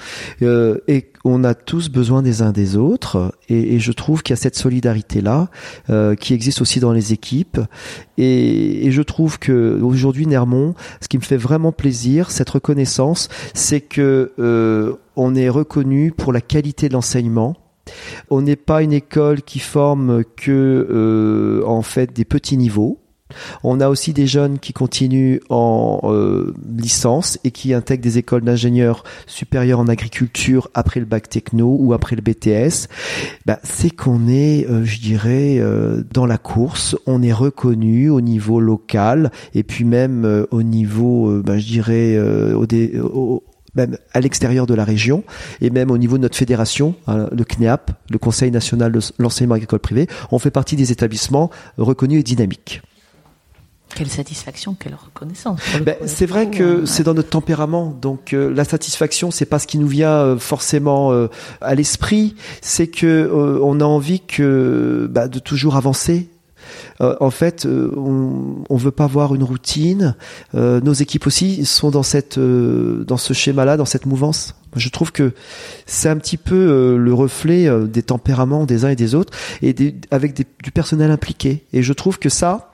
Euh, 0.44 0.78
et 0.88 1.12
on 1.26 1.44
a 1.44 1.56
tous 1.56 1.90
besoin 1.90 2.22
des 2.22 2.42
uns 2.42 2.52
des 2.52 2.76
autres. 2.76 3.34
Et, 3.50 3.80
je 3.80 3.92
trouve 3.92 4.22
qu'il 4.22 4.34
y 4.34 4.38
a 4.38 4.42
cette 4.42 4.56
solidarité-là 4.56 5.50
euh, 5.90 6.16
qui 6.16 6.34
existe 6.34 6.62
aussi 6.62 6.80
dans 6.80 6.92
les 6.92 7.12
équipes. 7.12 7.60
Et, 8.18 8.86
et 8.86 8.92
je 8.92 9.02
trouve 9.02 9.40
que 9.40 9.80
aujourd'hui, 9.82 10.28
Nermont, 10.28 10.76
ce 11.02 11.08
qui 11.08 11.18
me 11.18 11.24
fait 11.24 11.38
vraiment 11.38 11.72
plaisir, 11.72 12.30
cette 12.30 12.50
reconnaissance, 12.50 13.30
c'est 13.54 13.82
que 13.82 14.34
euh, 14.38 14.94
on 15.16 15.36
est 15.36 15.50
reconnu 15.50 16.12
pour 16.12 16.32
la 16.32 16.42
qualité 16.42 16.88
de 16.88 16.94
l'enseignement. 16.94 17.56
On 18.30 18.42
n'est 18.42 18.56
pas 18.56 18.84
une 18.84 18.94
école 18.94 19.42
qui 19.42 19.60
forme 19.60 20.24
que 20.24 20.88
euh, 20.90 21.66
en 21.66 21.82
fait 21.82 22.14
des 22.14 22.26
petits 22.26 22.58
niveaux. 22.58 23.00
On 23.64 23.80
a 23.80 23.90
aussi 23.90 24.14
des 24.14 24.28
jeunes 24.28 24.60
qui 24.60 24.74
continuent 24.74 25.40
en 25.50 26.00
euh, 26.04 26.54
licence 26.78 27.40
et 27.44 27.52
qui 27.52 27.74
intègrent 27.74 28.04
des 28.04 28.18
écoles 28.18 28.44
d'ingénieurs 28.44 29.04
supérieurs 29.28 29.80
en 29.80 29.88
agriculture 29.88 30.70
après 30.74 31.00
le 31.00 31.06
bac 31.06 31.30
techno 31.30 31.76
ou 31.80 31.94
après 31.94 32.16
le 32.16 32.22
BTS. 32.22 32.88
Bah, 33.46 33.60
c'est 33.64 33.90
qu'on 33.90 34.28
est, 34.28 34.68
euh, 34.70 34.84
je 34.86 35.00
dirais, 35.00 35.58
euh, 35.60 36.04
dans 36.12 36.26
la 36.26 36.38
course. 36.38 36.96
On 37.06 37.22
est 37.22 37.34
reconnu 37.34 38.10
au 38.10 38.22
niveau 38.22 38.60
local 38.60 39.32
et 39.54 39.64
puis 39.64 39.86
même 39.86 40.46
au 40.52 40.64
niveau, 40.64 41.42
bah, 41.44 41.58
je 41.58 41.66
dirais, 41.66 42.18
même 43.76 43.98
à 44.14 44.20
l'extérieur 44.20 44.66
de 44.66 44.74
la 44.74 44.84
région 44.84 45.24
et 45.62 45.70
même 45.70 45.92
au 45.92 45.98
niveau 45.98 46.18
de 46.18 46.24
notre 46.24 46.38
fédération, 46.38 46.96
hein, 47.08 47.28
le 47.32 47.44
CNEAP, 47.44 47.92
le 48.10 48.18
Conseil 48.18 48.52
national 48.52 48.92
de 48.92 49.00
l'enseignement 49.20 49.56
agricole 49.56 49.80
privé, 49.80 50.08
on 50.32 50.40
fait 50.40 50.52
partie 50.52 50.76
des 50.76 50.92
établissements 50.92 51.50
reconnus 51.78 52.20
et 52.20 52.24
dynamiques. 52.24 52.82
Quelle 53.96 54.10
satisfaction, 54.10 54.76
quelle 54.80 54.96
reconnaissance. 54.96 55.60
Ben, 55.84 55.96
c'est 56.06 56.26
vrai 56.26 56.50
que 56.50 56.86
c'est 56.86 57.04
dans 57.04 57.14
notre 57.14 57.30
tempérament. 57.30 57.98
Donc 58.02 58.34
euh, 58.34 58.54
la 58.54 58.64
satisfaction, 58.64 59.32
c'est 59.32 59.46
pas 59.46 59.60
ce 59.60 59.68
qui 59.68 59.78
nous 59.78 59.88
vient 59.88 60.12
euh, 60.12 60.38
forcément 60.38 61.12
euh, 61.12 61.28
à 61.60 61.76
l'esprit. 61.76 62.36
C'est 62.62 62.88
que 62.88 63.30
on 63.62 63.80
a 63.80 63.86
envie 63.86 64.20
que 64.22 65.08
bah, 65.12 65.28
de 65.28 65.40
toujours 65.40 65.76
avancer, 65.76 66.30
euh, 67.02 67.16
en 67.20 67.30
fait, 67.30 67.66
euh, 67.66 67.92
on, 67.96 68.64
on 68.70 68.78
veut 68.78 68.92
pas 68.92 69.08
voir 69.08 69.36
une 69.36 69.44
routine. 69.44 70.16
Euh, 70.56 70.82
nos 70.82 70.94
équipes 70.94 71.28
aussi 71.28 71.66
sont 71.66 71.92
dans 71.92 72.04
cette, 72.04 72.40
dans 72.40 73.18
ce 73.18 73.34
schéma-là, 73.34 73.78
dans 73.78 73.86
cette 73.86 74.06
mouvance. 74.06 74.56
Je 74.76 74.90
trouve 74.90 75.12
que 75.12 75.34
c'est 75.86 76.10
un 76.10 76.18
petit 76.18 76.38
peu 76.38 76.96
le 76.98 77.14
reflet 77.14 77.68
des 77.88 78.04
tempéraments 78.04 78.66
des 78.66 78.86
uns 78.86 78.90
et 78.90 78.96
des 78.96 79.16
autres, 79.16 79.34
et 79.62 79.76
avec 80.12 80.36
du 80.36 80.72
personnel 80.72 81.12
impliqué. 81.12 81.66
Et 81.74 81.82
je 81.84 81.94
trouve 81.94 82.20
que 82.20 82.30
ça, 82.30 82.72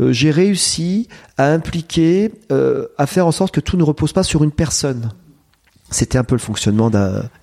j'ai 0.00 0.30
réussi 0.30 1.08
à 1.38 1.52
impliquer, 1.52 2.32
à 2.98 3.06
faire 3.06 3.26
en 3.26 3.32
sorte 3.32 3.54
que 3.54 3.60
tout 3.60 3.76
ne 3.76 3.84
repose 3.84 4.12
pas 4.12 4.22
sur 4.22 4.42
une 4.42 4.52
personne. 4.52 5.12
C'était 5.90 6.18
un 6.18 6.24
peu 6.24 6.34
le 6.34 6.40
fonctionnement 6.40 6.90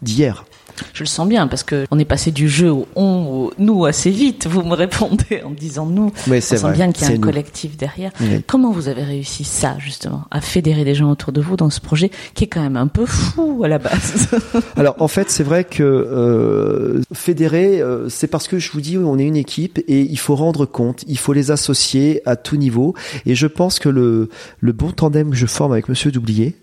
d'hier. 0.01 0.45
Je 0.93 1.03
le 1.03 1.07
sens 1.07 1.27
bien 1.27 1.47
parce 1.47 1.63
que 1.63 1.85
on 1.91 1.99
est 1.99 2.05
passé 2.05 2.31
du 2.31 2.49
jeu 2.49 2.71
au 2.71 2.87
on 2.95 3.25
au 3.25 3.53
nous 3.57 3.85
assez 3.85 4.09
vite. 4.09 4.47
Vous 4.47 4.63
me 4.63 4.75
répondez 4.75 5.41
en 5.45 5.51
disant 5.51 5.85
nous. 5.85 6.11
Oui, 6.27 6.41
c'est 6.41 6.57
sent 6.57 6.71
bien 6.73 6.91
qu'il 6.91 7.07
y 7.07 7.11
a 7.11 7.13
un 7.13 7.19
collectif 7.19 7.77
derrière. 7.77 8.11
Comment 8.47 8.71
vous 8.71 8.87
avez 8.87 9.03
réussi 9.03 9.43
ça 9.43 9.75
justement 9.79 10.23
à 10.31 10.41
fédérer 10.41 10.83
des 10.83 10.95
gens 10.95 11.11
autour 11.11 11.31
de 11.31 11.41
vous 11.41 11.55
dans 11.55 11.69
ce 11.69 11.79
projet 11.79 12.11
qui 12.33 12.45
est 12.45 12.47
quand 12.47 12.61
même 12.61 12.77
un 12.77 12.87
peu 12.87 13.05
fou 13.05 13.61
à 13.63 13.67
la 13.67 13.79
base? 13.79 14.27
Alors 14.75 14.95
en 14.99 15.07
fait, 15.07 15.29
c'est 15.29 15.43
vrai 15.43 15.63
que 15.63 15.83
euh, 15.83 17.01
fédérer, 17.13 17.81
euh, 17.81 18.09
c'est 18.09 18.27
parce 18.27 18.47
que 18.47 18.59
je 18.59 18.71
vous 18.71 18.81
dis, 18.81 18.97
on 18.97 19.17
est 19.17 19.25
une 19.25 19.35
équipe 19.35 19.79
et 19.87 20.01
il 20.01 20.19
faut 20.19 20.35
rendre 20.35 20.65
compte, 20.65 21.03
il 21.07 21.17
faut 21.17 21.33
les 21.33 21.51
associer 21.51 22.21
à 22.25 22.35
tout 22.35 22.55
niveau. 22.55 22.93
Et 23.25 23.35
je 23.35 23.47
pense 23.47 23.79
que 23.79 23.89
le 23.89 24.29
le 24.59 24.71
bon 24.71 24.91
tandem 24.91 25.31
que 25.31 25.35
je 25.35 25.45
forme 25.45 25.71
avec 25.71 25.89
Monsieur 25.89 26.11
Doublier, 26.11 26.55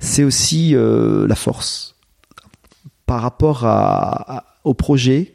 c'est 0.00 0.24
aussi 0.24 0.74
euh, 0.74 1.26
la 1.26 1.34
force 1.34 1.94
par 3.08 3.22
rapport 3.22 3.64
à, 3.64 4.44
au 4.64 4.74
projet 4.74 5.32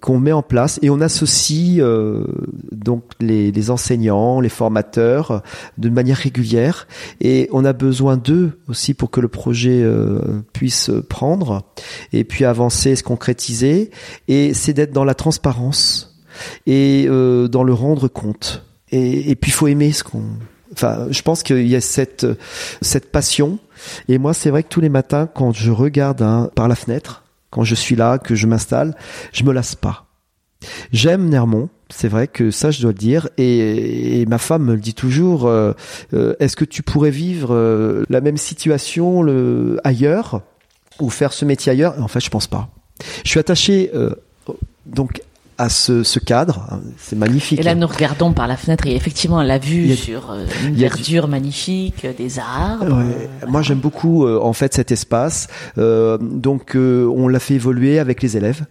qu'on 0.00 0.18
met 0.18 0.32
en 0.32 0.42
place 0.42 0.80
et 0.82 0.90
on 0.90 1.00
associe 1.00 1.78
euh, 1.78 2.26
donc 2.72 3.04
les, 3.20 3.70
enseignants, 3.70 4.40
les 4.40 4.48
formateurs 4.50 5.42
de 5.78 5.88
manière 5.88 6.18
régulière 6.18 6.86
et 7.20 7.48
on 7.52 7.64
a 7.64 7.72
besoin 7.72 8.16
d'eux 8.16 8.58
aussi 8.68 8.92
pour 8.92 9.10
que 9.10 9.20
le 9.20 9.28
projet 9.28 9.82
euh, 9.82 10.42
puisse 10.52 10.90
prendre 11.08 11.62
et 12.12 12.24
puis 12.24 12.44
avancer, 12.44 12.96
se 12.96 13.04
concrétiser 13.04 13.90
et 14.26 14.52
c'est 14.52 14.74
d'être 14.74 14.92
dans 14.92 15.04
la 15.04 15.14
transparence 15.14 16.20
et 16.66 17.06
euh, 17.08 17.46
dans 17.46 17.62
le 17.62 17.72
rendre 17.72 18.08
compte. 18.08 18.66
Et, 18.90 19.30
et 19.30 19.36
puis 19.36 19.52
il 19.52 19.54
faut 19.54 19.68
aimer 19.68 19.92
ce 19.92 20.02
qu'on 20.02 20.24
enfin 20.72 21.06
je 21.10 21.22
pense 21.22 21.42
qu'il 21.42 21.66
y 21.66 21.76
a 21.76 21.80
cette 21.80 22.26
cette 22.80 23.12
passion 23.12 23.58
et 24.08 24.18
moi, 24.18 24.34
c'est 24.34 24.50
vrai 24.50 24.62
que 24.62 24.68
tous 24.68 24.80
les 24.80 24.88
matins, 24.88 25.28
quand 25.32 25.52
je 25.52 25.70
regarde 25.70 26.22
hein, 26.22 26.50
par 26.54 26.68
la 26.68 26.74
fenêtre, 26.74 27.24
quand 27.50 27.64
je 27.64 27.74
suis 27.74 27.96
là, 27.96 28.18
que 28.18 28.34
je 28.34 28.46
m'installe, 28.46 28.96
je 29.32 29.44
me 29.44 29.52
lasse 29.52 29.74
pas. 29.74 30.06
J'aime 30.92 31.28
Nermont, 31.28 31.68
c'est 31.90 32.08
vrai 32.08 32.26
que 32.26 32.50
ça 32.50 32.70
je 32.70 32.80
dois 32.80 32.92
le 32.92 32.98
dire, 32.98 33.28
et, 33.36 34.24
ma 34.26 34.38
femme 34.38 34.64
me 34.64 34.74
le 34.74 34.80
dit 34.80 34.94
toujours. 34.94 35.46
Euh, 35.46 35.72
euh, 36.14 36.34
est-ce 36.40 36.56
que 36.56 36.64
tu 36.64 36.82
pourrais 36.82 37.10
vivre 37.10 37.54
euh, 37.54 38.04
la 38.08 38.20
même 38.20 38.38
situation 38.38 39.22
le, 39.22 39.78
ailleurs 39.84 40.40
ou 41.00 41.10
faire 41.10 41.32
ce 41.32 41.44
métier 41.44 41.70
ailleurs? 41.70 42.00
En 42.00 42.08
fait, 42.08 42.20
je 42.20 42.30
pense 42.30 42.46
pas. 42.46 42.70
Je 43.24 43.30
suis 43.30 43.40
attaché 43.40 43.90
donc 44.86 45.20
à 45.58 45.68
ce, 45.68 46.02
ce 46.02 46.18
cadre. 46.18 46.80
C'est 46.98 47.16
magnifique. 47.16 47.60
Et 47.60 47.62
là, 47.62 47.74
nous 47.74 47.86
regardons 47.86 48.32
par 48.32 48.46
la 48.46 48.56
fenêtre 48.56 48.86
et 48.86 48.94
effectivement, 48.94 49.42
la 49.42 49.58
vue 49.58 49.94
sur 49.94 50.30
euh, 50.30 50.44
une 50.66 50.74
verdure 50.74 51.28
magnifique, 51.28 52.06
des 52.16 52.38
arbres. 52.38 52.98
Ouais. 52.98 53.28
Moi, 53.48 53.62
j'aime 53.62 53.80
beaucoup 53.80 54.26
euh, 54.26 54.40
en 54.40 54.52
fait 54.52 54.74
cet 54.74 54.92
espace. 54.92 55.48
Euh, 55.78 56.18
donc, 56.20 56.76
on 56.76 57.28
l'a 57.28 57.40
fait 57.40 57.54
évoluer 57.54 57.98
avec 57.98 58.22
les 58.22 58.36
élèves. 58.36 58.64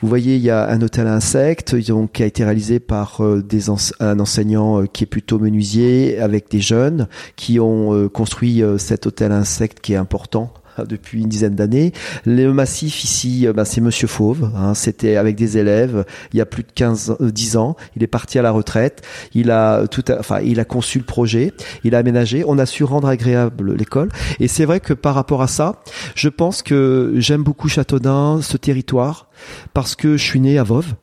Vous 0.00 0.08
voyez, 0.08 0.36
il 0.36 0.42
y 0.42 0.50
a 0.50 0.68
un 0.68 0.82
hôtel 0.82 1.06
à 1.06 1.14
insectes 1.14 1.74
donc, 1.86 2.12
qui 2.12 2.22
a 2.22 2.26
été 2.26 2.44
réalisé 2.44 2.80
par 2.80 3.22
euh, 3.22 3.42
des 3.42 3.70
un 4.00 4.18
enseignant 4.18 4.82
euh, 4.82 4.86
qui 4.86 5.04
est 5.04 5.06
plutôt 5.06 5.38
menuisier 5.38 6.18
avec 6.18 6.50
des 6.50 6.60
jeunes 6.60 7.08
qui 7.36 7.60
ont 7.60 7.94
euh, 7.94 8.08
construit 8.08 8.62
cet 8.78 9.06
hôtel 9.06 9.32
à 9.32 9.36
insectes 9.36 9.80
qui 9.80 9.92
est 9.92 9.96
important 9.96 10.52
depuis 10.84 11.22
une 11.22 11.28
dizaine 11.28 11.54
d'années. 11.54 11.92
Le 12.24 12.52
massif 12.52 13.04
ici, 13.04 13.46
bah, 13.54 13.64
c'est 13.64 13.80
Monsieur 13.80 14.08
Fauve. 14.08 14.50
Hein, 14.56 14.74
C'était 14.74 15.16
avec 15.16 15.36
des 15.36 15.58
élèves 15.58 16.04
il 16.32 16.38
y 16.38 16.40
a 16.40 16.46
plus 16.46 16.62
de 16.62 16.72
15, 16.74 17.16
10 17.20 17.56
ans. 17.56 17.76
Il 17.96 18.02
est 18.02 18.08
parti 18.08 18.38
à 18.38 18.42
la 18.42 18.50
retraite. 18.50 19.02
Il 19.34 19.50
a 19.50 19.86
tout, 19.86 20.04
enfin, 20.10 20.40
il 20.40 20.60
a 20.60 20.64
conçu 20.64 20.98
le 20.98 21.04
projet. 21.04 21.52
Il 21.84 21.94
a 21.94 21.98
aménagé. 21.98 22.44
On 22.46 22.58
a 22.58 22.66
su 22.66 22.84
rendre 22.84 23.08
agréable 23.08 23.74
l'école. 23.74 24.08
Et 24.38 24.48
c'est 24.48 24.64
vrai 24.64 24.80
que 24.80 24.92
par 24.92 25.14
rapport 25.14 25.42
à 25.42 25.48
ça, 25.48 25.80
je 26.14 26.28
pense 26.28 26.62
que 26.62 27.12
j'aime 27.16 27.42
beaucoup 27.42 27.68
Châteaudun, 27.68 28.40
ce 28.42 28.56
territoire 28.56 29.28
parce 29.74 29.94
que 29.94 30.16
je 30.16 30.24
suis 30.24 30.40
né 30.40 30.58
à 30.58 30.62
Vauve. 30.62 30.94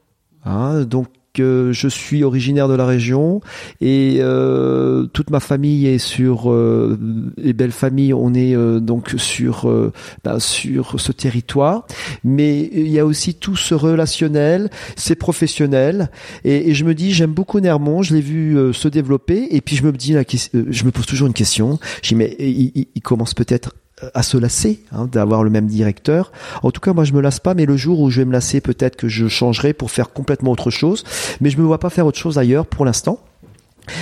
Hein, 0.45 0.83
donc 0.83 1.07
je 1.37 1.87
suis 1.87 2.23
originaire 2.23 2.67
de 2.67 2.73
la 2.73 2.85
région 2.85 3.41
et 3.81 4.17
euh, 4.19 5.05
toute 5.13 5.29
ma 5.29 5.39
famille 5.39 5.87
est 5.87 5.97
sur 5.97 6.51
euh, 6.51 6.97
et 7.41 7.53
belle 7.53 7.71
famille 7.71 8.13
on 8.13 8.33
est 8.33 8.55
euh, 8.55 8.79
donc 8.79 9.13
sur 9.17 9.69
euh, 9.69 9.91
bah, 10.23 10.39
sur 10.39 10.99
ce 10.99 11.11
territoire. 11.11 11.85
Mais 12.23 12.69
il 12.73 12.89
y 12.89 12.99
a 12.99 13.05
aussi 13.05 13.35
tout 13.35 13.55
ce 13.55 13.73
relationnel 13.73 14.69
c'est 14.95 15.15
professionnel. 15.15 16.09
Et, 16.43 16.69
et, 16.69 16.73
je 16.73 16.85
me 16.85 16.93
dis 16.93 17.11
j'aime 17.11 17.33
beaucoup 17.33 17.59
Nermont 17.59 18.01
je 18.01 18.13
l'ai 18.15 18.21
vu 18.21 18.57
se 18.73 18.87
développer. 18.87 19.47
Et 19.51 19.61
puis 19.61 19.75
je 19.75 19.83
me 19.83 19.91
dis 19.91 20.13
je 20.13 20.83
me 20.83 20.91
pose 20.91 21.05
toujours 21.05 21.27
une 21.27 21.33
question. 21.33 21.79
Je 22.01 22.09
dis 22.09 22.15
mais 22.15 22.35
il, 22.39 22.87
il 22.93 23.01
commence 23.01 23.33
peut-être 23.33 23.73
à 24.13 24.23
se 24.23 24.37
lasser 24.37 24.83
hein, 24.91 25.07
d'avoir 25.11 25.43
le 25.43 25.49
même 25.49 25.67
directeur. 25.67 26.31
En 26.63 26.71
tout 26.71 26.81
cas, 26.81 26.93
moi, 26.93 27.03
je 27.03 27.13
me 27.13 27.21
lasse 27.21 27.39
pas, 27.39 27.53
mais 27.53 27.65
le 27.65 27.77
jour 27.77 27.99
où 27.99 28.09
je 28.09 28.21
vais 28.21 28.25
me 28.25 28.31
lasser, 28.31 28.61
peut-être 28.61 28.95
que 28.95 29.07
je 29.07 29.27
changerai 29.27 29.73
pour 29.73 29.91
faire 29.91 30.11
complètement 30.11 30.51
autre 30.51 30.69
chose. 30.69 31.03
Mais 31.41 31.49
je 31.49 31.57
me 31.57 31.63
vois 31.63 31.79
pas 31.79 31.89
faire 31.89 32.05
autre 32.05 32.19
chose 32.19 32.37
ailleurs 32.37 32.65
pour 32.65 32.85
l'instant, 32.85 33.19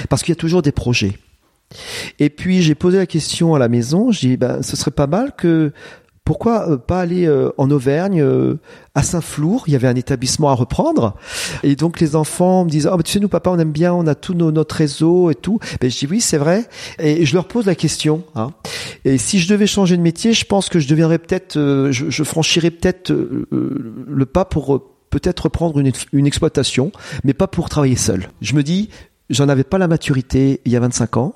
parce 0.09 0.21
qu'il 0.23 0.31
y 0.31 0.37
a 0.37 0.39
toujours 0.39 0.61
des 0.61 0.71
projets. 0.73 1.17
Et 2.19 2.29
puis 2.29 2.61
j'ai 2.61 2.75
posé 2.75 2.97
la 2.97 3.05
question 3.05 3.55
à 3.55 3.59
la 3.59 3.69
maison. 3.69 4.11
J'ai 4.11 4.29
dit, 4.29 4.37
ben, 4.37 4.61
ce 4.61 4.75
serait 4.75 4.91
pas 4.91 5.07
mal 5.07 5.33
que 5.35 5.71
pourquoi 6.25 6.71
euh, 6.71 6.77
pas 6.77 6.99
aller 6.99 7.27
euh, 7.27 7.51
en 7.57 7.69
Auvergne, 7.69 8.19
euh, 8.19 8.55
à 8.95 9.03
Saint-Flour? 9.03 9.65
Il 9.67 9.73
y 9.73 9.75
avait 9.75 9.87
un 9.87 9.95
établissement 9.95 10.49
à 10.49 10.53
reprendre. 10.53 11.15
Et 11.61 11.75
donc 11.75 11.99
les 11.99 12.15
enfants 12.15 12.65
me 12.65 12.69
disent, 12.69 12.89
oh, 12.91 13.01
tu 13.03 13.11
sais, 13.11 13.19
nous, 13.19 13.29
papa, 13.29 13.51
on 13.51 13.59
aime 13.59 13.71
bien, 13.71 13.93
on 13.93 14.07
a 14.07 14.15
tout 14.15 14.33
nos, 14.33 14.51
notre 14.51 14.75
réseau 14.75 15.29
et 15.29 15.35
tout. 15.35 15.59
Ben, 15.79 15.89
je 15.89 15.97
dis, 15.97 16.07
oui, 16.07 16.19
c'est 16.19 16.39
vrai. 16.39 16.67
Et 16.97 17.25
je 17.25 17.35
leur 17.35 17.47
pose 17.47 17.67
la 17.67 17.75
question. 17.75 18.23
Hein. 18.33 18.49
Et 19.05 19.19
si 19.19 19.39
je 19.39 19.47
devais 19.47 19.67
changer 19.67 19.95
de 19.95 20.01
métier, 20.01 20.33
je 20.33 20.45
pense 20.45 20.67
que 20.67 20.79
je 20.79 20.87
deviendrais 20.87 21.19
peut-être, 21.19 21.53
je, 21.55 22.09
je, 22.09 22.23
franchirais 22.23 22.71
peut-être 22.71 23.13
le 23.51 24.25
pas 24.25 24.45
pour 24.45 24.81
peut-être 25.11 25.41
reprendre 25.41 25.79
une, 25.79 25.91
une 26.11 26.25
exploitation, 26.25 26.91
mais 27.23 27.35
pas 27.35 27.47
pour 27.47 27.69
travailler 27.69 27.95
seul. 27.95 28.29
Je 28.41 28.55
me 28.55 28.63
dis, 28.63 28.89
j'en 29.29 29.47
avais 29.47 29.63
pas 29.63 29.77
la 29.77 29.87
maturité 29.87 30.59
il 30.65 30.71
y 30.71 30.75
a 30.75 30.79
25 30.79 31.17
ans 31.17 31.35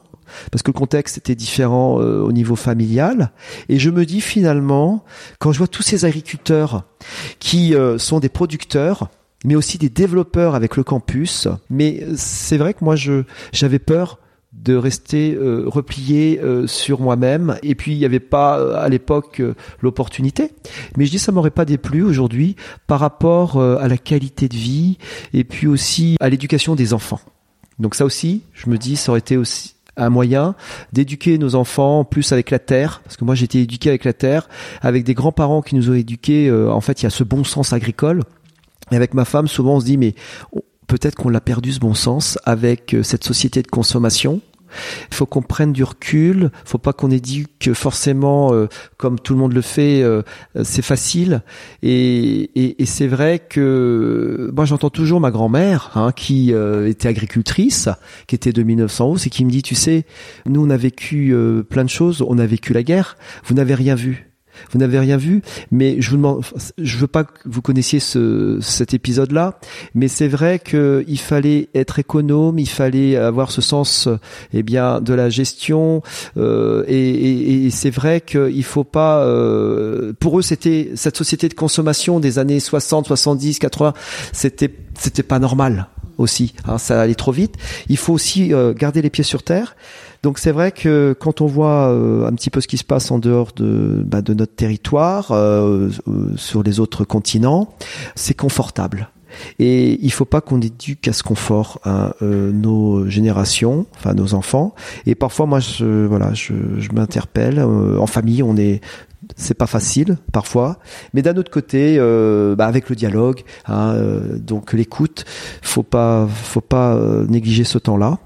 parce 0.52 0.64
que 0.64 0.72
le 0.72 0.78
contexte 0.78 1.18
était 1.18 1.36
différent 1.36 2.00
euh, 2.00 2.22
au 2.22 2.32
niveau 2.32 2.56
familial. 2.56 3.32
Et 3.70 3.80
je 3.80 3.90
me 3.90 4.06
dis 4.06 4.22
finalement, 4.22 5.04
quand 5.40 5.52
je 5.52 5.58
vois 5.58 5.68
tous 5.68 5.84
ces 5.84 6.06
agriculteurs 6.06 6.84
qui 7.40 7.76
euh, 7.76 7.98
sont 7.98 8.20
des 8.20 8.30
producteurs, 8.30 9.10
mais 9.46 9.56
aussi 9.56 9.78
des 9.78 9.90
développeurs 9.90 10.56
avec 10.56 10.76
le 10.76 10.84
campus, 10.84 11.48
mais 11.70 12.04
c'est 12.16 12.58
vrai 12.58 12.74
que 12.74 12.84
moi 12.84 12.96
je 12.96 13.24
j'avais 13.54 13.80
peur 13.80 14.20
de 14.52 14.76
rester 14.76 15.36
euh, 15.36 15.64
replié 15.68 16.42
sur 16.66 17.00
moi-même. 17.00 17.58
Et 17.64 17.76
puis 17.76 17.94
il 17.94 18.00
n'y 18.00 18.06
avait 18.06 18.20
pas 18.20 18.78
à 18.78 18.90
l'époque 18.90 19.42
l'opportunité. 19.82 20.52
Mais 20.98 21.06
je 21.06 21.12
dis 21.12 21.20
ça 21.20 21.32
m'aurait 21.32 21.52
pas 21.52 21.66
déplu 21.66 22.04
aujourd'hui 22.04 22.58
par 22.88 23.00
rapport 23.00 23.62
à 23.62 23.88
la 23.88 23.98
qualité 23.98 24.50
de 24.50 24.58
vie 24.58 24.98
et 25.34 25.46
puis 25.46 25.68
aussi 25.68 26.18
à 26.20 26.30
l'éducation 26.30 26.76
des 26.76 26.94
enfants. 26.94 27.22
Donc 27.78 27.96
ça 27.96 28.04
aussi 28.04 28.42
je 28.54 28.70
me 28.70 28.78
dis 28.78 28.98
ça 28.98 29.12
aurait 29.12 29.20
été 29.20 29.38
aussi 29.38 29.76
un 30.00 30.10
moyen 30.10 30.56
d'éduquer 30.94 31.38
nos 31.38 31.56
enfants 31.56 32.04
plus 32.04 32.32
avec 32.32 32.52
la 32.52 32.60
terre, 32.60 33.02
parce 33.04 33.18
que 33.18 33.26
moi 33.26 33.36
j'ai 33.36 33.46
été 33.46 33.62
éduqué 33.62 33.90
avec 33.90 34.06
la 34.06 34.14
terre, 34.14 34.50
avec 34.82 35.04
des 35.04 35.14
grands-parents 35.14 35.62
qui 35.62 35.76
nous 35.76 35.90
ont 35.90 35.94
éduqués. 35.94 36.48
Euh, 36.48 36.72
en 36.72 36.82
fait, 36.82 37.02
il 37.02 37.06
y 37.06 37.08
a 37.08 37.12
ce 37.12 37.24
bon 37.24 37.44
sens 37.44 37.74
agricole. 37.74 38.24
Et 38.92 38.96
avec 38.96 39.14
ma 39.14 39.26
femme, 39.26 39.48
souvent 39.48 39.76
on 39.76 39.80
se 39.80 39.86
dit 39.86 39.98
mais 39.98 40.16
peut-être 40.88 41.16
qu'on 41.16 41.30
l'a 41.30 41.42
perdu 41.42 41.72
ce 41.72 41.80
bon 41.80 41.94
sens 41.94 42.40
avec 42.46 42.94
euh, 42.94 43.04
cette 43.04 43.24
société 43.24 43.62
de 43.62 43.68
consommation 43.68 44.42
il 45.10 45.16
faut 45.16 45.26
qu'on 45.26 45.42
prenne 45.42 45.74
du 45.74 45.84
recul. 45.84 46.52
Faut 46.66 46.78
pas 46.78 46.94
qu'on 46.94 47.12
éduque 47.12 47.72
forcément 47.74 48.54
euh, 48.54 48.68
comme 48.98 49.20
tout 49.20 49.34
le 49.34 49.40
monde 49.40 49.54
le 49.54 49.62
fait. 49.62 50.02
Euh, 50.02 50.22
c'est 50.64 50.82
facile. 50.82 51.42
Et, 51.84 52.82
et, 52.82 52.86
c'est 52.86 53.08
vrai 53.08 53.40
que 53.40 54.52
moi 54.54 54.66
j'entends 54.66 54.90
toujours 54.90 55.20
ma 55.20 55.32
grand-mère 55.32 55.92
hein, 55.96 56.12
qui 56.12 56.54
euh, 56.54 56.88
était 56.88 57.08
agricultrice, 57.08 57.90
qui 58.28 58.36
était 58.36 58.54
de 58.54 58.64
1911 58.64 59.28
et 59.28 59.30
qui 59.30 59.46
me 59.46 59.50
dit 59.50 59.62
tu 59.62 59.76
sais, 59.76 60.06
nous 60.46 60.66
on 60.66 60.70
a 60.70 60.78
vécu 60.78 61.36
plein 61.70 61.84
de 61.84 61.90
choses. 61.90 62.24
On 62.28 62.38
a 62.40 62.46
vécu 62.46 62.74
la 62.74 62.84
guerre. 62.84 63.18
Vous 63.46 63.56
n'avez 63.56 63.76
rien 63.76 63.96
vu. 63.96 64.29
Vous 64.72 64.80
n'avez 64.80 65.00
rien 65.00 65.18
vu, 65.18 65.42
mais 65.72 66.02
je 66.02 66.12
vous 66.12 66.18
demande, 66.18 66.44
je 66.78 66.98
veux 66.98 67.08
pas 67.08 67.24
que 67.24 67.32
vous 67.46 67.62
connaissiez 67.62 68.00
ce, 68.00 68.60
cet 68.62 68.94
épisode-là, 68.94 69.60
mais 69.96 70.08
c'est 70.08 70.28
vrai 70.28 70.60
qu'il 70.60 71.20
fallait 71.20 71.70
être 71.76 72.00
économe, 72.00 72.60
il 72.60 72.70
fallait 72.70 73.16
avoir 73.16 73.52
ce 73.52 73.62
sens, 73.62 74.08
eh 74.54 74.64
bien, 74.64 75.02
de 75.02 75.14
la 75.14 75.30
gestion, 75.30 76.02
euh, 76.38 76.84
et, 76.88 77.10
et, 77.10 77.66
et 77.66 77.70
c'est 77.70 77.90
vrai 77.90 78.22
qu'il 78.22 78.64
faut 78.64 78.84
pas, 78.84 79.24
euh, 79.24 80.14
pour 80.20 80.40
eux, 80.40 80.42
c'était 80.42 80.92
cette 80.96 81.18
société 81.18 81.50
de 81.50 81.54
consommation 81.54 82.20
des 82.20 82.40
années 82.40 82.60
60, 82.60 83.08
70, 83.08 83.60
80, 83.60 83.94
c'était 84.32 84.74
c'était 85.00 85.24
pas 85.24 85.40
normal 85.40 85.88
aussi, 86.18 86.54
hein, 86.68 86.78
ça 86.78 87.02
allait 87.02 87.16
trop 87.16 87.32
vite. 87.32 87.56
Il 87.88 87.98
faut 87.98 88.14
aussi 88.14 88.54
euh, 88.54 88.74
garder 88.74 89.02
les 89.02 89.10
pieds 89.10 89.24
sur 89.24 89.42
terre. 89.42 89.76
Donc 90.24 90.38
c'est 90.38 90.52
vrai 90.52 90.72
que 90.72 91.16
quand 91.18 91.42
on 91.42 91.46
voit 91.46 91.90
euh, 91.90 92.28
un 92.28 92.34
petit 92.34 92.50
peu 92.50 92.60
ce 92.62 92.68
qui 92.68 92.78
se 92.78 92.84
passe 92.84 93.10
en 93.12 93.20
dehors 93.20 93.52
de, 93.56 94.04
bah, 94.06 94.22
de 94.22 94.34
notre 94.34 94.54
territoire, 94.54 95.32
euh, 95.32 95.90
euh, 96.08 96.36
sur 96.36 96.62
les 96.62 96.80
autres 96.80 97.06
continents, 97.06 97.74
c'est 98.16 98.34
confortable. 98.34 99.10
Et 99.60 100.00
il 100.04 100.12
faut 100.12 100.26
pas 100.26 100.42
qu'on 100.42 100.60
éduque 100.60 101.08
à 101.08 101.14
ce 101.14 101.22
confort 101.22 101.80
hein, 101.86 102.14
nos 102.22 103.08
générations, 103.08 103.86
enfin 103.96 104.16
nos 104.16 104.34
enfants. 104.34 104.74
Et 105.06 105.14
parfois, 105.14 105.46
moi, 105.46 105.60
je, 105.60 106.08
voilà, 106.08 106.34
je, 106.34 106.54
je 106.80 106.92
m'interpelle. 106.94 107.60
en 107.62 108.08
famille, 108.08 108.42
on 108.42 108.58
est 108.58 108.82
c'est 109.36 109.54
pas 109.54 109.68
facile 109.68 110.18
parfois, 110.32 110.80
mais 111.14 111.22
d'un 111.22 111.36
autre 111.36 111.52
côté, 111.52 111.98
euh, 112.00 112.56
bah 112.56 112.68
avec 112.68 112.90
le 112.90 112.96
dialogue, 112.96 113.44
hein, 113.66 113.94
euh, 113.94 114.38
donc 114.38 114.74
l'écoute, 114.74 115.26
faut 115.62 115.84
pas, 115.84 116.28
faut 116.28 116.62
pas 116.62 116.94
euh, 116.96 117.26
négliger 117.28 117.64
ce 117.64 117.78
temps-là. 117.78 118.20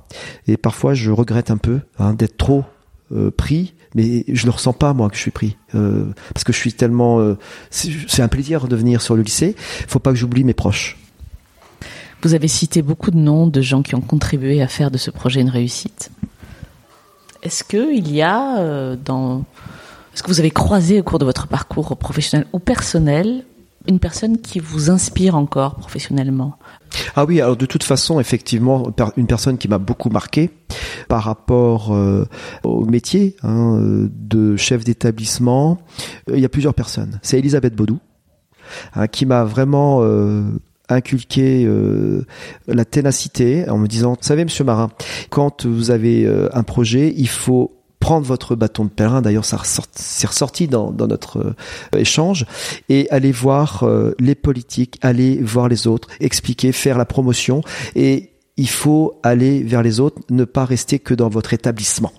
Et 0.48 0.58
parfois, 0.58 0.94
je 0.94 1.12
regrette 1.12 1.50
un 1.52 1.58
peu 1.58 1.80
hein, 2.00 2.14
d'être 2.14 2.38
trop 2.38 2.64
pris, 3.38 3.76
mais 3.94 4.24
je 4.28 4.48
ne 4.48 4.52
ressens 4.52 4.74
pas 4.74 4.94
moi 4.94 5.08
que 5.08 5.16
je 5.16 5.22
suis 5.22 5.30
pris 5.30 5.56
parce 5.72 6.44
que 6.44 6.52
je 6.52 6.58
suis 6.58 6.74
tellement. 6.74 7.36
c'est 7.70 8.24
un 8.24 8.28
plaisir 8.28 8.68
de 8.68 8.76
venir 8.76 9.04
sur 9.04 9.16
le 9.16 9.22
lycée. 9.22 9.56
Faut 9.88 10.00
pas 10.00 10.10
que 10.10 10.18
j'oublie 10.18 10.44
mes 10.44 10.56
proches. 10.56 10.98
Vous 12.24 12.34
avez 12.34 12.48
cité 12.48 12.82
beaucoup 12.82 13.12
de 13.12 13.18
noms 13.18 13.46
de 13.46 13.62
gens 13.62 13.84
qui 13.84 13.94
ont 13.94 14.02
contribué 14.02 14.64
à 14.64 14.68
faire 14.68 14.90
de 14.90 14.98
ce 14.98 15.12
projet 15.12 15.42
une 15.42 15.50
réussite. 15.50 16.10
Est-ce 17.44 17.64
que 17.64 17.94
il 17.94 18.12
y 18.12 18.24
a 18.24 18.96
dans 18.96 19.46
est-ce 20.14 20.22
que 20.22 20.28
vous 20.28 20.40
avez 20.40 20.52
croisé 20.52 21.00
au 21.00 21.04
cours 21.04 21.20
de 21.20 21.26
votre 21.26 21.48
parcours 21.48 21.98
professionnel 21.98 22.48
ou 22.54 22.60
personnel 22.60 23.44
une 23.88 24.00
personne 24.00 24.38
qui 24.38 24.60
vous 24.60 24.90
inspire 24.90 25.36
encore 25.36 25.76
professionnellement? 25.76 26.58
Ah 27.16 27.26
oui, 27.26 27.42
alors 27.42 27.58
de 27.58 27.66
toute 27.66 27.84
façon, 27.84 28.20
effectivement, 28.20 28.94
une 29.18 29.28
personne 29.28 29.58
qui 29.58 29.68
m'a 29.68 29.80
beaucoup 29.80 30.10
marqué 30.10 30.52
par 31.10 31.24
rapport 31.24 31.94
euh, 31.94 32.26
au 32.64 32.86
métier 32.86 33.36
hein, 33.44 33.80
de 33.82 34.56
chef 34.56 34.84
d'établissement, 34.84 35.80
euh, 36.30 36.36
il 36.36 36.42
y 36.42 36.46
a 36.46 36.50
plusieurs 36.50 36.76
personnes. 36.76 37.20
C'est 37.24 37.40
Elisabeth 37.40 37.76
Baudou, 37.76 38.00
hein, 38.96 39.08
qui 39.08 39.26
m'a 39.26 39.44
vraiment 39.44 40.00
euh, 40.02 40.44
inculqué 40.90 41.68
la 42.68 42.86
ténacité 42.86 43.68
en 43.68 43.80
me 43.80 43.88
disant, 43.88 44.12
vous 44.12 44.18
savez, 44.22 44.44
Monsieur 44.44 44.64
Marin, 44.64 44.90
quand 45.32 45.66
vous 45.66 45.92
avez 45.92 46.30
un 46.54 46.64
projet, 46.64 47.14
il 47.18 47.30
faut 47.30 47.83
prendre 48.04 48.26
votre 48.26 48.58
bâton 48.58 48.84
de 48.84 48.90
pèlerin, 48.90 49.22
d'ailleurs 49.22 49.46
ça 49.46 49.62
c'est 49.94 50.28
ressorti 50.28 50.68
dans, 50.68 50.92
dans 50.92 51.08
notre 51.08 51.38
euh, 51.38 51.98
échange, 51.98 52.46
et 52.90 53.10
aller 53.12 53.32
voir 53.32 53.84
euh, 53.84 54.14
les 54.20 54.36
politiques, 54.36 55.00
aller 55.02 55.38
voir 55.42 55.70
les 55.70 55.88
autres, 55.88 56.10
expliquer, 56.20 56.74
faire 56.74 56.98
la 56.98 57.06
promotion, 57.06 57.62
et 57.96 58.32
il 58.58 58.68
faut 58.68 59.22
aller 59.24 59.64
vers 59.64 59.82
les 59.82 60.02
autres, 60.02 60.22
ne 60.30 60.44
pas 60.44 60.66
rester 60.66 61.00
que 61.00 61.14
dans 61.14 61.30
votre 61.30 61.54
établissement. 61.54 62.12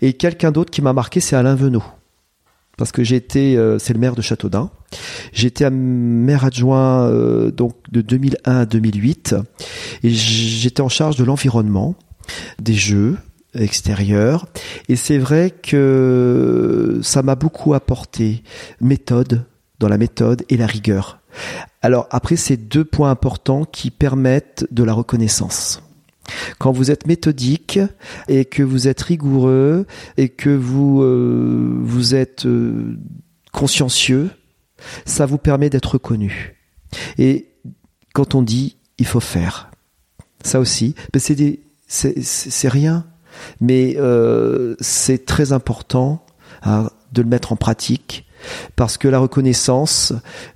Et 0.00 0.12
quelqu'un 0.12 0.52
d'autre 0.52 0.70
qui 0.70 0.80
m'a 0.80 0.92
marqué, 0.92 1.18
c'est 1.18 1.34
Alain 1.34 1.56
Venot. 1.56 1.82
Parce 2.78 2.92
que 2.92 3.02
j'ai 3.02 3.16
été, 3.16 3.56
euh, 3.56 3.80
c'est 3.80 3.92
le 3.92 3.98
maire 3.98 4.14
de 4.14 4.22
Châteaudun. 4.22 4.70
J'étais 5.32 5.68
maire 5.70 6.44
adjoint 6.44 7.10
donc 7.50 7.74
de 7.90 8.00
2001 8.00 8.58
à 8.60 8.64
2008 8.64 9.34
et 10.04 10.10
j'étais 10.10 10.82
en 10.82 10.88
charge 10.88 11.16
de 11.16 11.24
l'environnement, 11.24 11.96
des 12.60 12.74
jeux, 12.74 13.16
extérieur. 13.54 14.46
Et 14.88 14.96
c'est 14.96 15.18
vrai 15.18 15.50
que 15.50 17.00
ça 17.02 17.22
m'a 17.22 17.34
beaucoup 17.34 17.74
apporté 17.74 18.42
méthode 18.80 19.44
dans 19.78 19.88
la 19.88 19.98
méthode 19.98 20.44
et 20.48 20.56
la 20.56 20.66
rigueur. 20.66 21.20
Alors 21.80 22.06
après, 22.10 22.36
c'est 22.36 22.56
deux 22.56 22.84
points 22.84 23.10
importants 23.10 23.64
qui 23.64 23.90
permettent 23.90 24.66
de 24.70 24.84
la 24.84 24.92
reconnaissance. 24.92 25.82
Quand 26.58 26.70
vous 26.70 26.90
êtes 26.90 27.06
méthodique 27.06 27.80
et 28.28 28.44
que 28.44 28.62
vous 28.62 28.86
êtes 28.86 29.02
rigoureux 29.02 29.86
et 30.16 30.28
que 30.28 30.50
vous 30.50 31.02
euh, 31.02 31.78
vous 31.82 32.14
êtes 32.14 32.46
euh, 32.46 32.96
consciencieux, 33.52 34.30
ça 35.04 35.26
vous 35.26 35.38
permet 35.38 35.68
d'être 35.68 35.94
reconnu. 35.94 36.56
Et 37.18 37.48
quand 38.14 38.34
on 38.34 38.42
dit 38.42 38.76
il 38.98 39.06
faut 39.06 39.20
faire, 39.20 39.70
ça 40.44 40.60
aussi, 40.60 40.94
ben 41.12 41.20
c'est 41.88 42.68
rien, 42.68 43.06
mais 43.60 43.96
euh, 43.98 44.74
c'est 44.80 45.24
très 45.26 45.52
important 45.52 46.24
hein, 46.62 46.90
de 47.12 47.22
le 47.22 47.28
mettre 47.28 47.52
en 47.52 47.56
pratique 47.56 48.26
parce 48.74 48.98
que 48.98 49.06
la 49.06 49.20
reconnaissance, 49.20 50.12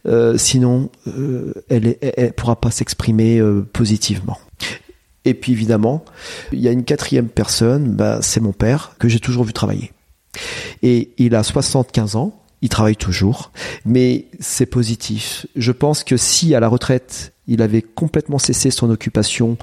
euh, 0.07 0.37
sinon, 0.37 0.91
euh, 1.07 1.55
elle, 1.69 1.97
ne 2.03 2.31
pourra 2.31 2.57
pas 2.57 2.73
s'exprimer 2.73 3.41
positivement. 3.73 4.39
Et 5.25 5.35
puis 5.35 5.53
évidemment, 5.53 6.05
il 6.53 6.61
y 6.61 6.69
a 6.69 6.73
une 6.73 6.85
quatrième 6.85 7.29
personne, 7.29 7.95
bah, 7.95 8.19
c'est 8.23 8.41
mon 8.41 8.53
père 8.53 8.93
que 8.99 9.09
j'ai 9.09 9.21
toujours 9.21 9.45
vu 9.45 9.53
travailler. 9.53 9.93
Et 10.83 11.13
il 11.19 11.35
a 11.35 11.43
75 11.43 12.17
ans, 12.17 12.43
il 12.67 12.69
travaille 12.69 12.97
toujours, 12.97 13.53
mais 13.85 14.27
c'est 14.41 14.67
positif. 14.67 15.47
Je 15.57 15.73
pense 15.73 16.05
que 16.05 16.17
si 16.17 16.55
à 16.55 16.61
la 16.61 16.69
retraite 16.69 17.33
il 17.49 17.63
avait 17.63 17.83
complètement 17.83 18.39
cessé 18.39 18.73
son 18.73 18.91
occupation 18.91 19.57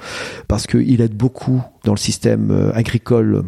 parce 0.48 0.66
qu'il 0.66 1.02
aide 1.02 1.14
beaucoup 1.14 1.62
dans 1.84 1.92
le 1.92 1.98
système 1.98 2.72
agricole 2.74 3.44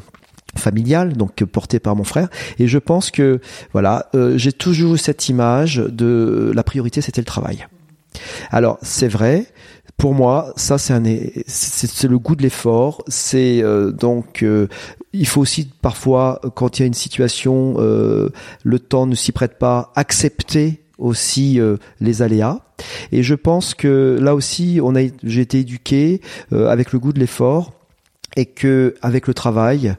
familiale, 0.59 1.15
donc 1.15 1.45
portée 1.45 1.79
par 1.79 1.97
mon 1.97 2.05
frère. 2.05 2.29
Et 2.59 2.69
je 2.69 2.79
pense 2.79 3.11
que 3.11 3.41
voilà, 3.73 4.09
euh, 4.15 4.37
j'ai 4.37 4.53
toujours 4.53 4.99
cette 4.99 5.29
image 5.29 5.77
de 5.77 6.53
la 6.55 6.63
priorité, 6.63 7.01
c'était 7.01 7.21
le 7.21 7.27
travail. 7.27 7.67
Alors 8.51 8.79
c'est 8.83 9.09
vrai, 9.09 9.47
pour 9.97 10.15
moi, 10.15 10.53
ça 10.57 10.79
c'est 10.79 10.93
un, 10.93 11.03
c'est 11.47 12.09
le 12.09 12.19
goût 12.19 12.37
de 12.37 12.43
l'effort. 12.43 13.03
C'est 13.09 13.63
euh, 13.63 13.93
donc 13.93 14.43
euh, 14.43 14.69
il 15.19 15.27
faut 15.27 15.41
aussi 15.41 15.69
parfois, 15.83 16.41
quand 16.55 16.79
il 16.79 16.83
y 16.83 16.85
a 16.85 16.87
une 16.87 16.95
situation, 16.95 17.77
le 17.79 18.79
temps 18.79 19.07
ne 19.07 19.15
s'y 19.15 19.33
prête 19.33 19.59
pas, 19.59 19.93
accepter 19.95 20.83
aussi 20.99 21.61
les 22.01 22.23
aléas. 22.23 22.61
Et 23.13 23.23
je 23.23 23.35
pense 23.35 23.75
que 23.75 24.19
là 24.21 24.35
aussi, 24.35 24.81
on 24.83 24.95
a, 24.97 25.01
j'ai 25.23 25.41
été 25.41 25.61
éduqué 25.61 26.21
avec 26.53 26.93
le 26.93 26.99
goût 26.99 27.13
de 27.13 27.21
l'effort 27.21 27.73
et 28.37 28.47
que 28.47 28.95
avec 29.03 29.27
le 29.27 29.35
travail, 29.35 29.97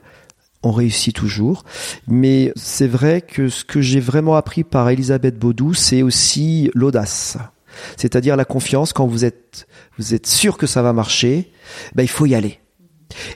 on 0.64 0.72
réussit 0.72 1.16
toujours. 1.16 1.64
Mais 2.08 2.52
c'est 2.56 2.88
vrai 2.88 3.22
que 3.22 3.50
ce 3.50 3.64
que 3.64 3.82
j'ai 3.82 4.00
vraiment 4.00 4.36
appris 4.36 4.64
par 4.64 4.90
Elisabeth 4.90 5.38
Baudou, 5.38 5.74
c'est 5.74 6.02
aussi 6.02 6.70
l'audace. 6.74 7.38
C'est-à-dire 7.96 8.36
la 8.36 8.46
confiance 8.46 8.92
quand 8.92 9.06
vous 9.06 9.24
êtes, 9.24 9.68
vous 9.98 10.14
êtes 10.14 10.28
sûr 10.28 10.58
que 10.58 10.68
ça 10.68 10.82
va 10.82 10.94
marcher, 10.94 11.52
ben 11.96 12.04
il 12.04 12.10
faut 12.10 12.26
y 12.26 12.36
aller. 12.36 12.60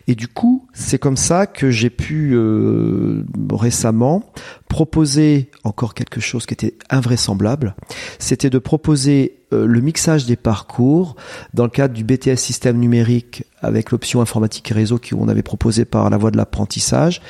Et 0.07 0.15
du 0.15 0.27
coup, 0.27 0.67
c'est 0.73 0.99
comme 0.99 1.17
ça 1.17 1.47
que 1.47 1.71
j'ai 1.71 1.89
pu 1.89 2.31
euh, 2.33 3.23
récemment 3.51 4.23
proposer 4.69 5.49
encore 5.63 5.93
quelque 5.93 6.21
chose 6.21 6.45
qui 6.45 6.53
était 6.53 6.75
invraisemblable. 6.89 7.75
C'était 8.19 8.49
de 8.49 8.57
proposer 8.57 9.41
euh, 9.53 9.65
le 9.65 9.81
mixage 9.81 10.25
des 10.25 10.37
parcours 10.37 11.15
dans 11.53 11.63
le 11.63 11.69
cadre 11.69 11.93
du 11.93 12.05
BTS 12.05 12.37
système 12.37 12.77
numérique 12.77 13.43
avec 13.61 13.91
l'option 13.91 14.21
informatique 14.21 14.71
et 14.71 14.73
réseau 14.73 14.97
qu'on 14.97 15.27
avait 15.27 15.43
proposé 15.43 15.83
par 15.83 16.09
la 16.09 16.17
voie 16.17 16.31
de 16.31 16.37
l'apprentissage. 16.37 17.21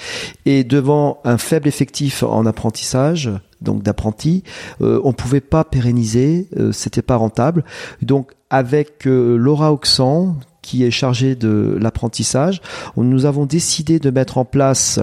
Et 0.45 0.63
devant 0.63 1.19
un 1.23 1.39
faible 1.39 1.67
effectif 1.67 2.21
en 2.21 2.45
apprentissage, 2.45 3.31
donc 3.61 3.81
d'apprentis, 3.81 4.43
euh, 4.81 5.01
on 5.03 5.13
pouvait 5.13 5.41
pas 5.41 5.63
pérenniser, 5.63 6.47
euh, 6.57 6.71
c'était 6.71 7.01
pas 7.01 7.15
rentable. 7.15 7.63
Donc 8.03 8.33
avec 8.49 9.05
Laura 9.05 9.71
Oxan, 9.71 10.35
qui 10.61 10.83
est 10.83 10.91
chargé 10.91 11.35
de 11.35 11.77
l'apprentissage, 11.79 12.61
nous 12.97 13.25
avons 13.25 13.45
décidé 13.45 13.99
de 13.99 14.09
mettre 14.09 14.37
en 14.37 14.45
place 14.45 14.99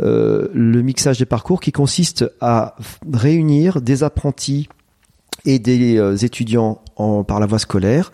euh, 0.00 0.48
le 0.54 0.82
mixage 0.82 1.18
des 1.18 1.26
parcours 1.26 1.60
qui 1.60 1.72
consiste 1.72 2.24
à 2.40 2.76
réunir 3.12 3.80
des 3.80 4.04
apprentis 4.04 4.68
et 5.44 5.58
des 5.58 5.98
euh, 5.98 6.16
étudiants 6.16 6.80
par 7.26 7.40
la 7.40 7.46
voie 7.46 7.58
scolaire 7.58 8.10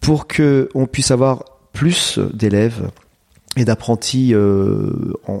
pour 0.00 0.26
que 0.26 0.68
on 0.74 0.86
puisse 0.86 1.10
avoir 1.10 1.44
plus 1.72 2.18
d'élèves 2.32 2.90
et 3.58 3.64
d'apprentis 3.64 4.34
euh, 4.34 5.12
en, 5.26 5.40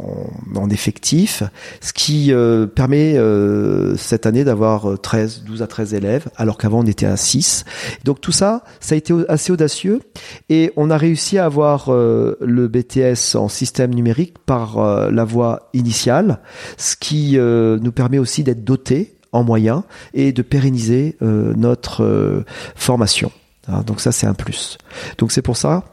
en, 0.54 0.70
effectif, 0.70 1.42
ce 1.80 1.92
qui 1.92 2.32
euh, 2.32 2.66
permet 2.66 3.16
euh, 3.16 3.96
cette 3.96 4.26
année 4.26 4.44
d'avoir 4.44 4.98
13, 5.00 5.44
12 5.44 5.62
à 5.62 5.66
13 5.66 5.94
élèves, 5.94 6.28
alors 6.36 6.58
qu'avant 6.58 6.80
on 6.80 6.86
était 6.86 7.06
à 7.06 7.16
6. 7.16 7.64
Donc 8.04 8.20
tout 8.20 8.32
ça, 8.32 8.64
ça 8.80 8.94
a 8.94 8.98
été 8.98 9.14
assez 9.28 9.52
audacieux 9.52 10.00
et 10.48 10.72
on 10.76 10.90
a 10.90 10.96
réussi 10.96 11.38
à 11.38 11.44
avoir 11.44 11.90
le 11.90 12.68
BTS 12.68 13.36
en 13.36 13.48
système 13.48 13.94
numérique 13.94 14.38
par 14.44 15.10
la 15.10 15.24
voie 15.24 15.70
initiale, 15.72 16.40
ce 16.76 16.96
qui 16.96 17.38
nous 17.38 17.92
permet 17.92 18.18
aussi 18.18 18.44
d'être 18.44 18.64
dotés 18.64 19.16
en 19.32 19.44
moyens 19.44 19.82
et 20.14 20.32
de 20.32 20.42
pérenniser 20.42 21.16
notre 21.20 22.44
formation. 22.74 23.32
Hein, 23.68 23.82
donc 23.86 24.00
ça 24.00 24.12
c'est 24.12 24.26
un 24.26 24.34
plus. 24.34 24.78
Donc 25.18 25.32
c'est 25.32 25.42
pour 25.42 25.56
ça 25.56 25.84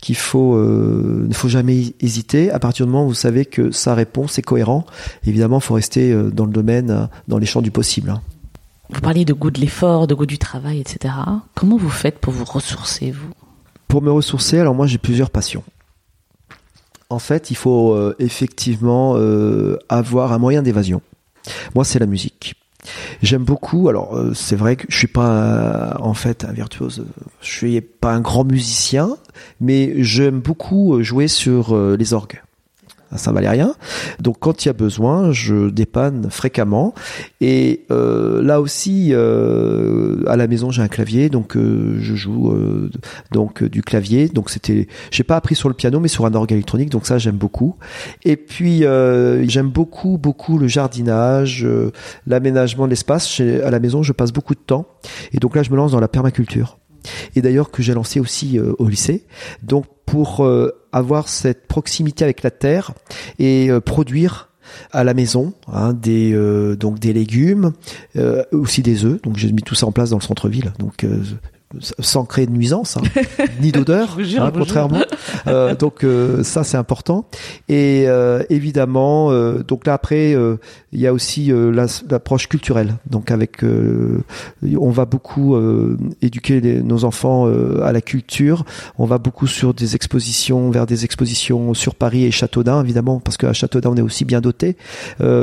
qu'il 0.00 0.16
faut 0.16 0.54
euh, 0.54 1.26
ne 1.28 1.34
faut 1.34 1.48
jamais 1.48 1.94
hésiter. 2.00 2.50
À 2.50 2.58
partir 2.58 2.86
du 2.86 2.92
moment 2.92 3.04
où 3.04 3.08
vous 3.08 3.14
savez 3.14 3.44
que 3.44 3.70
sa 3.70 3.94
réponse 3.94 4.38
est 4.38 4.42
cohérent 4.42 4.84
évidemment 5.26 5.58
il 5.58 5.62
faut 5.62 5.74
rester 5.74 6.12
euh, 6.12 6.30
dans 6.30 6.44
le 6.44 6.52
domaine 6.52 6.90
euh, 6.90 7.06
dans 7.28 7.38
les 7.38 7.46
champs 7.46 7.62
du 7.62 7.70
possible. 7.70 8.14
Vous 8.90 9.00
parliez 9.00 9.24
de 9.24 9.32
goût 9.32 9.50
de 9.50 9.60
l'effort 9.60 10.06
de 10.06 10.14
goût 10.14 10.26
du 10.26 10.38
travail 10.38 10.80
etc 10.80 11.14
comment 11.54 11.76
vous 11.76 11.90
faites 11.90 12.18
pour 12.18 12.32
vous 12.32 12.44
ressourcer 12.44 13.10
vous? 13.10 13.30
Pour 13.88 14.02
me 14.02 14.10
ressourcer 14.10 14.58
alors 14.58 14.74
moi 14.74 14.86
j'ai 14.86 14.98
plusieurs 14.98 15.30
passions. 15.30 15.64
En 17.08 17.18
fait 17.18 17.50
il 17.50 17.56
faut 17.56 17.96
effectivement 18.20 19.16
avoir 19.88 20.32
un 20.32 20.38
moyen 20.38 20.62
d'évasion. 20.62 21.02
Moi 21.74 21.84
c'est 21.84 21.98
la 21.98 22.06
musique 22.06 22.54
J'aime 23.22 23.44
beaucoup. 23.44 23.88
Alors 23.88 24.16
euh, 24.16 24.34
c'est 24.34 24.56
vrai 24.56 24.76
que 24.76 24.86
je 24.88 24.96
suis 24.96 25.06
pas 25.06 25.30
euh, 25.30 25.92
en 26.00 26.14
fait 26.14 26.44
un 26.44 26.52
virtuose. 26.52 27.04
Je 27.40 27.48
suis 27.48 27.80
pas 27.80 28.12
un 28.12 28.20
grand 28.20 28.44
musicien, 28.44 29.16
mais 29.60 30.02
j'aime 30.02 30.40
beaucoup 30.40 30.94
euh, 30.94 31.02
jouer 31.02 31.28
sur 31.28 31.76
les 31.76 32.12
orgues 32.12 32.40
à 33.10 33.18
Saint-Valérien. 33.18 33.74
Donc 34.20 34.36
quand 34.40 34.64
il 34.64 34.68
y 34.68 34.70
a 34.70 34.74
besoin, 34.74 35.32
je 35.32 35.70
dépanne 35.70 36.28
fréquemment. 36.30 36.94
Et 37.40 37.84
euh, 37.90 38.42
là 38.42 38.60
aussi, 38.60 39.08
euh, 39.12 40.22
à 40.26 40.36
la 40.36 40.46
maison, 40.46 40.70
j'ai 40.70 40.82
un 40.82 40.88
clavier, 40.88 41.28
donc 41.28 41.56
euh, 41.56 41.96
je 42.00 42.14
joue 42.14 42.52
euh, 42.52 42.90
donc 43.32 43.64
du 43.64 43.82
clavier. 43.82 44.28
Donc 44.28 44.50
c'était, 44.50 44.88
j'ai 45.10 45.24
pas 45.24 45.36
appris 45.36 45.54
sur 45.54 45.68
le 45.68 45.74
piano, 45.74 46.00
mais 46.00 46.08
sur 46.08 46.26
un 46.26 46.34
orgue 46.34 46.52
électronique. 46.52 46.90
Donc 46.90 47.06
ça, 47.06 47.18
j'aime 47.18 47.36
beaucoup. 47.36 47.76
Et 48.24 48.36
puis 48.36 48.80
j'aime 48.80 49.70
beaucoup, 49.70 50.18
beaucoup 50.18 50.58
le 50.58 50.68
jardinage, 50.68 51.66
l'aménagement 52.26 52.84
de 52.84 52.90
l'espace. 52.90 53.40
À 53.40 53.70
la 53.70 53.80
maison, 53.80 54.02
je 54.02 54.12
passe 54.12 54.32
beaucoup 54.32 54.54
de 54.54 54.60
temps. 54.60 54.86
Et 55.32 55.38
donc 55.38 55.56
là, 55.56 55.62
je 55.62 55.70
me 55.70 55.76
lance 55.76 55.92
dans 55.92 56.00
la 56.00 56.08
permaculture 56.08 56.78
et 57.34 57.40
d'ailleurs 57.40 57.70
que 57.70 57.82
j'ai 57.82 57.94
lancé 57.94 58.20
aussi 58.20 58.58
au 58.58 58.88
lycée. 58.88 59.24
Donc 59.62 59.86
pour 60.10 60.44
avoir 60.92 61.28
cette 61.28 61.66
proximité 61.66 62.24
avec 62.24 62.42
la 62.42 62.50
terre 62.50 62.92
et 63.38 63.70
euh, 63.70 63.80
produire 63.80 64.48
à 64.92 65.02
la 65.02 65.14
maison 65.14 65.52
hein, 65.72 65.92
des 65.92 66.32
euh, 66.32 66.76
donc 66.76 67.00
des 67.00 67.12
légumes 67.12 67.72
euh, 68.16 68.44
aussi 68.52 68.82
des 68.82 69.04
œufs. 69.04 69.20
Donc 69.22 69.36
j'ai 69.36 69.50
mis 69.52 69.62
tout 69.62 69.74
ça 69.74 69.86
en 69.86 69.92
place 69.92 70.10
dans 70.10 70.18
le 70.18 70.22
centre-ville. 70.22 70.72
Donc 70.78 71.06
sans 71.78 72.24
créer 72.24 72.46
de 72.46 72.52
nuisance, 72.52 72.96
hein, 72.96 73.02
ni 73.60 73.70
d'odeur, 73.72 74.16
hein, 74.18 74.50
contrairement. 74.52 75.02
Euh, 75.46 75.76
donc 75.76 76.02
euh, 76.02 76.42
ça 76.42 76.64
c'est 76.64 76.76
important. 76.76 77.26
Et 77.68 78.04
euh, 78.08 78.42
évidemment, 78.50 79.32
donc 79.62 79.86
là 79.86 79.94
après, 79.94 80.36
il 80.92 81.00
y 81.00 81.06
a 81.06 81.12
aussi 81.12 81.52
l'approche 81.52 82.48
culturelle. 82.48 82.96
Donc 83.08 83.30
avec, 83.30 83.62
on 83.62 84.90
va 84.90 85.04
beaucoup 85.04 85.56
éduquer 86.22 86.60
nos 86.82 87.04
enfants 87.04 87.46
à 87.82 87.92
la 87.92 88.00
culture. 88.00 88.64
On 88.98 89.06
va 89.06 89.18
beaucoup 89.18 89.46
sur 89.46 89.74
des 89.74 89.94
expositions, 89.94 90.70
vers 90.70 90.86
des 90.86 91.04
expositions 91.04 91.74
sur 91.74 91.94
Paris 91.94 92.24
et 92.24 92.30
Châteaudun, 92.30 92.82
évidemment, 92.82 93.20
parce 93.20 93.36
qu'à 93.36 93.52
Châteaudun 93.52 93.90
on 93.90 93.96
est 93.96 94.02
aussi 94.02 94.24
bien 94.24 94.40
doté. 94.40 94.76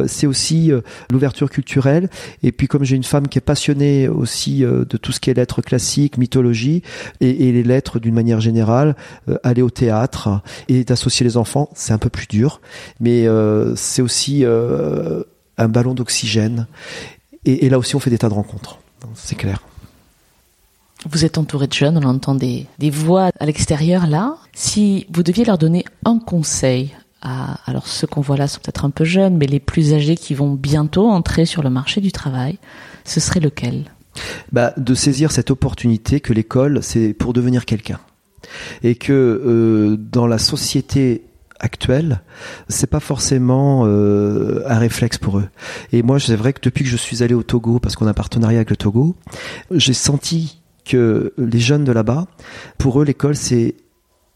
c'est 0.07 0.27
aussi 0.27 0.71
l'ouverture 1.09 1.49
culturelle. 1.49 2.09
Et 2.43 2.51
puis 2.51 2.67
comme 2.67 2.83
j'ai 2.83 2.95
une 2.95 3.03
femme 3.03 3.27
qui 3.27 3.37
est 3.37 3.41
passionnée 3.41 4.09
aussi 4.09 4.59
de 4.61 4.97
tout 4.97 5.11
ce 5.11 5.19
qui 5.19 5.29
est 5.29 5.33
lettres 5.33 5.61
classiques 5.61 6.16
mythologie 6.17 6.83
et, 7.21 7.51
les 7.51 7.63
lettres 7.63 7.99
d'une 7.99 8.13
manière 8.13 8.39
générale, 8.39 8.95
euh, 9.29 9.37
aller 9.43 9.61
au 9.61 9.69
théâtre 9.69 10.41
et 10.67 10.83
d'associer 10.83 11.23
les 11.23 11.37
enfants, 11.37 11.69
c'est 11.73 11.93
un 11.93 11.97
peu 11.97 12.09
plus 12.09 12.27
dur, 12.27 12.61
mais 12.99 13.27
euh, 13.27 13.75
c'est 13.75 14.01
aussi 14.01 14.43
euh, 14.43 15.23
un 15.57 15.67
ballon 15.67 15.93
d'oxygène. 15.93 16.67
Et, 17.45 17.69
là 17.69 17.79
aussi, 17.79 17.95
on 17.95 17.99
fait 17.99 18.09
des 18.09 18.17
tas 18.17 18.29
de 18.29 18.33
rencontres, 18.33 18.79
c'est 19.13 19.37
clair. 19.37 19.61
Vous 21.09 21.23
êtes 21.23 21.37
entouré 21.37 21.67
de 21.67 21.73
jeunes, 21.73 21.97
on 21.97 22.07
entend 22.07 22.35
des, 22.35 22.65
des 22.79 22.89
voix 22.89 23.29
à 23.39 23.45
l'extérieur 23.45 24.07
là. 24.07 24.35
Si 24.53 25.05
vous 25.13 25.23
deviez 25.23 25.45
leur 25.45 25.57
donner 25.57 25.85
un 26.03 26.19
conseil 26.19 26.93
à, 27.21 27.59
alors 27.69 27.87
ceux 27.87 28.07
qu'on 28.07 28.21
voit 28.21 28.37
là 28.37 28.47
sont 28.47 28.59
peut-être 28.59 28.85
un 28.85 28.89
peu 28.89 29.05
jeunes, 29.05 29.37
mais 29.37 29.45
les 29.45 29.59
plus 29.59 29.93
âgés 29.93 30.15
qui 30.15 30.33
vont 30.33 30.53
bientôt 30.53 31.09
entrer 31.09 31.45
sur 31.45 31.63
le 31.63 31.69
marché 31.69 32.01
du 32.01 32.11
travail, 32.11 32.57
ce 33.05 33.19
serait 33.19 33.39
lequel? 33.39 33.85
Bah, 34.51 34.73
De 34.77 34.93
saisir 34.93 35.31
cette 35.31 35.51
opportunité 35.51 36.19
que 36.19 36.33
l'école, 36.33 36.79
c'est 36.81 37.13
pour 37.13 37.33
devenir 37.33 37.65
quelqu'un. 37.65 37.99
Et 38.83 38.95
que 38.95 39.13
euh, 39.13 39.97
dans 39.97 40.27
la 40.27 40.37
société 40.37 41.23
actuelle, 41.59 42.21
c'est 42.69 42.89
pas 42.89 42.99
forcément 42.99 43.83
euh, 43.85 44.61
un 44.67 44.77
réflexe 44.77 45.17
pour 45.17 45.39
eux. 45.39 45.49
Et 45.91 46.03
moi, 46.03 46.19
c'est 46.19 46.35
vrai 46.35 46.53
que 46.53 46.61
depuis 46.61 46.83
que 46.83 46.89
je 46.89 46.97
suis 46.97 47.23
allé 47.23 47.33
au 47.33 47.43
Togo, 47.43 47.79
parce 47.79 47.95
qu'on 47.95 48.07
a 48.07 48.11
un 48.11 48.13
partenariat 48.13 48.59
avec 48.59 48.69
le 48.69 48.77
Togo, 48.77 49.15
j'ai 49.71 49.93
senti 49.93 50.61
que 50.85 51.33
les 51.37 51.59
jeunes 51.59 51.83
de 51.83 51.91
là-bas, 51.91 52.27
pour 52.77 53.01
eux, 53.01 53.05
l'école, 53.05 53.35
c'est 53.35 53.75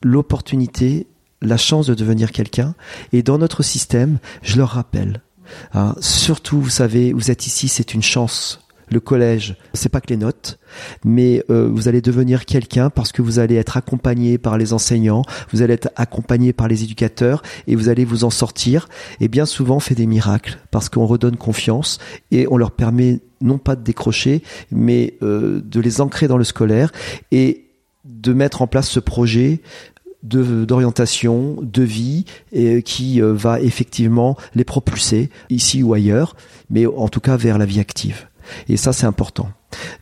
l'opportunité, 0.03 1.07
la 1.41 1.57
chance 1.57 1.87
de 1.87 1.93
devenir 1.93 2.31
quelqu'un. 2.31 2.75
Et 3.13 3.23
dans 3.23 3.37
notre 3.37 3.63
système, 3.63 4.19
je 4.41 4.57
leur 4.57 4.69
rappelle, 4.69 5.21
hein, 5.73 5.95
surtout, 5.99 6.59
vous 6.59 6.69
savez, 6.69 7.13
vous 7.13 7.31
êtes 7.31 7.47
ici, 7.47 7.67
c'est 7.67 7.93
une 7.93 8.03
chance 8.03 8.60
le 8.91 8.99
collège, 8.99 9.55
c'est 9.73 9.89
pas 9.89 10.01
que 10.01 10.09
les 10.09 10.17
notes, 10.17 10.59
mais 11.05 11.43
euh, 11.49 11.69
vous 11.71 11.87
allez 11.87 12.01
devenir 12.01 12.45
quelqu'un 12.45 12.89
parce 12.89 13.11
que 13.11 13.21
vous 13.21 13.39
allez 13.39 13.55
être 13.55 13.77
accompagné 13.77 14.37
par 14.37 14.57
les 14.57 14.73
enseignants, 14.73 15.23
vous 15.51 15.61
allez 15.61 15.73
être 15.73 15.89
accompagné 15.95 16.51
par 16.51 16.67
les 16.67 16.83
éducateurs 16.83 17.41
et 17.67 17.75
vous 17.75 17.89
allez 17.89 18.03
vous 18.03 18.23
en 18.25 18.29
sortir. 18.29 18.89
Et 19.19 19.29
bien 19.29 19.45
souvent, 19.45 19.77
on 19.77 19.79
fait 19.79 19.95
des 19.95 20.05
miracles 20.05 20.59
parce 20.71 20.89
qu'on 20.89 21.05
redonne 21.05 21.37
confiance 21.37 21.99
et 22.31 22.47
on 22.51 22.57
leur 22.57 22.71
permet 22.71 23.19
non 23.39 23.57
pas 23.57 23.75
de 23.75 23.83
décrocher, 23.83 24.43
mais 24.71 25.15
euh, 25.23 25.61
de 25.63 25.79
les 25.79 26.01
ancrer 26.01 26.27
dans 26.27 26.37
le 26.37 26.43
scolaire 26.43 26.91
et 27.31 27.65
de 28.03 28.33
mettre 28.33 28.61
en 28.61 28.67
place 28.67 28.89
ce 28.89 28.99
projet 28.99 29.61
d'orientation, 30.23 31.57
de, 31.61 31.81
vie, 31.81 32.25
et 32.51 32.83
qui 32.83 33.21
euh, 33.21 33.33
va 33.33 33.59
effectivement 33.59 34.37
les 34.53 34.63
propulser 34.63 35.29
ici 35.49 35.81
ou 35.81 35.93
ailleurs, 35.93 36.35
mais 36.69 36.85
en 36.85 37.07
tout 37.07 37.19
cas 37.19 37.37
vers 37.37 37.57
la 37.57 37.65
vie 37.65 37.79
active. 37.79 38.27
Et 38.67 38.77
ça, 38.77 38.93
c'est 38.93 39.05
important. 39.05 39.49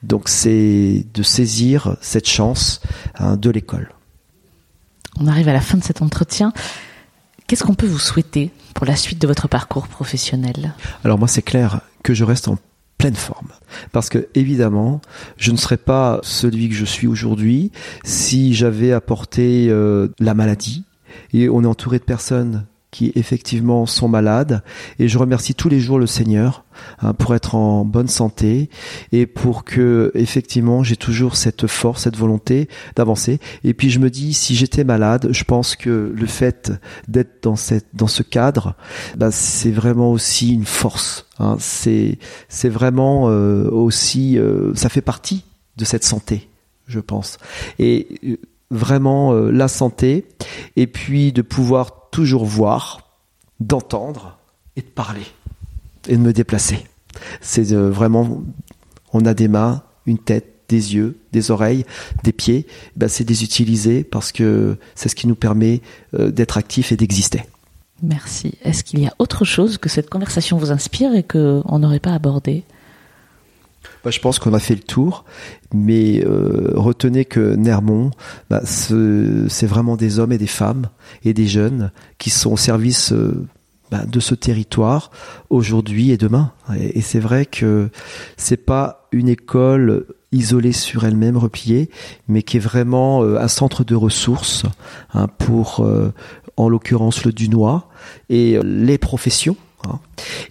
Donc, 0.03 0.29
c'est 0.29 1.05
de 1.13 1.23
saisir 1.23 1.97
cette 2.01 2.27
chance 2.27 2.81
hein, 3.17 3.37
de 3.37 3.49
l'école. 3.49 3.93
On 5.19 5.27
arrive 5.27 5.49
à 5.49 5.53
la 5.53 5.61
fin 5.61 5.77
de 5.77 5.83
cet 5.83 6.01
entretien. 6.01 6.53
Qu'est-ce 7.47 7.63
qu'on 7.63 7.73
peut 7.73 7.87
vous 7.87 7.99
souhaiter 7.99 8.51
pour 8.73 8.85
la 8.85 8.95
suite 8.95 9.19
de 9.19 9.27
votre 9.27 9.47
parcours 9.47 9.87
professionnel? 9.87 10.75
Alors 11.03 11.17
moi, 11.17 11.27
c'est 11.27 11.41
clair 11.41 11.81
que 12.03 12.13
je 12.13 12.23
reste 12.23 12.47
en 12.47 12.57
pleine 12.99 13.15
forme. 13.15 13.47
Parce 13.91 14.09
que 14.09 14.27
évidemment, 14.35 15.01
je 15.37 15.51
ne 15.51 15.57
serais 15.57 15.77
pas 15.77 16.19
celui 16.21 16.69
que 16.69 16.75
je 16.75 16.85
suis 16.85 17.07
aujourd'hui 17.07 17.71
si 18.03 18.53
j'avais 18.53 18.91
apporté 18.91 19.67
euh, 19.69 20.09
la 20.19 20.35
maladie. 20.35 20.83
Et 21.33 21.49
on 21.49 21.63
est 21.63 21.67
entouré 21.67 21.97
de 21.97 22.03
personnes 22.03 22.65
qui 22.91 23.11
effectivement 23.15 23.85
sont 23.85 24.07
malades. 24.07 24.63
Et 24.97 25.07
je 25.07 25.17
remercie 25.17 25.53
tous 25.53 25.69
les 25.69 25.79
jours 25.79 25.99
le 25.99 26.07
Seigneur 26.07 26.65
hein, 27.01 27.13
pour 27.13 27.35
être 27.35 27.55
en 27.55 27.85
bonne 27.85 28.07
santé 28.07 28.69
et 29.11 29.27
pour 29.27 29.63
que 29.63 30.11
effectivement 30.15 30.83
j'ai 30.83 30.95
toujours 30.95 31.35
cette 31.35 31.67
force, 31.67 32.03
cette 32.03 32.17
volonté 32.17 32.67
d'avancer. 32.95 33.39
Et 33.63 33.73
puis 33.73 33.89
je 33.89 33.99
me 33.99 34.09
dis, 34.09 34.33
si 34.33 34.55
j'étais 34.55 34.83
malade, 34.83 35.29
je 35.31 35.43
pense 35.43 35.75
que 35.75 36.11
le 36.15 36.25
fait 36.25 36.71
d'être 37.07 37.43
dans 37.43 37.55
cette 37.55 37.87
dans 37.93 38.07
ce 38.07 38.23
cadre, 38.23 38.75
bah, 39.17 39.31
c'est 39.31 39.71
vraiment 39.71 40.11
aussi 40.11 40.53
une 40.53 40.65
force. 40.65 41.27
Hein. 41.37 41.57
C'est 41.59 42.17
c'est 42.47 42.69
vraiment 42.69 43.29
euh, 43.29 43.69
aussi 43.69 44.37
euh, 44.37 44.73
ça 44.73 44.89
fait 44.89 45.01
partie 45.01 45.43
de 45.77 45.85
cette 45.85 46.03
santé, 46.03 46.49
je 46.87 46.99
pense. 46.99 47.37
Et 47.77 48.07
euh, 48.25 48.37
vraiment 48.71 49.33
la 49.33 49.67
santé 49.67 50.25
et 50.75 50.85
puis 50.85 51.31
de 51.31 51.41
pouvoir 51.41 51.98
toujours 52.11 52.45
voir, 52.45 53.09
d'entendre 53.59 54.37
et 54.75 54.81
de 54.81 54.87
parler 54.87 55.25
et 56.07 56.15
de 56.15 56.21
me 56.21 56.33
déplacer. 56.33 56.85
C'est 57.41 57.71
euh, 57.71 57.89
vraiment, 57.89 58.43
on 59.13 59.25
a 59.25 59.33
des 59.33 59.47
mains, 59.47 59.83
une 60.05 60.17
tête, 60.17 60.55
des 60.69 60.95
yeux, 60.95 61.17
des 61.31 61.51
oreilles, 61.51 61.83
des 62.23 62.31
pieds, 62.31 62.67
ben 62.95 63.09
c'est 63.09 63.23
des 63.23 63.43
utiliser 63.43 64.03
parce 64.03 64.31
que 64.31 64.77
c'est 64.93 65.09
ce 65.09 65.15
qui 65.15 65.27
nous 65.27 65.35
permet 65.35 65.81
euh, 66.13 66.29
d'être 66.29 66.57
actifs 66.57 66.91
et 66.91 66.95
d'exister. 66.95 67.43
Merci. 68.03 68.53
Est-ce 68.63 68.83
qu'il 68.83 68.99
y 68.99 69.07
a 69.07 69.13
autre 69.19 69.43
chose 69.43 69.77
que 69.77 69.89
cette 69.89 70.09
conversation 70.09 70.57
vous 70.57 70.71
inspire 70.71 71.13
et 71.15 71.23
qu'on 71.23 71.79
n'aurait 71.79 71.99
pas 71.99 72.13
abordé 72.13 72.63
je 74.05 74.19
pense 74.19 74.39
qu'on 74.39 74.53
a 74.53 74.59
fait 74.59 74.75
le 74.75 74.81
tour, 74.81 75.25
mais 75.73 76.23
euh, 76.25 76.71
retenez 76.75 77.25
que 77.25 77.55
Nermont, 77.55 78.11
bah, 78.49 78.61
c'est 78.65 79.67
vraiment 79.67 79.97
des 79.97 80.19
hommes 80.19 80.31
et 80.31 80.37
des 80.37 80.47
femmes 80.47 80.89
et 81.23 81.33
des 81.33 81.47
jeunes 81.47 81.91
qui 82.17 82.29
sont 82.29 82.53
au 82.53 82.57
service 82.57 83.11
euh, 83.11 83.45
bah, 83.91 84.05
de 84.05 84.19
ce 84.19 84.35
territoire 84.35 85.11
aujourd'hui 85.49 86.11
et 86.11 86.17
demain. 86.17 86.53
Et, 86.79 87.01
c'est 87.01 87.19
vrai 87.19 87.45
que 87.45 87.89
c'est 88.37 88.65
pas 88.65 89.07
une 89.11 89.27
école 89.27 90.05
isolée 90.31 90.73
sur 90.73 91.05
elle-même, 91.05 91.37
repliée, 91.37 91.89
mais 92.27 92.43
qui 92.43 92.57
est 92.57 92.61
vraiment 92.61 93.23
euh, 93.23 93.37
un 93.39 93.47
centre 93.47 93.83
de 93.83 93.95
ressources 93.95 94.63
hein, 95.13 95.27
pour, 95.27 95.85
en 96.55 96.69
l'occurrence, 96.69 97.25
le 97.25 97.33
Dunois 97.33 97.89
et 98.29 98.59
les 98.63 98.97
professions. 98.97 99.57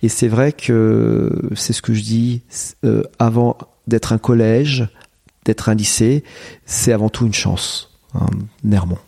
Et 0.03 0.09
c'est 0.09 0.29
vrai 0.29 0.53
que 0.53 1.51
c'est 1.55 1.73
ce 1.73 1.83
que 1.83 1.95
je 1.95 2.03
dis 2.03 2.43
euh, 2.85 3.03
avant 3.19 3.57
d'être 3.87 4.13
un 4.13 4.19
collège, 4.19 4.89
d'être 5.45 5.69
un 5.69 5.75
lycée, 5.75 6.25
c'est 6.67 6.93
avant 6.93 7.09
tout 7.09 7.27
une 7.27 7.35
chance, 7.35 7.91
hein, 8.15 8.27
Nermont. 8.65 8.99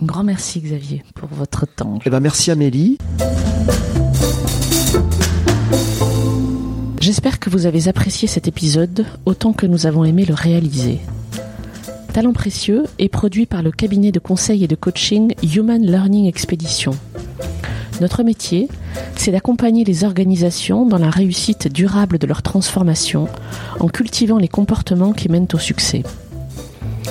Un 0.00 0.06
grand 0.06 0.24
merci 0.24 0.60
Xavier 0.60 1.02
pour 1.14 1.28
votre 1.28 1.66
temps. 1.66 1.98
Eh 2.04 2.10
ben 2.10 2.20
merci 2.20 2.50
Amélie. 2.50 2.98
J'espère 7.00 7.38
que 7.38 7.50
vous 7.50 7.66
avez 7.66 7.88
apprécié 7.88 8.26
cet 8.26 8.48
épisode 8.48 9.06
autant 9.26 9.52
que 9.52 9.66
nous 9.66 9.86
avons 9.86 10.04
aimé 10.04 10.24
le 10.24 10.34
réaliser. 10.34 11.00
Talent 12.16 12.32
précieux 12.32 12.84
est 12.98 13.10
produit 13.10 13.44
par 13.44 13.62
le 13.62 13.70
cabinet 13.70 14.10
de 14.10 14.18
conseil 14.18 14.64
et 14.64 14.68
de 14.68 14.74
coaching 14.74 15.34
Human 15.42 15.84
Learning 15.84 16.24
Expedition. 16.24 16.92
Notre 18.00 18.22
métier, 18.22 18.70
c'est 19.16 19.32
d'accompagner 19.32 19.84
les 19.84 20.02
organisations 20.02 20.86
dans 20.86 20.96
la 20.96 21.10
réussite 21.10 21.70
durable 21.70 22.16
de 22.16 22.26
leur 22.26 22.40
transformation 22.40 23.28
en 23.80 23.88
cultivant 23.88 24.38
les 24.38 24.48
comportements 24.48 25.12
qui 25.12 25.28
mènent 25.28 25.46
au 25.52 25.58
succès. 25.58 26.04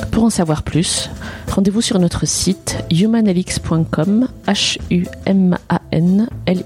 Pour 0.10 0.24
en 0.24 0.32
savoir 0.32 0.64
plus, 0.64 1.12
rendez-vous 1.52 1.82
sur 1.82 2.00
notre 2.00 2.26
site 2.26 2.84
humanlx.com, 2.90 4.28
h 4.48 4.80
u 4.90 5.06
m 5.28 5.56
a 5.70 5.82
n 5.92 6.28
l. 6.48 6.64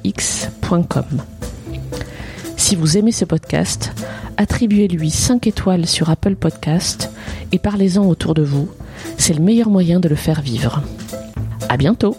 Si 2.56 2.76
vous 2.78 2.98
aimez 2.98 3.12
ce 3.12 3.26
podcast, 3.26 3.92
attribuez-lui 4.40 5.10
5 5.10 5.48
étoiles 5.48 5.86
sur 5.86 6.10
Apple 6.10 6.36
Podcast 6.36 7.12
et 7.52 7.60
parlez-en 7.60 8.06
autour 8.06 8.34
de 8.34 8.42
vous. 8.42 8.70
C'est 9.18 9.34
le 9.34 9.42
meilleur 9.42 9.70
moyen 9.70 10.00
de 10.00 10.08
le 10.08 10.16
faire 10.16 10.42
vivre. 10.42 10.82
À 11.68 11.76
bientôt! 11.76 12.16